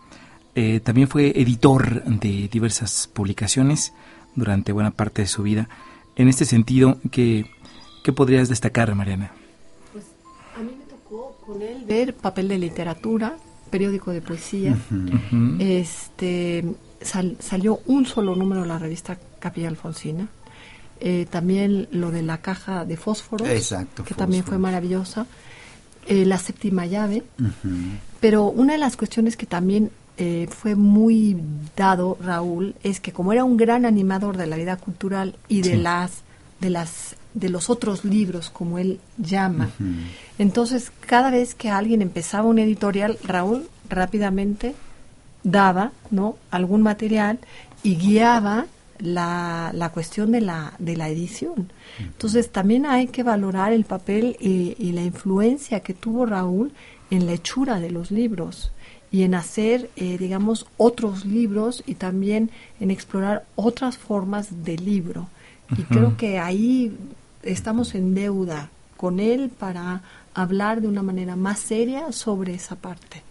eh, 0.56 0.80
también 0.80 1.08
fue 1.08 1.34
editor 1.36 2.04
de 2.04 2.48
diversas 2.52 3.10
publicaciones 3.12 3.94
durante 4.36 4.72
buena 4.72 4.92
parte 4.92 5.24
de 5.24 5.28
su 5.28 5.44
vida. 5.44 5.68
En 6.16 6.30
este 6.30 6.46
sentido, 6.46 6.98
¿qué, 7.12 7.46
qué 8.04 8.14
podrías 8.14 8.48
destacar, 8.48 8.94
Mariana? 8.96 9.32
Pues 9.92 10.06
a 10.58 10.62
mí 10.62 10.72
me 10.78 10.86
tocó 10.86 11.38
con 11.46 11.62
él 11.62 11.84
ver 11.86 12.16
papel 12.16 12.48
de 12.48 12.58
literatura, 12.58 13.36
periódico 13.70 14.12
de 14.12 14.22
poesía. 14.22 14.78
Este 15.60 16.64
salió 17.02 17.82
un 17.86 18.06
solo 18.06 18.36
número 18.36 18.62
de 18.62 18.68
la 18.68 18.80
revista 18.80 19.18
Capilla 19.40 19.68
Alfonsina. 19.68 20.28
Eh, 21.02 21.28
también 21.30 21.90
lo 21.92 22.10
de 22.12 22.22
la 22.22 22.38
caja 22.38 22.86
de 22.86 22.96
fósforos, 22.96 23.48
que 24.06 24.14
también 24.16 24.44
fue 24.44 24.58
maravillosa. 24.58 25.28
Eh, 26.08 26.26
la 26.26 26.38
séptima 26.38 26.86
llave. 26.86 27.24
Pero 28.20 28.46
una 28.46 28.74
de 28.74 28.80
las 28.80 28.96
cuestiones 28.96 29.36
que 29.38 29.46
también 29.46 29.90
eh, 30.18 30.48
fue 30.50 30.76
muy 30.76 31.38
dado 31.76 32.18
Raúl 32.22 32.76
es 32.84 33.00
que 33.00 33.12
como 33.12 33.34
era 33.34 33.44
un 33.44 33.58
gran 33.58 33.86
animador 33.86 34.38
de 34.38 34.48
la 34.48 34.56
vida 34.56 34.78
cultural 34.78 35.36
y 35.48 35.62
de 35.62 35.78
las 35.78 36.24
de 36.62 36.70
las 36.70 37.16
de 37.34 37.50
los 37.50 37.70
otros 37.70 38.06
libros, 38.06 38.50
como 38.50 38.80
él 38.80 39.00
llama. 39.18 39.70
Entonces, 40.40 40.92
cada 41.02 41.32
vez 41.32 41.54
que 41.54 41.70
alguien 41.70 42.02
empezaba 42.02 42.48
un 42.48 42.60
editorial, 42.60 43.18
Raúl 43.24 43.68
rápidamente 43.90 44.74
daba 45.44 45.92
¿no? 46.12 46.38
algún 46.50 46.82
material 46.82 47.40
y 47.84 47.98
guiaba 47.98 48.68
la, 49.00 49.72
la 49.74 49.90
cuestión 49.90 50.32
de 50.32 50.42
la, 50.42 50.74
de 50.80 50.96
la 50.96 51.10
edición. 51.10 51.72
Entonces, 52.00 52.52
también 52.52 52.86
hay 52.86 53.08
que 53.08 53.24
valorar 53.24 53.74
el 53.74 53.86
papel 53.86 54.38
y, 54.40 54.76
y, 54.78 54.92
la 54.92 55.04
influencia 55.04 55.82
que 55.82 55.94
tuvo 55.94 56.26
Raúl 56.26 56.72
en 57.10 57.26
la 57.26 57.34
hechura 57.34 57.80
de 57.80 57.92
los 57.92 58.12
libros 58.12 58.72
y 59.12 59.24
en 59.24 59.34
hacer, 59.34 59.90
eh, 59.96 60.18
digamos, 60.18 60.66
otros 60.78 61.26
libros 61.26 61.84
y 61.86 61.96
también 61.96 62.50
en 62.80 62.92
explorar 62.92 63.46
otras 63.56 63.98
formas 63.98 64.66
de 64.66 64.78
libro. 64.78 65.30
Y 65.78 65.84
creo 65.84 66.18
que 66.18 66.38
ahí 66.38 66.96
estamos 67.42 67.96
en 67.96 68.14
deuda 68.14 68.70
con 68.98 69.20
él 69.20 69.50
para 69.50 70.02
hablar 70.34 70.82
de 70.82 70.88
una 70.88 71.02
manera 71.02 71.36
más 71.36 71.60
seria 71.60 72.12
sobre 72.12 72.54
esa 72.54 72.76
parte. 72.76 73.24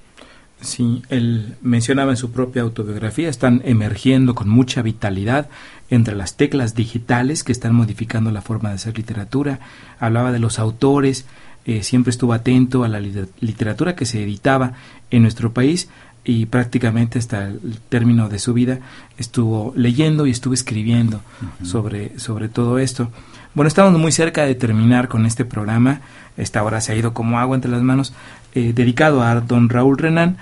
Sí, 0.65 1.03
él 1.11 1.57
mencionaba 1.63 2.13
en 2.13 2.17
su 2.17 2.33
propia 2.33 2.63
autobiografía, 2.63 3.29
están 3.29 3.61
emergiendo 3.65 4.35
con 4.35 4.49
mucha 4.49 4.81
vitalidad 4.83 5.49
entre 5.91 6.17
las 6.17 6.37
teclas 6.37 6.75
digitales 6.75 7.45
que 7.45 7.53
están 7.53 7.75
modificando 7.75 8.31
la 8.31 8.41
forma 8.41 8.71
de 8.71 8.77
hacer 8.77 8.97
literatura. 8.97 9.61
Hablaba 10.01 10.33
de 10.33 10.39
los 10.39 10.59
autores, 10.59 11.27
eh, 11.67 11.83
siempre 11.83 12.11
estuvo 12.11 12.33
atento 12.33 12.83
a 12.83 12.89
la 12.89 13.01
literatura 13.01 13.95
que 13.95 14.07
se 14.07 14.23
editaba 14.23 14.73
en 15.11 15.23
nuestro 15.23 15.53
país 15.53 15.89
y 16.25 16.47
prácticamente 16.47 17.19
hasta 17.19 17.49
el 17.49 17.79
término 17.91 18.31
de 18.31 18.39
su 18.39 18.55
vida 18.55 18.81
estuvo 19.19 19.75
leyendo 19.77 20.27
y 20.27 20.31
estuvo 20.31 20.55
escribiendo 20.55 21.21
sobre, 21.63 22.19
sobre 22.19 22.49
todo 22.49 22.79
esto. 22.79 23.11
Bueno, 23.55 23.69
estamos 23.69 23.99
muy 24.01 24.11
cerca 24.11 24.45
de 24.45 24.55
terminar 24.55 25.09
con 25.09 25.27
este 25.27 25.45
programa. 25.45 26.01
Esta 26.37 26.63
hora 26.65 26.81
se 26.81 26.93
ha 26.93 26.97
ido 26.97 27.15
como 27.15 27.39
agua 27.39 27.55
entre 27.55 27.71
las 27.71 27.83
manos, 27.83 28.13
eh, 28.55 28.73
dedicado 28.75 29.23
a 29.23 29.41
don 29.41 29.69
Raúl 29.69 29.99
Renán. 29.99 30.37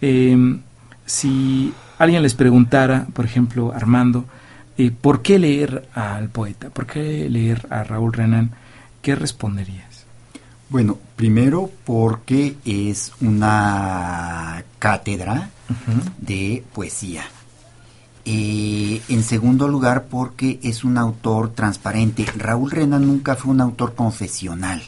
Eh, 0.00 0.36
si 1.06 1.72
alguien 1.98 2.22
les 2.22 2.34
preguntara, 2.34 3.06
por 3.12 3.24
ejemplo, 3.24 3.72
Armando, 3.74 4.24
Eh, 4.78 4.90
¿Por 4.90 5.20
qué 5.20 5.38
leer 5.38 5.86
al 5.94 6.30
poeta? 6.30 6.70
¿Por 6.70 6.86
qué 6.86 7.28
leer 7.28 7.66
a 7.68 7.84
Raúl 7.84 8.12
Renan? 8.12 8.52
¿Qué 9.02 9.14
responderías? 9.14 10.06
Bueno, 10.70 10.96
primero 11.14 11.70
porque 11.84 12.56
es 12.64 13.12
una 13.20 14.64
cátedra 14.78 15.50
de 16.18 16.64
poesía. 16.74 17.22
Eh, 18.24 19.02
en 19.08 19.24
segundo 19.24 19.66
lugar, 19.66 20.04
porque 20.04 20.60
es 20.62 20.84
un 20.84 20.96
autor 20.96 21.50
transparente. 21.50 22.24
Raúl 22.36 22.70
Renan 22.70 23.04
nunca 23.04 23.34
fue 23.34 23.50
un 23.50 23.60
autor 23.60 23.96
confesional. 23.96 24.80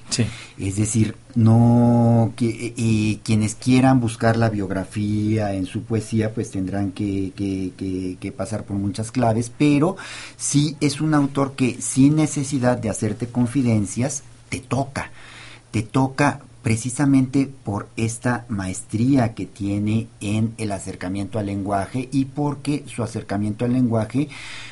Es 0.56 0.76
decir, 0.76 1.16
no 1.34 2.32
que, 2.36 2.74
eh, 2.76 3.18
quienes 3.24 3.56
quieran 3.56 3.98
buscar 3.98 4.36
la 4.36 4.50
biografía 4.50 5.52
en 5.54 5.66
su 5.66 5.82
poesía, 5.82 6.32
pues 6.32 6.52
tendrán 6.52 6.92
que, 6.92 7.32
que, 7.34 8.32
pasar 8.32 8.64
por 8.64 8.76
muchas 8.76 9.10
claves, 9.10 9.50
pero 9.56 9.96
sí 10.36 10.76
es 10.80 11.00
un 11.00 11.14
autor 11.14 11.54
que 11.54 11.80
sin 11.80 12.14
necesidad 12.14 12.78
de 12.78 12.90
hacerte 12.90 13.26
confidencias, 13.26 14.22
te 14.48 14.60
toca. 14.60 15.10
Te 15.72 15.82
toca 15.82 16.40
precisamente 16.64 17.46
por 17.62 17.88
esta 17.94 18.46
maestría 18.48 19.34
que 19.34 19.44
tiene 19.44 20.08
en 20.22 20.54
el 20.56 20.72
acercamiento 20.72 21.38
al 21.38 21.44
lenguaje 21.44 22.08
y 22.10 22.24
porque 22.24 22.84
su 22.86 23.02
acercamiento 23.02 23.66
al 23.66 23.74
lenguaje 23.74 24.30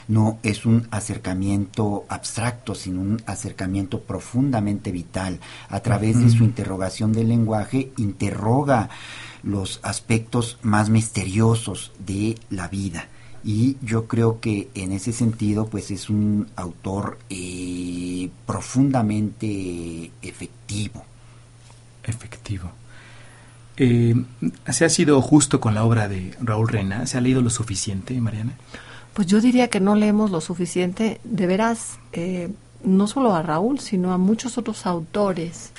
no 0.08 0.38
es 0.42 0.64
un 0.64 0.88
acercamiento 0.90 2.06
abstracto, 2.08 2.74
sino 2.74 3.02
un 3.02 3.22
acercamiento 3.26 4.00
profundamente 4.00 4.90
vital. 4.90 5.38
A 5.68 5.80
través 5.80 6.18
de 6.18 6.30
su 6.30 6.44
interrogación 6.44 7.12
del 7.12 7.28
lenguaje 7.28 7.92
interroga 7.98 8.88
los 9.42 9.78
aspectos 9.82 10.58
más 10.62 10.88
misteriosos 10.88 11.92
de 11.98 12.36
la 12.48 12.68
vida. 12.68 13.08
Y 13.44 13.76
yo 13.82 14.06
creo 14.06 14.40
que 14.40 14.70
en 14.74 14.92
ese 14.92 15.12
sentido 15.12 15.66
pues 15.66 15.90
es 15.90 16.08
un 16.08 16.46
autor 16.56 17.18
eh, 17.28 18.30
profundamente 18.46 20.10
efectivo 20.22 21.04
efectivo. 22.04 22.70
Eh, 23.76 24.14
¿Se 24.70 24.84
ha 24.84 24.88
sido 24.88 25.20
justo 25.22 25.60
con 25.60 25.74
la 25.74 25.84
obra 25.84 26.08
de 26.08 26.34
Raúl 26.40 26.68
Rena? 26.68 27.06
¿Se 27.06 27.18
ha 27.18 27.20
leído 27.20 27.40
lo 27.40 27.50
suficiente, 27.50 28.20
Mariana? 28.20 28.52
Pues 29.14 29.26
yo 29.26 29.40
diría 29.40 29.68
que 29.68 29.80
no 29.80 29.94
leemos 29.94 30.30
lo 30.30 30.40
suficiente, 30.40 31.20
de 31.24 31.46
veras, 31.46 31.98
eh, 32.12 32.50
no 32.84 33.06
solo 33.06 33.34
a 33.34 33.42
Raúl, 33.42 33.78
sino 33.78 34.12
a 34.12 34.18
muchos 34.18 34.58
otros 34.58 34.86
autores. 34.86 35.72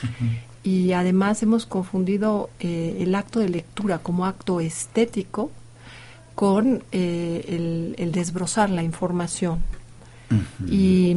Y 0.63 0.93
además 0.93 1.43
hemos 1.43 1.65
confundido 1.65 2.49
eh, 2.59 2.97
el 2.99 3.15
acto 3.15 3.39
de 3.39 3.49
lectura 3.49 3.99
como 3.99 4.25
acto 4.25 4.59
estético 4.59 5.51
con 6.35 6.83
el, 6.91 7.95
el, 7.97 8.11
desbrozar 8.11 8.69
la 8.69 8.83
información. 8.83 9.59
Y 10.67 11.15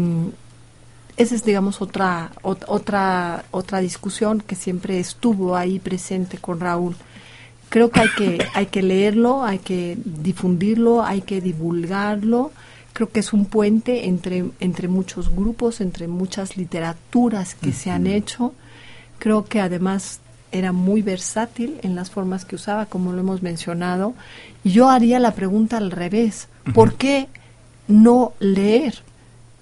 esa 1.16 1.34
es, 1.34 1.44
digamos, 1.44 1.80
otra, 1.80 2.32
otra, 2.42 3.44
otra 3.50 3.78
discusión 3.80 4.40
que 4.40 4.54
siempre 4.54 5.00
estuvo 5.00 5.56
ahí 5.56 5.78
presente 5.78 6.36
con 6.36 6.60
Raúl. 6.60 6.94
Creo 7.70 7.90
que 7.90 8.00
hay 8.00 8.08
que, 8.16 8.46
hay 8.54 8.66
que 8.66 8.82
leerlo, 8.82 9.42
hay 9.44 9.58
que 9.58 9.98
difundirlo, 10.04 11.02
hay 11.02 11.22
que 11.22 11.40
divulgarlo. 11.40 12.52
Creo 12.92 13.10
que 13.10 13.20
es 13.20 13.32
un 13.32 13.46
puente 13.46 14.06
entre, 14.06 14.44
entre 14.60 14.88
muchos 14.88 15.34
grupos, 15.34 15.80
entre 15.80 16.06
muchas 16.06 16.56
literaturas 16.56 17.54
que 17.54 17.72
se 17.72 17.90
han 17.90 18.06
hecho. 18.06 18.54
Creo 19.18 19.44
que 19.44 19.60
además 19.60 20.20
era 20.52 20.72
muy 20.72 21.02
versátil 21.02 21.78
en 21.82 21.94
las 21.94 22.10
formas 22.10 22.44
que 22.44 22.56
usaba, 22.56 22.86
como 22.86 23.12
lo 23.12 23.20
hemos 23.20 23.42
mencionado. 23.42 24.14
Y 24.64 24.70
yo 24.70 24.90
haría 24.90 25.18
la 25.18 25.34
pregunta 25.34 25.78
al 25.78 25.90
revés. 25.90 26.48
¿Por 26.74 26.94
qué 26.94 27.28
no 27.88 28.32
leer? 28.38 29.02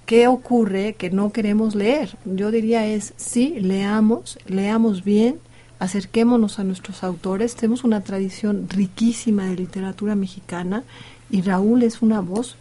¿Qué 0.07 0.28
ocurre 0.28 0.94
que 0.94 1.11
no 1.11 1.32
queremos 1.32 1.74
leer? 1.74 2.16
Yo 2.24 2.50
diría 2.50 2.86
es, 2.86 3.14
sí, 3.16 3.55
leamos, 3.59 4.38
leamos 4.46 5.02
bien, 5.02 5.38
acerquémonos 5.78 6.59
a 6.59 6.64
nuestros 6.64 7.02
autores. 7.02 7.55
Tenemos 7.55 7.84
una 7.84 8.02
tradición 8.02 8.68
riquísima 8.68 9.46
de 9.46 9.57
literatura 9.57 10.14
mexicana 10.14 10.84
y 11.30 11.40
Raúl 11.40 11.82
es 11.82 12.02
una 12.02 12.20
voz 12.20 12.57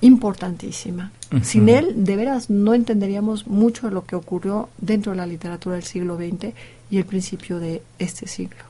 importantísima. 0.00 1.12
Sin 1.42 1.68
él, 1.68 2.04
de 2.04 2.16
veras, 2.16 2.50
no 2.50 2.74
entenderíamos 2.74 3.46
mucho 3.46 3.86
de 3.86 3.92
lo 3.92 4.04
que 4.04 4.16
ocurrió 4.16 4.68
dentro 4.78 5.12
de 5.12 5.18
la 5.18 5.26
literatura 5.26 5.76
del 5.76 5.84
siglo 5.84 6.16
XX 6.16 6.52
y 6.90 6.98
el 6.98 7.04
principio 7.04 7.60
de 7.60 7.82
este 8.00 8.26
siglo. 8.26 8.64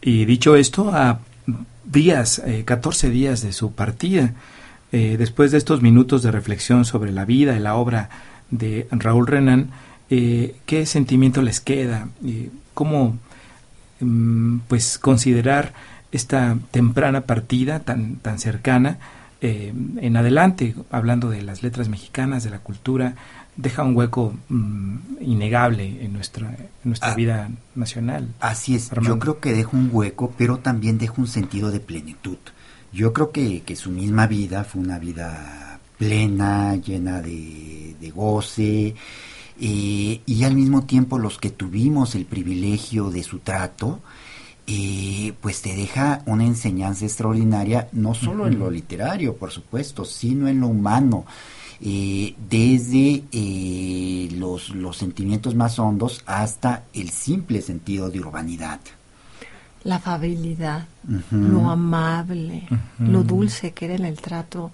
Y 0.00 0.24
dicho 0.24 0.54
esto, 0.54 0.90
a 0.90 1.18
días, 1.84 2.40
eh, 2.46 2.62
14 2.64 3.10
días 3.10 3.42
de 3.42 3.52
su 3.52 3.72
partida, 3.72 4.34
eh, 4.94 5.16
después 5.18 5.50
de 5.50 5.58
estos 5.58 5.82
minutos 5.82 6.22
de 6.22 6.30
reflexión 6.30 6.84
sobre 6.84 7.10
la 7.10 7.24
vida 7.24 7.56
y 7.56 7.58
la 7.58 7.74
obra 7.74 8.10
de 8.52 8.86
Raúl 8.92 9.26
Renan, 9.26 9.70
eh, 10.08 10.54
¿qué 10.66 10.86
sentimiento 10.86 11.42
les 11.42 11.60
queda? 11.60 12.06
¿Cómo 12.74 13.18
mm, 13.98 14.58
pues 14.68 14.98
considerar 14.98 15.72
esta 16.12 16.56
temprana 16.70 17.22
partida 17.22 17.80
tan, 17.80 18.16
tan 18.16 18.38
cercana 18.38 18.98
eh, 19.40 19.74
en 20.00 20.16
adelante, 20.16 20.76
hablando 20.92 21.28
de 21.28 21.42
las 21.42 21.64
letras 21.64 21.88
mexicanas, 21.88 22.44
de 22.44 22.50
la 22.50 22.60
cultura, 22.60 23.16
deja 23.56 23.82
un 23.82 23.96
hueco 23.96 24.32
mm, 24.48 24.96
innegable 25.22 26.04
en 26.04 26.12
nuestra, 26.12 26.56
nuestra 26.84 27.10
ah. 27.10 27.16
vida 27.16 27.50
nacional. 27.74 28.28
Así 28.38 28.76
es, 28.76 28.92
yo 29.02 29.18
creo 29.18 29.40
que 29.40 29.52
deja 29.52 29.70
un 29.72 29.90
hueco, 29.92 30.32
pero 30.38 30.58
también 30.58 30.98
deja 30.98 31.14
un 31.18 31.26
sentido 31.26 31.72
de 31.72 31.80
plenitud. 31.80 32.38
Yo 32.94 33.12
creo 33.12 33.32
que, 33.32 33.62
que 33.62 33.74
su 33.74 33.90
misma 33.90 34.28
vida 34.28 34.62
fue 34.62 34.80
una 34.80 35.00
vida 35.00 35.80
plena, 35.98 36.76
llena 36.76 37.20
de, 37.20 38.12
goce, 38.14 38.94
eh, 39.60 40.20
y 40.24 40.44
al 40.44 40.54
mismo 40.54 40.84
tiempo 40.84 41.18
los 41.18 41.38
que 41.38 41.50
tuvimos 41.50 42.14
el 42.14 42.24
privilegio 42.24 43.10
de 43.10 43.24
su 43.24 43.40
trato, 43.40 43.98
eh, 44.68 45.32
pues 45.40 45.60
te 45.60 45.74
deja 45.74 46.22
una 46.26 46.44
enseñanza 46.44 47.04
extraordinaria, 47.04 47.88
no 47.92 48.14
solo 48.14 48.46
en 48.46 48.60
lo 48.60 48.70
literario, 48.70 49.36
por 49.36 49.50
supuesto, 49.50 50.04
sino 50.04 50.46
en 50.46 50.60
lo 50.60 50.68
humano, 50.68 51.24
eh, 51.80 52.36
desde 52.48 53.24
los, 54.36 54.70
los 54.70 54.96
sentimientos 54.96 55.56
más 55.56 55.80
hondos 55.80 56.22
hasta 56.26 56.84
el 56.92 57.10
simple 57.10 57.60
sentido 57.60 58.08
de 58.08 58.20
urbanidad 58.20 58.78
la 59.84 59.96
afabilidad, 59.96 60.86
lo 61.30 61.70
amable, 61.70 62.66
lo 62.98 63.22
dulce 63.22 63.72
que 63.72 63.84
era 63.84 63.94
en 63.94 64.06
el 64.06 64.16
trato, 64.16 64.70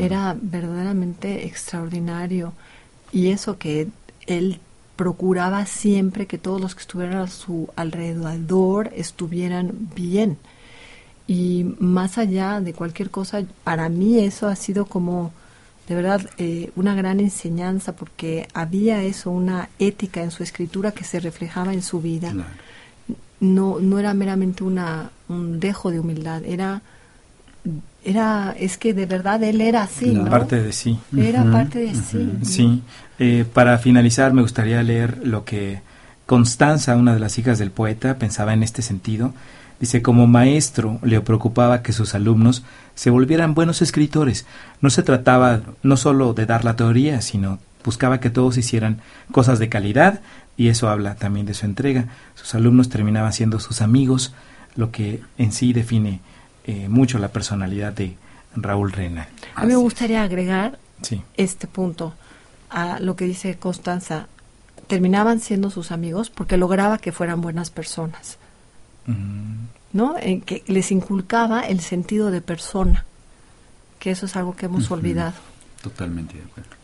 era 0.00 0.36
verdaderamente 0.40 1.46
extraordinario. 1.46 2.52
Y 3.12 3.28
eso 3.28 3.56
que 3.56 3.88
él 4.26 4.58
procuraba 4.96 5.64
siempre 5.64 6.26
que 6.26 6.38
todos 6.38 6.60
los 6.60 6.74
que 6.74 6.80
estuvieran 6.80 7.18
a 7.18 7.28
su 7.28 7.68
alrededor 7.76 8.90
estuvieran 8.96 9.90
bien. 9.94 10.38
Y 11.28 11.76
más 11.78 12.18
allá 12.18 12.60
de 12.60 12.72
cualquier 12.72 13.10
cosa, 13.10 13.44
para 13.62 13.88
mí 13.88 14.18
eso 14.18 14.48
ha 14.48 14.56
sido 14.56 14.86
como 14.86 15.32
de 15.86 15.94
verdad 15.94 16.20
eh, 16.36 16.72
una 16.74 16.94
gran 16.96 17.20
enseñanza 17.20 17.94
porque 17.94 18.48
había 18.54 19.04
eso, 19.04 19.30
una 19.30 19.68
ética 19.78 20.22
en 20.22 20.32
su 20.32 20.42
escritura 20.42 20.90
que 20.90 21.04
se 21.04 21.20
reflejaba 21.20 21.72
en 21.72 21.82
su 21.82 22.00
vida 22.00 22.34
no, 23.40 23.78
no 23.80 23.98
era 23.98 24.14
meramente 24.14 24.64
una, 24.64 25.10
un 25.28 25.60
dejo 25.60 25.90
de 25.90 26.00
humildad, 26.00 26.42
era, 26.44 26.82
era, 28.04 28.54
es 28.58 28.78
que 28.78 28.94
de 28.94 29.06
verdad 29.06 29.42
él 29.42 29.60
era 29.60 29.82
así. 29.82 30.12
¿no? 30.12 30.30
Parte 30.30 30.62
de 30.62 30.72
sí. 30.72 30.98
Era 31.16 31.44
parte 31.50 31.78
de 31.80 31.94
sí. 31.94 32.32
Sí. 32.42 32.82
Eh, 33.18 33.44
para 33.52 33.78
finalizar, 33.78 34.32
me 34.32 34.42
gustaría 34.42 34.82
leer 34.82 35.26
lo 35.26 35.44
que 35.44 35.80
Constanza, 36.26 36.96
una 36.96 37.14
de 37.14 37.20
las 37.20 37.38
hijas 37.38 37.58
del 37.58 37.70
poeta, 37.70 38.18
pensaba 38.18 38.52
en 38.52 38.62
este 38.62 38.82
sentido. 38.82 39.32
Dice, 39.80 40.02
como 40.02 40.26
maestro 40.26 40.98
le 41.02 41.20
preocupaba 41.20 41.82
que 41.82 41.92
sus 41.92 42.14
alumnos 42.14 42.64
se 42.94 43.10
volvieran 43.10 43.54
buenos 43.54 43.80
escritores. 43.80 44.44
No 44.80 44.90
se 44.90 45.02
trataba 45.02 45.60
no 45.82 45.96
solo 45.96 46.34
de 46.34 46.46
dar 46.46 46.64
la 46.64 46.76
teoría, 46.76 47.20
sino 47.20 47.60
buscaba 47.84 48.20
que 48.20 48.28
todos 48.28 48.58
hicieran 48.58 49.00
cosas 49.32 49.58
de 49.58 49.68
calidad, 49.68 50.20
y 50.58 50.68
eso 50.68 50.90
habla 50.90 51.14
también 51.14 51.46
de 51.46 51.54
su 51.54 51.64
entrega. 51.64 52.06
Sus 52.34 52.54
alumnos 52.54 52.90
terminaban 52.90 53.32
siendo 53.32 53.60
sus 53.60 53.80
amigos, 53.80 54.34
lo 54.74 54.90
que 54.90 55.22
en 55.38 55.52
sí 55.52 55.72
define 55.72 56.20
eh, 56.64 56.88
mucho 56.88 57.18
la 57.18 57.28
personalidad 57.28 57.92
de 57.92 58.16
Raúl 58.56 58.90
Rena. 58.90 59.28
A 59.54 59.62
mí 59.62 59.68
me 59.68 59.76
gustaría 59.76 60.22
agregar 60.22 60.78
este 61.36 61.68
punto 61.68 62.12
a 62.70 62.98
lo 62.98 63.14
que 63.14 63.24
dice 63.24 63.56
Constanza. 63.56 64.26
Terminaban 64.88 65.38
siendo 65.38 65.70
sus 65.70 65.92
amigos 65.92 66.28
porque 66.28 66.56
lograba 66.56 66.98
que 66.98 67.12
fueran 67.12 67.40
buenas 67.40 67.70
personas. 67.70 68.38
¿No? 69.92 70.18
En 70.18 70.40
que 70.40 70.64
les 70.66 70.90
inculcaba 70.90 71.60
el 71.60 71.80
sentido 71.80 72.32
de 72.32 72.40
persona, 72.40 73.04
que 74.00 74.10
eso 74.10 74.26
es 74.26 74.34
algo 74.34 74.56
que 74.56 74.66
hemos 74.66 74.90
olvidado. 74.90 75.34
Totalmente 75.82 76.36
de 76.36 76.42
acuerdo. 76.42 76.77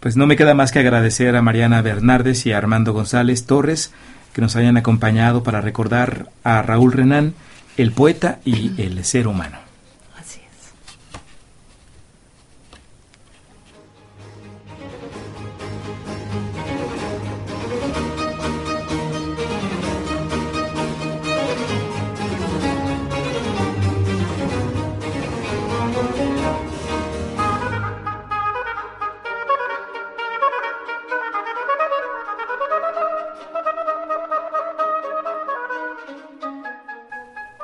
Pues 0.00 0.16
no 0.16 0.26
me 0.26 0.36
queda 0.36 0.54
más 0.54 0.72
que 0.72 0.78
agradecer 0.78 1.36
a 1.36 1.42
Mariana 1.42 1.82
Bernardes 1.82 2.46
y 2.46 2.52
a 2.52 2.58
Armando 2.58 2.94
González 2.94 3.44
Torres 3.44 3.92
que 4.32 4.40
nos 4.40 4.56
hayan 4.56 4.76
acompañado 4.76 5.42
para 5.42 5.60
recordar 5.60 6.30
a 6.42 6.62
Raúl 6.62 6.92
Renán, 6.92 7.34
el 7.76 7.92
poeta 7.92 8.38
y 8.44 8.80
el 8.80 9.04
ser 9.04 9.26
humano. 9.26 9.69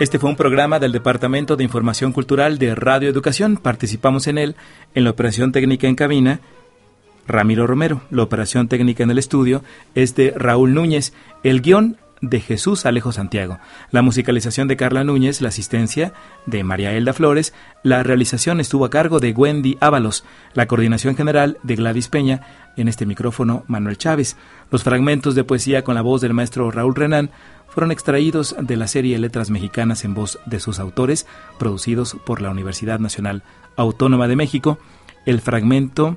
Este 0.07 0.21
fue 0.21 0.31
un 0.31 0.37
programa 0.37 0.79
del 0.79 0.93
Departamento 0.93 1.57
de 1.57 1.65
Información 1.65 2.13
Cultural 2.13 2.59
de 2.59 2.77
Radio 2.77 3.09
Educación. 3.09 3.57
Participamos 3.57 4.29
en 4.29 4.39
él 4.39 4.55
en 4.95 5.03
la 5.03 5.11
operación 5.11 5.51
técnica 5.51 5.89
en 5.89 5.97
cabina. 5.97 6.39
Ramiro 7.27 7.67
Romero. 7.67 8.03
La 8.11 8.23
operación 8.23 8.69
técnica 8.69 9.03
en 9.03 9.11
el 9.11 9.19
estudio 9.19 9.65
es 9.97 10.15
de 10.15 10.33
Raúl 10.37 10.75
Núñez. 10.75 11.13
El 11.43 11.61
guion 11.61 11.97
de 12.21 12.39
Jesús 12.39 12.87
Alejo 12.87 13.11
Santiago. 13.11 13.59
La 13.91 14.03
musicalización 14.03 14.69
de 14.69 14.77
Carla 14.77 15.03
Núñez, 15.03 15.41
la 15.41 15.49
asistencia 15.49 16.13
de 16.47 16.63
María 16.63 16.93
Elda 16.93 17.13
Flores, 17.13 17.53
la 17.83 18.05
realización 18.05 18.61
estuvo 18.61 18.85
a 18.85 18.91
cargo 18.91 19.19
de 19.19 19.33
Wendy 19.33 19.77
Ábalos, 19.81 20.25
la 20.55 20.67
coordinación 20.67 21.17
general 21.17 21.59
de 21.65 21.75
Gladys 21.75 22.07
Peña, 22.07 22.43
en 22.77 22.89
este 22.89 23.07
micrófono 23.07 23.65
Manuel 23.67 23.99
Chávez. 23.99 24.37
Los 24.71 24.85
fragmentos 24.85 25.35
de 25.35 25.45
poesía 25.45 25.83
con 25.83 25.97
la 25.97 26.03
voz 26.03 26.21
del 26.21 26.33
maestro 26.33 26.71
Raúl 26.71 26.95
Renán 26.95 27.31
fueron 27.77 27.93
extraídos 27.93 28.57
de 28.59 28.75
la 28.79 28.89
serie 28.89 29.19
Letras 29.19 29.51
Mexicanas 29.51 30.07
en 30.07 30.15
voz 30.15 30.39
de 30.47 30.61
sus 30.61 30.79
autores, 30.79 31.27
producidos 31.59 32.17
por 32.25 32.41
la 32.41 32.49
Universidad 32.49 33.01
Nacional 33.01 33.43
Autónoma 33.77 34.29
de 34.29 34.35
México. 34.35 34.79
El 35.27 35.43
fragmento 35.43 36.17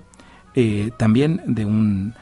eh, 0.55 0.91
también 0.95 1.41
de 1.47 1.65
un 1.65 2.13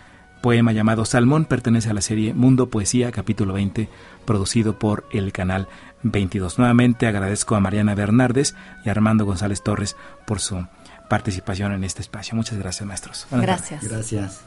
poema 0.41 0.71
llamado 0.71 1.05
Salmón 1.05 1.45
pertenece 1.45 1.91
a 1.91 1.93
la 1.93 2.01
serie 2.01 2.33
Mundo 2.33 2.71
Poesía, 2.71 3.11
capítulo 3.11 3.53
20, 3.53 3.89
producido 4.25 4.79
por 4.79 5.05
el 5.11 5.31
canal 5.31 5.67
22. 6.01 6.57
Nuevamente 6.57 7.05
agradezco 7.05 7.53
a 7.53 7.59
Mariana 7.59 7.93
Bernardes 7.93 8.55
y 8.85 8.89
a 8.89 8.91
Armando 8.91 9.23
González 9.25 9.61
Torres 9.61 9.95
por 10.25 10.39
su 10.39 10.65
participación 11.11 11.73
en 11.73 11.83
este 11.83 12.01
espacio. 12.01 12.35
Muchas 12.35 12.57
gracias, 12.57 12.88
maestros. 12.88 13.27
gracias. 13.29 13.83
Gracias. 13.83 14.47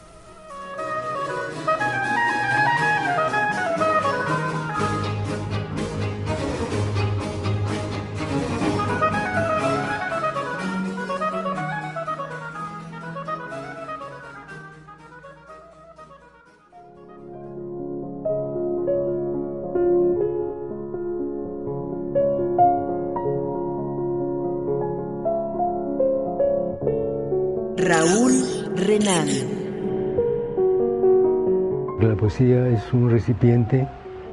Es 32.40 32.92
un 32.94 33.10
recipiente 33.10 33.86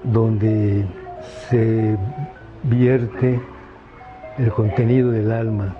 donde 0.03 0.85
se 1.49 1.97
vierte 2.63 3.41
el 4.37 4.51
contenido 4.51 5.11
del 5.11 5.31
alma. 5.31 5.75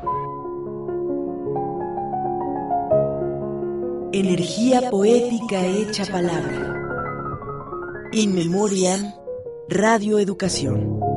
Energía 4.12 4.90
poética 4.90 5.66
hecha 5.66 6.06
palabra. 6.12 6.74
In 8.12 8.36
Memoriam, 8.36 9.14
Radio 9.70 10.20
Educación. 10.20 11.17